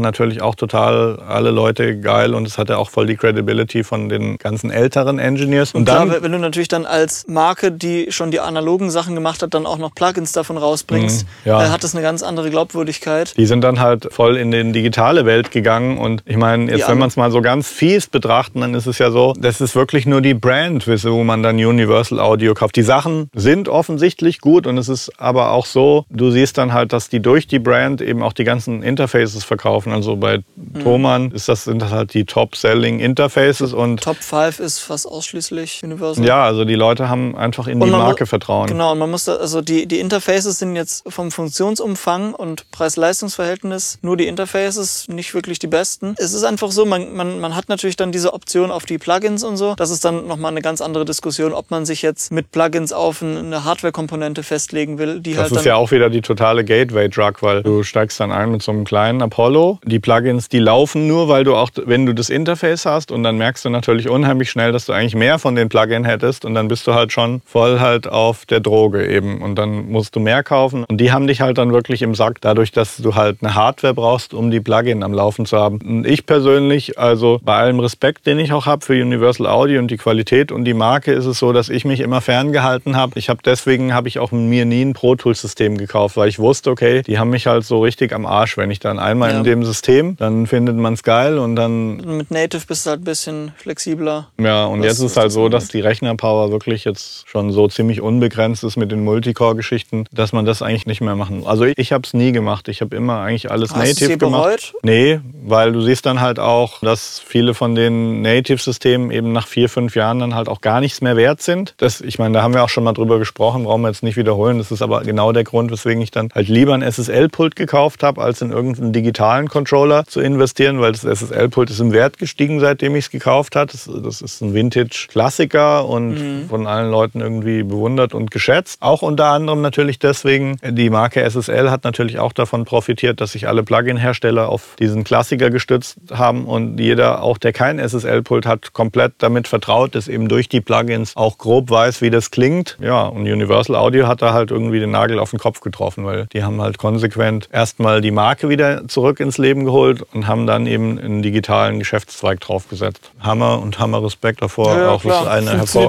natürlich 0.00 0.40
auch 0.42 0.54
total 0.54 1.18
alle 1.28 1.50
Leute 1.50 1.98
geil 2.00 2.34
und 2.34 2.46
es 2.46 2.56
hatte 2.58 2.78
auch 2.78 2.90
voll 2.90 3.06
die 3.06 3.16
Credibility 3.16 3.84
von 3.84 4.08
den 4.08 4.38
ganzen 4.38 4.70
älteren 4.70 5.18
Engineers. 5.18 5.74
Und 5.74 5.84
Klar, 5.84 6.06
dann 6.06 6.22
wenn 6.22 6.32
du 6.32 6.38
natürlich 6.38 6.68
dann 6.68 6.86
als 6.86 7.26
Marke, 7.28 7.72
die 7.72 8.06
schon 8.10 8.30
die 8.30 8.40
analogen 8.40 8.90
Sachen 8.90 9.14
gemacht 9.14 9.42
hat, 9.42 9.54
dann 9.54 9.66
auch 9.66 9.78
noch 9.78 9.94
Plugins 9.94 10.32
davon 10.32 10.56
rausbringst, 10.56 11.26
Mhm, 11.44 11.48
ja. 11.50 11.64
äh, 11.64 11.68
hat 11.68 11.82
das 11.84 11.94
eine 11.94 12.02
ganz 12.02 12.22
andere 12.22 12.50
Glaubwürdigkeit. 12.50 13.36
Die 13.36 13.46
sind 13.46 13.62
dann 13.62 13.80
halt 13.80 14.08
voll 14.12 14.36
in 14.36 14.50
die 14.52 14.62
digitale 14.92 15.24
Welt 15.24 15.50
gegangen. 15.50 15.98
Und 15.98 16.22
ich 16.26 16.36
meine, 16.36 16.70
jetzt, 16.70 16.80
Ja, 16.80 16.88
wenn 16.88 16.98
man 16.98 17.08
es 17.08 17.16
mal 17.16 17.30
so 17.30 17.40
ganz 17.40 17.68
fies 17.68 18.06
betrachten, 18.06 18.60
dann 18.60 18.74
ist 18.74 18.86
es 18.86 18.98
ja 18.98 19.10
so, 19.10 19.32
das 19.38 19.60
ist 19.60 19.74
wirklich 19.74 20.06
nur 20.06 20.20
die 20.20 20.34
Brand, 20.34 20.86
wo 20.86 21.24
man 21.24 21.42
dann 21.42 21.56
Universal 21.56 22.20
Audio 22.20 22.54
kauft. 22.54 22.76
Die 22.76 22.82
Sachen 22.82 23.30
sind 23.34 23.68
offensichtlich 23.68 24.40
gut 24.40 24.66
und 24.66 24.76
es 24.78 24.88
ist 24.88 25.10
aber 25.18 25.52
auch 25.52 25.66
so, 25.66 26.04
du 26.10 26.30
siehst 26.30 26.58
dann 26.58 26.72
halt, 26.72 26.92
dass 26.92 27.08
die 27.08 27.20
durch 27.20 27.46
die 27.46 27.58
Brand 27.58 28.00
eben 28.02 28.22
auch 28.22 28.32
die 28.34 28.44
ganzen 28.44 28.82
Interfaces 28.82 29.44
verkaufen. 29.44 29.92
Also 29.92 30.16
bei 30.16 30.40
Mhm. 30.56 30.82
Thomann 30.82 31.30
ist 31.32 31.48
das, 31.48 31.64
sind 31.64 31.80
das 31.82 31.90
halt 31.90 32.14
die 32.14 32.24
Top-Selling 32.24 33.00
Interfaces 33.00 33.72
und 33.72 34.02
Top 34.02 34.16
5 34.16 34.60
ist 34.60 34.80
fast 34.80 35.06
ausschließlich 35.06 35.82
Universal. 35.82 36.24
ja, 36.24 36.44
also 36.44 36.64
die 36.64 36.74
Leute 36.74 37.08
haben 37.08 37.36
einfach 37.36 37.66
in 37.66 37.80
Und 37.80 37.88
die 37.88 37.92
Marke 37.92 38.26
vertrauen. 38.26 38.66
Genau, 38.68 38.92
und 38.92 38.98
man 38.98 39.10
muss 39.10 39.24
da, 39.24 39.36
also 39.36 39.60
die, 39.60 39.86
die 39.86 39.98
Interfaces 40.00 40.58
sind 40.58 40.76
jetzt 40.76 41.04
vom 41.10 41.30
Funktionsumfang 41.30 42.34
und 42.34 42.70
Preis-Leistungs-Verhältnis 42.70 43.98
nur 44.02 44.16
die 44.16 44.26
Interfaces, 44.26 44.81
nicht 45.08 45.34
wirklich 45.34 45.58
die 45.58 45.66
besten. 45.66 46.14
Es 46.18 46.32
ist 46.32 46.44
einfach 46.44 46.70
so, 46.70 46.84
man, 46.84 47.14
man, 47.14 47.40
man 47.40 47.54
hat 47.54 47.68
natürlich 47.68 47.96
dann 47.96 48.12
diese 48.12 48.32
Option 48.32 48.70
auf 48.70 48.84
die 48.84 48.98
Plugins 48.98 49.44
und 49.44 49.56
so. 49.56 49.74
Das 49.76 49.90
ist 49.90 50.04
dann 50.04 50.26
nochmal 50.26 50.50
eine 50.50 50.62
ganz 50.62 50.80
andere 50.80 51.04
Diskussion, 51.04 51.52
ob 51.52 51.70
man 51.70 51.84
sich 51.86 52.02
jetzt 52.02 52.32
mit 52.32 52.50
Plugins 52.50 52.92
auf 52.92 53.22
eine 53.22 53.64
Hardware-Komponente 53.64 54.42
festlegen 54.42 54.98
will, 54.98 55.20
die 55.20 55.34
Das 55.34 55.50
halt 55.50 55.52
ist 55.52 55.64
ja 55.64 55.76
auch 55.76 55.90
wieder 55.90 56.10
die 56.10 56.20
totale 56.20 56.64
Gateway-Drug, 56.64 57.42
weil 57.42 57.62
du 57.62 57.82
steigst 57.82 58.20
dann 58.20 58.32
ein 58.32 58.50
mit 58.50 58.62
so 58.62 58.72
einem 58.72 58.84
kleinen 58.84 59.22
Apollo. 59.22 59.80
Die 59.84 59.98
Plugins, 59.98 60.48
die 60.48 60.58
laufen 60.58 61.06
nur, 61.06 61.28
weil 61.28 61.44
du 61.44 61.54
auch, 61.54 61.70
wenn 61.84 62.06
du 62.06 62.12
das 62.12 62.30
Interface 62.30 62.86
hast 62.86 63.10
und 63.10 63.22
dann 63.22 63.36
merkst 63.38 63.64
du 63.64 63.70
natürlich 63.70 64.08
unheimlich 64.08 64.50
schnell, 64.50 64.72
dass 64.72 64.86
du 64.86 64.92
eigentlich 64.92 65.14
mehr 65.14 65.38
von 65.38 65.54
den 65.54 65.68
Plugins 65.68 66.06
hättest 66.06 66.44
und 66.44 66.54
dann 66.54 66.68
bist 66.68 66.86
du 66.86 66.94
halt 66.94 67.12
schon 67.12 67.42
voll 67.44 67.80
halt 67.80 68.08
auf 68.08 68.46
der 68.46 68.60
Droge 68.60 69.06
eben 69.06 69.42
und 69.42 69.56
dann 69.56 69.90
musst 69.90 70.16
du 70.16 70.20
mehr 70.20 70.42
kaufen 70.42 70.84
und 70.84 70.98
die 70.98 71.12
haben 71.12 71.26
dich 71.26 71.40
halt 71.40 71.58
dann 71.58 71.72
wirklich 71.72 72.02
im 72.02 72.14
Sack, 72.14 72.40
dadurch, 72.40 72.72
dass 72.72 72.96
du 72.96 73.14
halt 73.14 73.38
eine 73.42 73.54
Hardware 73.54 73.94
brauchst, 73.94 74.34
um 74.34 74.50
die 74.50 74.60
Plugin 74.72 75.02
am 75.02 75.12
Laufen 75.12 75.44
zu 75.46 75.56
haben. 75.58 75.78
Und 75.82 76.06
ich 76.06 76.24
persönlich, 76.26 76.98
also 76.98 77.40
bei 77.44 77.56
allem 77.56 77.78
Respekt, 77.80 78.26
den 78.26 78.38
ich 78.38 78.52
auch 78.52 78.66
habe 78.66 78.84
für 78.84 78.94
Universal 78.94 79.46
Audio 79.46 79.78
und 79.80 79.90
die 79.90 79.96
Qualität 79.98 80.50
und 80.50 80.64
die 80.64 80.74
Marke, 80.74 81.12
ist 81.12 81.26
es 81.26 81.38
so, 81.38 81.52
dass 81.52 81.68
ich 81.68 81.84
mich 81.84 82.00
immer 82.00 82.20
ferngehalten 82.20 82.96
habe. 82.96 83.18
Ich 83.18 83.28
habe 83.28 83.40
deswegen 83.44 83.92
habe 83.92 84.08
ich 84.08 84.18
auch 84.18 84.32
mir 84.32 84.64
nie 84.64 84.82
ein 84.82 84.94
Pro 84.94 85.14
Tools 85.14 85.40
System 85.42 85.76
gekauft, 85.76 86.16
weil 86.16 86.28
ich 86.28 86.38
wusste, 86.38 86.70
okay, 86.70 87.02
die 87.02 87.18
haben 87.18 87.30
mich 87.30 87.46
halt 87.46 87.64
so 87.64 87.80
richtig 87.82 88.12
am 88.12 88.24
Arsch, 88.26 88.56
wenn 88.56 88.70
ich 88.70 88.80
dann 88.80 88.98
einmal 88.98 89.30
Ja. 89.32 89.38
in 89.38 89.44
dem 89.44 89.64
System, 89.64 90.16
dann 90.16 90.46
findet 90.46 90.76
man 90.76 90.94
es 90.94 91.02
geil 91.02 91.38
und 91.38 91.56
dann 91.56 91.96
mit 92.16 92.30
Native 92.30 92.62
bist 92.66 92.86
du 92.86 92.90
halt 92.90 93.00
ein 93.02 93.04
bisschen 93.04 93.52
flexibler. 93.56 94.28
ja, 94.40 94.64
und 94.64 94.80
Was- 94.80 94.86
jetzt 94.86 95.00
ist 95.00 95.16
halt 95.16 95.26
das 95.26 95.34
so, 95.34 95.48
dass 95.48 95.68
die 95.68 95.80
Rechnerpower 95.80 96.50
wirklich 96.50 96.84
jetzt 96.84 97.28
schon 97.28 97.52
so 97.52 97.68
ziemlich 97.68 98.00
unbegrenzt 98.00 98.64
ist 98.64 98.76
mit 98.76 98.90
den 98.90 99.04
Multicore-Geschichten, 99.04 100.06
dass 100.12 100.32
man 100.32 100.44
das 100.44 100.62
eigentlich 100.62 100.86
nicht 100.86 101.00
mehr 101.00 101.16
machen 101.16 101.40
muss. 101.40 101.46
Also 101.48 101.64
ich, 101.64 101.76
ich 101.76 101.92
habe 101.92 102.02
es 102.04 102.14
nie 102.14 102.32
gemacht. 102.32 102.68
Ich 102.68 102.80
habe 102.80 102.94
immer 102.96 103.20
eigentlich 103.20 103.50
alles 103.50 103.70
Hast 103.74 103.78
native 104.00 104.18
gemacht. 104.18 104.42
Bereut? 104.52 104.74
Nee, 104.82 105.20
weil 105.44 105.72
du 105.72 105.80
siehst 105.80 106.06
dann 106.06 106.20
halt 106.20 106.38
auch, 106.38 106.80
dass 106.80 107.18
viele 107.18 107.54
von 107.54 107.74
den 107.74 108.22
Native-Systemen 108.22 109.10
eben 109.10 109.32
nach 109.32 109.46
vier, 109.46 109.68
fünf 109.68 109.96
Jahren 109.96 110.18
dann 110.18 110.34
halt 110.34 110.48
auch 110.48 110.60
gar 110.60 110.80
nichts 110.80 111.00
mehr 111.00 111.16
wert 111.16 111.42
sind. 111.42 111.74
Das, 111.78 112.00
ich 112.00 112.18
meine, 112.18 112.34
da 112.34 112.42
haben 112.42 112.54
wir 112.54 112.62
auch 112.62 112.68
schon 112.68 112.84
mal 112.84 112.92
drüber 112.92 113.18
gesprochen, 113.18 113.64
brauchen 113.64 113.82
wir 113.82 113.88
jetzt 113.88 114.02
nicht 114.02 114.16
wiederholen. 114.16 114.58
Das 114.58 114.70
ist 114.70 114.82
aber 114.82 115.02
genau 115.02 115.32
der 115.32 115.44
Grund, 115.44 115.70
weswegen 115.70 116.02
ich 116.02 116.10
dann 116.10 116.28
halt 116.34 116.48
lieber 116.48 116.74
ein 116.74 116.82
SSL-Pult 116.82 117.56
gekauft 117.56 118.02
habe, 118.02 118.22
als 118.22 118.40
in 118.40 118.50
irgendeinen 118.50 118.92
digitalen 118.92 119.48
Controller 119.48 120.04
zu 120.06 120.20
investieren, 120.20 120.80
weil 120.80 120.92
das 120.92 121.04
SSL-Pult 121.04 121.70
ist 121.70 121.80
im 121.80 121.92
Wert 121.92 122.18
gestiegen, 122.18 122.60
seitdem 122.60 122.94
ich 122.96 123.06
es 123.06 123.10
gekauft 123.10 123.56
habe. 123.56 123.72
Das, 123.72 123.88
das 124.02 124.20
ist 124.20 124.40
ein 124.40 124.54
Vintage-Klassiker 124.54 125.88
und 125.88 126.46
von 126.48 126.66
allen 126.66 126.90
Leuten 126.90 127.20
irgendwie 127.20 127.62
bewundert 127.62 128.14
und 128.14 128.30
geschätzt. 128.30 128.80
Auch 128.80 129.02
unter 129.02 129.26
anderem 129.26 129.60
natürlich 129.60 129.98
deswegen, 129.98 130.56
die 130.62 130.90
Marke 130.90 131.28
SSL 131.28 131.70
hat 131.70 131.84
natürlich 131.84 132.18
auch 132.18 132.32
davon 132.32 132.64
profitiert, 132.64 133.20
dass 133.20 133.32
sich 133.32 133.48
alle 133.48 133.62
Plugin-Hersteller 133.62 134.41
auf 134.48 134.76
diesen 134.78 135.04
Klassiker 135.04 135.50
gestützt 135.50 135.96
haben 136.12 136.46
und 136.46 136.78
jeder, 136.78 137.22
auch 137.22 137.38
der 137.38 137.52
kein 137.52 137.78
SSL-Pult 137.78 138.46
hat, 138.46 138.72
komplett 138.72 139.12
damit 139.18 139.48
vertraut 139.48 139.94
ist, 139.94 140.08
eben 140.08 140.28
durch 140.28 140.48
die 140.48 140.60
Plugins 140.60 141.16
auch 141.16 141.38
grob 141.38 141.70
weiß, 141.70 142.02
wie 142.02 142.10
das 142.10 142.30
klingt. 142.30 142.76
Ja, 142.80 143.02
und 143.02 143.22
Universal 143.22 143.76
Audio 143.76 144.06
hat 144.06 144.22
da 144.22 144.32
halt 144.32 144.50
irgendwie 144.50 144.80
den 144.80 144.90
Nagel 144.90 145.18
auf 145.18 145.30
den 145.30 145.38
Kopf 145.38 145.60
getroffen, 145.60 146.04
weil 146.04 146.26
die 146.32 146.42
haben 146.44 146.60
halt 146.60 146.78
konsequent 146.78 147.48
erstmal 147.52 148.00
die 148.00 148.10
Marke 148.10 148.48
wieder 148.48 148.88
zurück 148.88 149.20
ins 149.20 149.38
Leben 149.38 149.64
geholt 149.64 150.02
und 150.14 150.26
haben 150.26 150.46
dann 150.46 150.66
eben 150.66 150.98
einen 150.98 151.22
digitalen 151.22 151.78
Geschäftszweig 151.78 152.40
draufgesetzt. 152.40 153.10
Hammer 153.20 153.60
und 153.60 153.78
Hammer 153.78 154.02
Respekt 154.02 154.42
davor. 154.42 154.76
Ja, 154.76 154.88
auch 154.90 155.02
das 155.02 155.02
klar. 155.02 155.22
ist 155.38 155.48
eine 155.48 155.58
hervor 155.58 155.88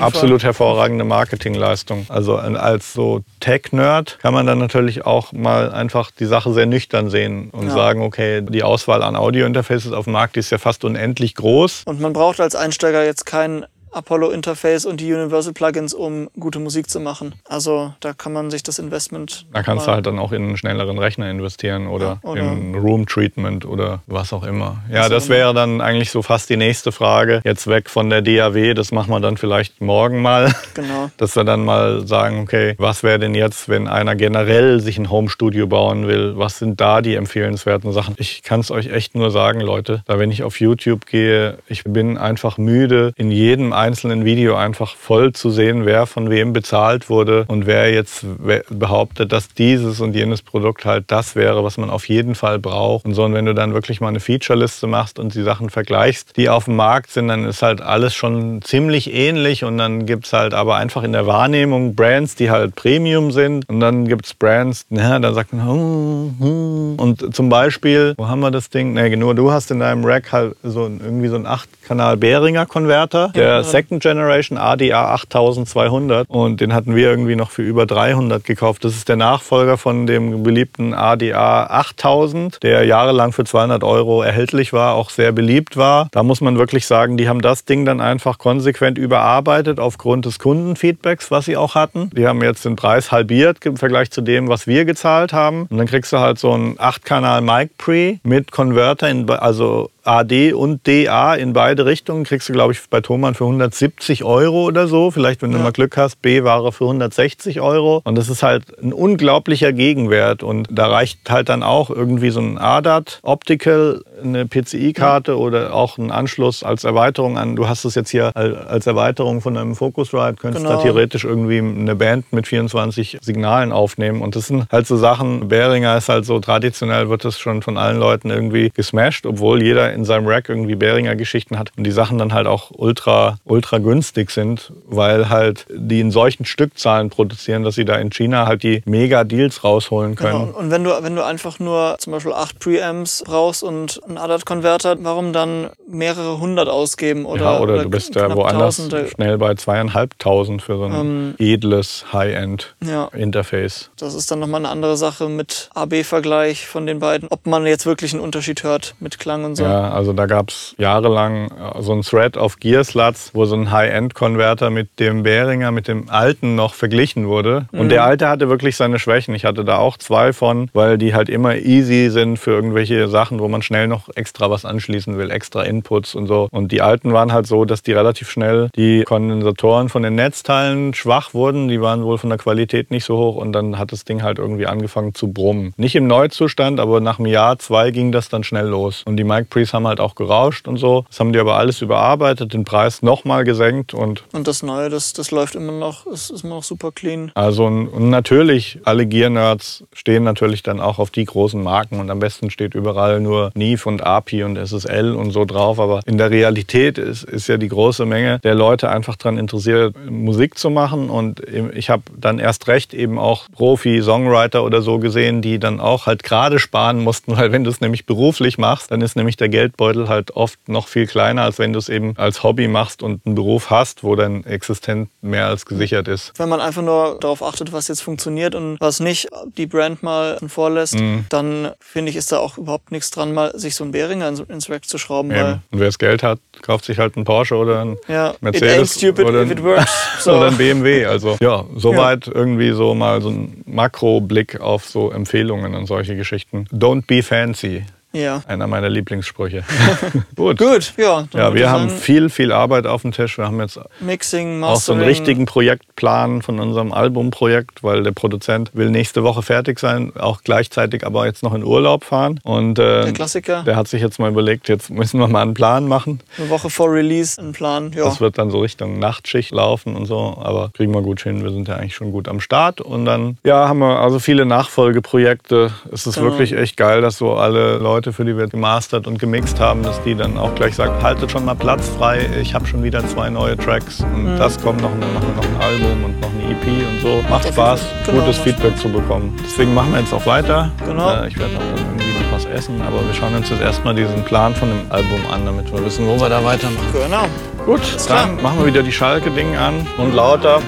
absolut 0.00 0.42
hervorragende 0.42 1.04
Marketingleistung. 1.04 2.06
Also 2.08 2.36
als 2.36 2.92
so 2.92 3.22
Tech-Nerd 3.40 4.18
kann 4.20 4.34
man 4.34 4.46
dann 4.46 4.58
natürlich 4.58 5.06
auch 5.06 5.32
mal 5.32 5.72
einfach 5.72 6.10
die 6.10 6.26
Sache 6.26 6.52
sehr 6.52 6.66
nüchtern 6.66 7.10
sehen 7.10 7.50
und 7.50 7.68
Ja. 7.68 7.74
sagen, 7.74 7.87
okay, 7.96 8.42
die 8.42 8.62
Auswahl 8.62 9.02
an 9.02 9.16
Audio-Interfaces 9.16 9.92
auf 9.92 10.04
dem 10.04 10.12
Markt 10.12 10.36
ist 10.36 10.50
ja 10.50 10.58
fast 10.58 10.84
unendlich 10.84 11.34
groß. 11.34 11.82
Und 11.86 12.00
man 12.00 12.12
braucht 12.12 12.40
als 12.40 12.54
Einsteiger 12.54 13.04
jetzt 13.04 13.24
kein 13.24 13.64
Apollo-Interface 13.92 14.86
und 14.86 15.00
die 15.00 15.12
Universal-Plugins, 15.12 15.94
um 15.94 16.28
gute 16.38 16.58
Musik 16.58 16.88
zu 16.90 17.00
machen. 17.00 17.34
Also 17.48 17.92
da 18.00 18.12
kann 18.12 18.32
man 18.32 18.50
sich 18.50 18.62
das 18.62 18.78
Investment. 18.78 19.46
Da 19.52 19.62
kannst 19.62 19.86
du 19.86 19.90
halt 19.92 20.06
dann 20.06 20.18
auch 20.18 20.32
in 20.32 20.42
einen 20.44 20.56
schnelleren 20.56 20.98
Rechner 20.98 21.30
investieren 21.30 21.86
oder, 21.86 22.20
Ja, 22.22 22.30
oder- 22.30 22.40
in 22.52 22.74
Room 22.74 23.06
Treatment 23.06 23.64
oder 23.64 24.00
was 24.06 24.32
auch 24.32 24.44
immer. 24.44 24.82
Ja, 24.90 25.00
Was 25.02 25.08
das 25.10 25.28
wäre 25.28 25.54
dann 25.54 25.80
eigentlich 25.80 26.10
so 26.10 26.22
fast 26.22 26.50
die 26.50 26.56
nächste 26.56 26.92
Frage. 26.92 27.40
Jetzt 27.44 27.66
weg 27.66 27.90
von 27.90 28.10
der 28.10 28.22
DAW, 28.22 28.74
das 28.74 28.92
machen 28.92 29.10
wir 29.10 29.20
dann 29.20 29.36
vielleicht 29.36 29.80
morgen 29.80 30.20
mal. 30.22 30.52
Genau. 30.74 31.10
Dass 31.16 31.36
wir 31.36 31.44
dann 31.44 31.64
mal 31.64 32.06
sagen, 32.06 32.40
okay, 32.40 32.74
was 32.78 33.02
wäre 33.02 33.18
denn 33.18 33.34
jetzt, 33.34 33.68
wenn 33.68 33.88
einer 33.88 34.14
generell 34.14 34.80
sich 34.80 34.98
ein 34.98 35.10
Homestudio 35.10 35.66
bauen 35.66 36.06
will? 36.06 36.34
Was 36.36 36.58
sind 36.58 36.80
da 36.80 37.00
die 37.02 37.14
empfehlenswerten 37.14 37.92
Sachen? 37.92 38.14
Ich 38.18 38.42
kann 38.42 38.60
es 38.60 38.70
euch 38.70 38.90
echt 38.92 39.14
nur 39.14 39.30
sagen, 39.30 39.60
Leute, 39.60 40.02
da 40.06 40.18
wenn 40.18 40.30
ich 40.30 40.42
auf 40.42 40.60
YouTube 40.60 41.06
gehe, 41.06 41.58
ich 41.68 41.84
bin 41.84 42.16
einfach 42.18 42.58
müde, 42.58 43.12
in 43.16 43.30
jedem 43.30 43.72
einzelnen 43.72 43.87
Video 44.24 44.56
einfach 44.56 44.96
voll 44.96 45.32
zu 45.32 45.50
sehen, 45.50 45.86
wer 45.86 46.06
von 46.06 46.30
wem 46.30 46.52
bezahlt 46.52 47.08
wurde 47.08 47.44
und 47.48 47.66
wer 47.66 47.92
jetzt 47.92 48.24
behauptet, 48.70 49.32
dass 49.32 49.48
dieses 49.48 50.00
und 50.00 50.14
jenes 50.14 50.42
Produkt 50.42 50.84
halt 50.84 51.04
das 51.08 51.36
wäre, 51.36 51.64
was 51.64 51.78
man 51.78 51.90
auf 51.90 52.08
jeden 52.08 52.34
Fall 52.34 52.58
braucht. 52.58 53.04
Und 53.04 53.14
so, 53.14 53.24
und 53.24 53.34
wenn 53.34 53.46
du 53.46 53.54
dann 53.54 53.74
wirklich 53.74 54.00
mal 54.00 54.08
eine 54.08 54.20
Featureliste 54.20 54.86
machst 54.86 55.18
und 55.18 55.34
die 55.34 55.42
Sachen 55.42 55.70
vergleichst, 55.70 56.36
die 56.36 56.48
auf 56.48 56.66
dem 56.66 56.76
Markt 56.76 57.10
sind, 57.10 57.28
dann 57.28 57.44
ist 57.44 57.62
halt 57.62 57.80
alles 57.80 58.14
schon 58.14 58.60
ziemlich 58.62 59.12
ähnlich 59.12 59.64
und 59.64 59.78
dann 59.78 60.06
gibt's 60.06 60.32
halt 60.32 60.54
aber 60.54 60.76
einfach 60.76 61.02
in 61.02 61.12
der 61.12 61.26
Wahrnehmung 61.26 61.94
Brands, 61.94 62.34
die 62.34 62.50
halt 62.50 62.74
Premium 62.74 63.30
sind 63.30 63.68
und 63.68 63.80
dann 63.80 64.06
gibt's 64.06 64.34
Brands, 64.34 64.84
na, 64.90 65.18
da 65.18 65.32
sagt 65.32 65.52
man, 65.52 65.66
hm, 65.66 66.34
hm. 66.38 66.94
und 66.96 67.34
zum 67.34 67.48
Beispiel, 67.48 68.14
wo 68.16 68.28
haben 68.28 68.40
wir 68.40 68.50
das 68.50 68.70
Ding? 68.70 68.92
Nee, 68.92 69.16
nur 69.16 69.34
du 69.34 69.50
hast 69.50 69.70
in 69.70 69.80
deinem 69.80 70.04
Rack 70.04 70.32
halt 70.32 70.56
so 70.62 70.82
irgendwie 70.84 71.28
so 71.28 71.36
einen 71.36 71.46
8-Kanal 71.46 72.16
Behringer 72.16 72.66
Konverter, 72.66 73.30
der 73.34 73.64
Second 73.70 74.02
Generation 74.02 74.58
ADA 74.58 75.14
8200 75.14 76.28
und 76.28 76.60
den 76.60 76.74
hatten 76.74 76.94
wir 76.94 77.08
irgendwie 77.08 77.36
noch 77.36 77.50
für 77.50 77.62
über 77.62 77.86
300 77.86 78.44
gekauft. 78.44 78.84
Das 78.84 78.94
ist 78.94 79.08
der 79.08 79.16
Nachfolger 79.16 79.78
von 79.78 80.06
dem 80.06 80.42
beliebten 80.42 80.94
ADA 80.94 81.66
8000, 81.66 82.62
der 82.62 82.84
jahrelang 82.84 83.32
für 83.32 83.44
200 83.44 83.84
Euro 83.84 84.22
erhältlich 84.22 84.72
war, 84.72 84.94
auch 84.94 85.10
sehr 85.10 85.32
beliebt 85.32 85.76
war. 85.76 86.08
Da 86.12 86.22
muss 86.22 86.40
man 86.40 86.58
wirklich 86.58 86.86
sagen, 86.86 87.16
die 87.16 87.28
haben 87.28 87.40
das 87.40 87.64
Ding 87.64 87.84
dann 87.84 88.00
einfach 88.00 88.38
konsequent 88.38 88.98
überarbeitet 88.98 89.80
aufgrund 89.80 90.26
des 90.26 90.38
Kundenfeedbacks, 90.38 91.30
was 91.30 91.44
sie 91.44 91.56
auch 91.56 91.74
hatten. 91.74 92.10
Die 92.14 92.26
haben 92.26 92.42
jetzt 92.42 92.64
den 92.64 92.76
Preis 92.76 93.12
halbiert 93.12 93.64
im 93.64 93.76
Vergleich 93.76 94.10
zu 94.10 94.20
dem, 94.20 94.48
was 94.48 94.66
wir 94.66 94.84
gezahlt 94.84 95.32
haben. 95.32 95.66
Und 95.70 95.78
dann 95.78 95.86
kriegst 95.86 96.12
du 96.12 96.18
halt 96.18 96.38
so 96.38 96.52
einen 96.52 96.76
8-Kanal 96.76 97.40
Mic 97.40 97.70
Pre 97.78 98.18
mit 98.22 98.50
Converter, 98.52 99.08
in, 99.08 99.28
also 99.30 99.90
AD 100.08 100.54
und 100.54 100.86
DA 100.86 101.34
in 101.34 101.52
beide 101.52 101.84
Richtungen. 101.84 102.24
Kriegst 102.24 102.48
du, 102.48 102.54
glaube 102.54 102.72
ich, 102.72 102.80
bei 102.88 103.02
Thomann 103.02 103.34
für 103.34 103.44
170 103.44 104.24
Euro 104.24 104.64
oder 104.64 104.88
so. 104.88 105.10
Vielleicht, 105.10 105.42
wenn 105.42 105.52
du 105.52 105.58
mal 105.58 105.72
Glück 105.72 105.98
hast, 105.98 106.22
B-Ware 106.22 106.72
für 106.72 106.84
160 106.84 107.60
Euro. 107.60 108.00
Und 108.04 108.16
das 108.16 108.30
ist 108.30 108.42
halt 108.42 108.64
ein 108.82 108.94
unglaublicher 108.94 109.74
Gegenwert. 109.74 110.42
Und 110.42 110.68
da 110.70 110.86
reicht 110.86 111.30
halt 111.30 111.50
dann 111.50 111.62
auch 111.62 111.90
irgendwie 111.90 112.30
so 112.30 112.40
ein 112.40 112.56
ADAT 112.56 113.20
Optical, 113.22 114.02
eine 114.22 114.46
PCI-Karte 114.46 115.32
ja. 115.32 115.36
oder 115.36 115.74
auch 115.74 115.98
ein 115.98 116.10
Anschluss 116.10 116.62
als 116.62 116.84
Erweiterung 116.84 117.36
an. 117.36 117.54
Du 117.54 117.68
hast 117.68 117.84
es 117.84 117.94
jetzt 117.94 118.10
hier 118.10 118.34
als 118.34 118.86
Erweiterung 118.86 119.42
von 119.42 119.56
einem 119.58 119.74
Focusrite, 119.74 120.36
könntest 120.40 120.64
genau. 120.64 120.78
da 120.78 120.82
theoretisch 120.82 121.24
irgendwie 121.24 121.58
eine 121.58 121.94
Band 121.94 122.32
mit 122.32 122.46
24 122.46 123.18
Signalen 123.20 123.72
aufnehmen. 123.72 124.22
Und 124.22 124.36
das 124.36 124.46
sind 124.46 124.70
halt 124.72 124.86
so 124.86 124.96
Sachen. 124.96 125.48
Behringer 125.48 125.98
ist 125.98 126.08
halt 126.08 126.24
so 126.24 126.40
traditionell, 126.40 127.10
wird 127.10 127.26
das 127.26 127.38
schon 127.38 127.60
von 127.60 127.76
allen 127.76 127.98
Leuten 127.98 128.30
irgendwie 128.30 128.70
gesmashed, 128.74 129.26
obwohl 129.26 129.62
jeder 129.62 129.97
in 129.98 130.04
seinem 130.04 130.26
Rack 130.26 130.48
irgendwie 130.48 130.76
Behringer 130.76 131.16
Geschichten 131.16 131.58
hat 131.58 131.72
und 131.76 131.84
die 131.84 131.90
Sachen 131.90 132.18
dann 132.18 132.32
halt 132.32 132.46
auch 132.46 132.70
ultra, 132.70 133.38
ultra 133.44 133.78
günstig 133.78 134.30
sind, 134.30 134.72
weil 134.86 135.28
halt 135.28 135.66
die 135.70 136.00
in 136.00 136.10
solchen 136.10 136.44
Stückzahlen 136.44 137.10
produzieren, 137.10 137.64
dass 137.64 137.74
sie 137.74 137.84
da 137.84 137.96
in 137.96 138.10
China 138.10 138.46
halt 138.46 138.62
die 138.62 138.82
mega 138.86 139.24
Deals 139.24 139.64
rausholen 139.64 140.14
können. 140.14 140.46
Genau. 140.46 140.58
Und 140.58 140.70
wenn 140.70 140.84
du, 140.84 140.90
wenn 141.02 141.16
du 141.16 141.24
einfach 141.24 141.58
nur 141.58 141.96
zum 141.98 142.12
Beispiel 142.12 142.32
acht 142.32 142.58
Preamps 142.60 143.24
brauchst 143.26 143.62
und 143.62 144.00
einen 144.06 144.18
ADAT-Konverter, 144.18 144.96
warum 145.00 145.32
dann 145.32 145.70
mehrere 145.88 146.38
hundert 146.38 146.68
ausgeben? 146.68 147.26
Oder, 147.26 147.42
ja, 147.42 147.60
oder, 147.60 147.74
oder 147.74 147.82
du 147.84 147.90
bist 147.90 148.14
ja 148.14 148.34
woanders 148.34 148.76
Tausende. 148.76 149.08
schnell 149.08 149.38
bei 149.38 149.54
zweieinhalbtausend 149.54 150.62
für 150.62 150.76
so 150.76 150.84
ein 150.84 150.92
ähm, 150.92 151.34
edles 151.38 152.06
High-End-Interface. 152.12 153.82
Ja. 153.82 153.88
Das 153.98 154.14
ist 154.14 154.30
dann 154.30 154.38
nochmal 154.38 154.60
eine 154.60 154.68
andere 154.68 154.96
Sache 154.96 155.28
mit 155.28 155.70
AB-Vergleich 155.74 156.66
von 156.66 156.86
den 156.86 157.00
beiden, 157.00 157.28
ob 157.28 157.46
man 157.46 157.66
jetzt 157.66 157.86
wirklich 157.86 158.12
einen 158.12 158.22
Unterschied 158.22 158.62
hört 158.62 158.94
mit 159.00 159.18
Klang 159.18 159.44
und 159.44 159.56
so. 159.56 159.64
Ja, 159.64 159.87
also 159.92 160.12
da 160.12 160.26
gab 160.26 160.50
es 160.50 160.74
jahrelang 160.78 161.50
äh, 161.50 161.82
so 161.82 161.92
ein 161.92 162.02
Thread 162.02 162.36
auf 162.36 162.58
Gearsluts, 162.58 163.30
wo 163.34 163.44
so 163.44 163.56
ein 163.56 163.70
High-End-Konverter 163.70 164.70
mit 164.70 164.98
dem 164.98 165.22
Behringer, 165.22 165.70
mit 165.70 165.88
dem 165.88 166.08
alten 166.08 166.54
noch 166.54 166.74
verglichen 166.74 167.26
wurde. 167.28 167.66
Und 167.72 167.84
mhm. 167.84 167.88
der 167.90 168.04
alte 168.04 168.28
hatte 168.28 168.48
wirklich 168.48 168.76
seine 168.76 168.98
Schwächen. 168.98 169.34
Ich 169.34 169.44
hatte 169.44 169.64
da 169.64 169.78
auch 169.78 169.96
zwei 169.96 170.32
von, 170.32 170.70
weil 170.72 170.98
die 170.98 171.14
halt 171.14 171.28
immer 171.28 171.56
easy 171.56 172.10
sind 172.10 172.38
für 172.38 172.52
irgendwelche 172.52 173.08
Sachen, 173.08 173.40
wo 173.40 173.48
man 173.48 173.62
schnell 173.62 173.88
noch 173.88 174.08
extra 174.14 174.50
was 174.50 174.64
anschließen 174.64 175.18
will, 175.18 175.30
extra 175.30 175.62
Inputs 175.62 176.14
und 176.14 176.26
so. 176.26 176.48
Und 176.50 176.72
die 176.72 176.82
alten 176.82 177.12
waren 177.12 177.32
halt 177.32 177.46
so, 177.46 177.64
dass 177.64 177.82
die 177.82 177.92
relativ 177.92 178.30
schnell 178.30 178.70
die 178.76 179.04
Kondensatoren 179.04 179.88
von 179.88 180.02
den 180.02 180.14
Netzteilen 180.14 180.94
schwach 180.94 181.34
wurden. 181.34 181.68
Die 181.68 181.80
waren 181.80 182.04
wohl 182.04 182.18
von 182.18 182.30
der 182.30 182.38
Qualität 182.38 182.90
nicht 182.90 183.04
so 183.04 183.16
hoch 183.16 183.36
und 183.36 183.52
dann 183.52 183.78
hat 183.78 183.92
das 183.92 184.04
Ding 184.04 184.22
halt 184.22 184.38
irgendwie 184.38 184.66
angefangen 184.66 185.14
zu 185.14 185.32
brummen. 185.32 185.72
Nicht 185.76 185.96
im 185.96 186.06
Neuzustand, 186.06 186.80
aber 186.80 187.00
nach 187.00 187.18
einem 187.18 187.26
Jahr, 187.26 187.58
zwei 187.58 187.90
ging 187.90 188.12
das 188.12 188.28
dann 188.28 188.44
schnell 188.44 188.66
los. 188.66 189.02
Und 189.04 189.16
die 189.16 189.24
Mic 189.24 189.48
Pre's 189.68 189.74
haben 189.74 189.86
halt 189.86 190.00
auch 190.00 190.14
gerauscht 190.14 190.68
und 190.68 190.78
so. 190.78 191.04
Das 191.08 191.20
haben 191.20 191.32
die 191.32 191.38
aber 191.38 191.56
alles 191.56 191.82
überarbeitet, 191.82 192.54
den 192.54 192.64
Preis 192.64 193.02
nochmal 193.02 193.44
gesenkt 193.44 193.94
und. 193.94 194.24
Und 194.32 194.46
das 194.46 194.62
Neue, 194.62 194.88
das, 194.88 195.12
das 195.12 195.30
läuft 195.30 195.54
immer 195.54 195.72
noch, 195.72 196.06
ist, 196.06 196.30
ist 196.30 196.44
immer 196.44 196.56
noch 196.56 196.64
super 196.64 196.92
clean. 196.92 197.30
Also 197.34 197.66
und 197.66 198.10
natürlich, 198.10 198.80
alle 198.84 199.06
Gear-Nerds 199.06 199.84
stehen 199.92 200.24
natürlich 200.24 200.62
dann 200.62 200.80
auch 200.80 200.98
auf 200.98 201.10
die 201.10 201.24
großen 201.24 201.62
Marken 201.62 202.00
und 202.00 202.10
am 202.10 202.18
besten 202.18 202.50
steht 202.50 202.74
überall 202.74 203.20
nur 203.20 203.50
Neve 203.54 203.88
und 203.88 204.04
API 204.04 204.44
und 204.44 204.56
SSL 204.56 205.14
und 205.14 205.30
so 205.32 205.44
drauf. 205.44 205.78
Aber 205.78 206.00
in 206.06 206.18
der 206.18 206.30
Realität 206.30 206.98
ist, 206.98 207.24
ist 207.24 207.48
ja 207.48 207.56
die 207.56 207.68
große 207.68 208.06
Menge 208.06 208.38
der 208.40 208.54
Leute 208.54 208.90
einfach 208.90 209.16
daran 209.16 209.38
interessiert, 209.38 209.94
Musik 210.08 210.58
zu 210.58 210.70
machen. 210.70 211.10
Und 211.10 211.42
ich 211.74 211.90
habe 211.90 212.02
dann 212.16 212.38
erst 212.38 212.68
recht 212.68 212.94
eben 212.94 213.18
auch 213.18 213.48
Profi-Songwriter 213.52 214.64
oder 214.64 214.82
so 214.82 214.98
gesehen, 214.98 215.42
die 215.42 215.58
dann 215.58 215.80
auch 215.80 216.06
halt 216.06 216.22
gerade 216.22 216.58
sparen 216.58 217.00
mussten, 217.00 217.36
weil 217.36 217.52
wenn 217.52 217.64
du 217.64 217.70
es 217.70 217.80
nämlich 217.80 218.06
beruflich 218.06 218.58
machst, 218.58 218.90
dann 218.90 219.00
ist 219.00 219.16
nämlich 219.16 219.36
der 219.36 219.48
Geldbeutel 219.58 220.08
halt 220.08 220.36
oft 220.36 220.68
noch 220.68 220.86
viel 220.86 221.08
kleiner, 221.08 221.42
als 221.42 221.58
wenn 221.58 221.72
du 221.72 221.80
es 221.80 221.88
eben 221.88 222.16
als 222.16 222.44
Hobby 222.44 222.68
machst 222.68 223.02
und 223.02 223.26
einen 223.26 223.34
Beruf 223.34 223.70
hast, 223.70 224.04
wo 224.04 224.14
dein 224.14 224.44
Existent 224.46 225.10
mehr 225.20 225.46
als 225.46 225.66
gesichert 225.66 226.06
ist. 226.06 226.32
Wenn 226.36 226.48
man 226.48 226.60
einfach 226.60 226.82
nur 226.82 227.18
darauf 227.18 227.42
achtet, 227.42 227.72
was 227.72 227.88
jetzt 227.88 228.00
funktioniert 228.00 228.54
und 228.54 228.76
was 228.78 229.00
nicht, 229.00 229.28
die 229.56 229.66
Brand 229.66 230.04
mal 230.04 230.38
vorlässt, 230.46 230.94
mhm. 230.94 231.26
dann 231.28 231.72
finde 231.80 232.10
ich, 232.10 232.16
ist 232.16 232.30
da 232.30 232.38
auch 232.38 232.56
überhaupt 232.56 232.92
nichts 232.92 233.10
dran, 233.10 233.34
mal 233.34 233.50
sich 233.58 233.74
so 233.74 233.82
einen 233.82 233.90
Behringer 233.90 234.28
ins 234.28 234.70
Rack 234.70 234.84
zu 234.84 234.96
schrauben. 234.96 235.32
und 235.32 235.62
wer 235.72 235.86
das 235.86 235.98
Geld 235.98 236.22
hat, 236.22 236.38
kauft 236.62 236.84
sich 236.84 237.00
halt 237.00 237.16
einen 237.16 237.24
Porsche 237.24 237.56
oder 237.56 237.80
einen 237.80 237.96
ja, 238.06 238.34
Mercedes 238.40 238.94
stupid 238.94 239.26
oder, 239.26 239.40
ein, 239.40 239.84
so. 240.20 240.32
oder 240.36 240.46
ein 240.46 240.56
BMW. 240.56 241.06
Also 241.06 241.36
ja, 241.40 241.64
soweit 241.74 242.28
ja. 242.28 242.32
irgendwie 242.32 242.70
so 242.70 242.94
mal 242.94 243.20
so 243.20 243.30
ein 243.30 243.64
Makroblick 243.66 244.60
auf 244.60 244.86
so 244.86 245.10
Empfehlungen 245.10 245.74
und 245.74 245.86
solche 245.86 246.14
Geschichten. 246.14 246.66
Don't 246.72 247.06
be 247.08 247.24
fancy. 247.24 247.84
Ja. 248.18 248.42
Einer 248.48 248.66
meiner 248.66 248.88
Lieblingssprüche. 248.88 249.62
Gut. 250.36 250.58
Gut, 250.58 250.94
ja. 250.96 251.26
Ja, 251.32 251.54
wir 251.54 251.70
haben 251.70 251.88
viel, 251.88 252.30
viel 252.30 252.52
Arbeit 252.52 252.86
auf 252.86 253.02
dem 253.02 253.12
Tisch. 253.12 253.38
Wir 253.38 253.44
haben 253.46 253.60
jetzt 253.60 253.78
Mixing, 254.00 254.58
Mastering. 254.58 254.64
auch 254.64 254.80
so 254.80 254.92
einen 254.92 255.02
richtigen 255.02 255.46
Projektplan 255.46 256.42
von 256.42 256.58
unserem 256.58 256.92
Albumprojekt, 256.92 257.84
weil 257.84 258.02
der 258.02 258.12
Produzent 258.12 258.70
will 258.74 258.90
nächste 258.90 259.22
Woche 259.22 259.42
fertig 259.42 259.78
sein, 259.78 260.12
auch 260.18 260.42
gleichzeitig 260.42 261.06
aber 261.06 261.26
jetzt 261.26 261.42
noch 261.42 261.54
in 261.54 261.62
Urlaub 261.62 262.04
fahren. 262.04 262.40
Und 262.42 262.78
äh, 262.78 263.04
der 263.04 263.12
Klassiker. 263.12 263.62
Der 263.62 263.76
hat 263.76 263.88
sich 263.88 264.02
jetzt 264.02 264.18
mal 264.18 264.30
überlegt, 264.30 264.68
jetzt 264.68 264.90
müssen 264.90 265.20
wir 265.20 265.28
mal 265.28 265.42
einen 265.42 265.54
Plan 265.54 265.86
machen. 265.86 266.20
Eine 266.36 266.50
Woche 266.50 266.70
vor 266.70 266.92
Release 266.92 267.40
einen 267.40 267.52
Plan, 267.52 267.92
ja. 267.94 268.04
Das 268.04 268.20
wird 268.20 268.38
dann 268.38 268.50
so 268.50 268.60
Richtung 268.60 268.98
Nachtschicht 268.98 269.52
laufen 269.52 269.94
und 269.94 270.06
so, 270.06 270.38
aber 270.40 270.70
kriegen 270.74 270.92
wir 270.92 271.02
gut 271.02 271.22
hin. 271.22 271.44
Wir 271.44 271.50
sind 271.50 271.68
ja 271.68 271.76
eigentlich 271.76 271.94
schon 271.94 272.10
gut 272.10 272.28
am 272.28 272.40
Start. 272.40 272.80
Und 272.80 273.04
dann, 273.04 273.38
ja, 273.44 273.68
haben 273.68 273.78
wir 273.78 274.00
also 274.00 274.18
viele 274.18 274.44
Nachfolgeprojekte. 274.46 275.70
Es 275.92 276.06
ist 276.06 276.16
genau. 276.16 276.30
wirklich 276.30 276.52
echt 276.52 276.76
geil, 276.76 277.00
dass 277.00 277.18
so 277.18 277.34
alle 277.34 277.78
Leute 277.78 278.07
Leute, 278.08 278.12
für 278.16 278.24
die 278.24 278.36
wir 278.36 278.46
gemastert 278.46 279.06
und 279.06 279.18
gemixt 279.18 279.60
haben, 279.60 279.82
dass 279.82 280.02
die 280.02 280.14
dann 280.14 280.38
auch 280.38 280.54
gleich 280.54 280.76
sagen, 280.76 281.02
haltet 281.02 281.30
schon 281.30 281.44
mal 281.44 281.54
Platz 281.54 281.88
frei, 281.88 282.26
ich 282.40 282.54
habe 282.54 282.66
schon 282.66 282.82
wieder 282.82 283.06
zwei 283.06 283.28
neue 283.28 283.56
Tracks 283.56 284.00
und 284.00 284.32
mhm. 284.32 284.38
das 284.38 284.58
kommt 284.60 284.80
noch, 284.80 284.94
noch, 284.94 285.06
noch 285.06 285.44
ein 285.44 285.60
Album 285.60 286.04
und 286.04 286.20
noch 286.20 286.30
eine 286.30 286.52
EP 286.52 286.66
und 286.66 287.00
so. 287.02 287.22
Macht 287.28 287.48
Spaß, 287.48 287.80
genau, 288.06 288.20
gutes 288.20 288.38
Feedback 288.38 288.78
zu 288.78 288.88
bekommen. 288.88 289.36
Deswegen 289.44 289.74
machen 289.74 289.92
wir 289.92 290.00
jetzt 290.00 290.14
auch 290.14 290.24
weiter. 290.24 290.70
Genau. 290.86 291.22
Äh, 291.22 291.28
ich 291.28 291.38
werde 291.38 291.56
auch 291.56 291.76
dann 291.76 291.98
irgendwie 291.98 292.24
noch 292.24 292.32
was 292.32 292.46
essen, 292.46 292.80
aber 292.80 293.06
wir 293.06 293.12
schauen 293.12 293.34
uns 293.34 293.50
jetzt 293.50 293.60
erstmal 293.60 293.94
diesen 293.94 294.24
Plan 294.24 294.54
von 294.54 294.68
dem 294.68 294.90
Album 294.90 295.20
an, 295.30 295.44
damit 295.44 295.70
wir 295.70 295.84
wissen, 295.84 296.06
wo 296.06 296.18
wir 296.18 296.30
da 296.30 296.42
weitermachen. 296.42 296.86
Genau. 296.94 297.26
Gut, 297.66 297.82
dann 298.08 298.36
klar. 298.36 298.42
machen 298.42 298.60
wir 298.60 298.66
wieder 298.66 298.82
die 298.82 298.92
Schalke-Ding 298.92 299.54
an 299.56 299.86
und 299.98 300.14
lauter. 300.14 300.62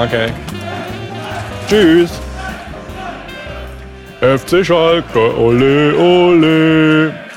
Okay. 0.00 0.28
Tschüss. 1.68 2.20
FC 4.20 4.64
Schalke, 4.64 5.16
ole, 5.16 5.94
ole. 5.94 7.27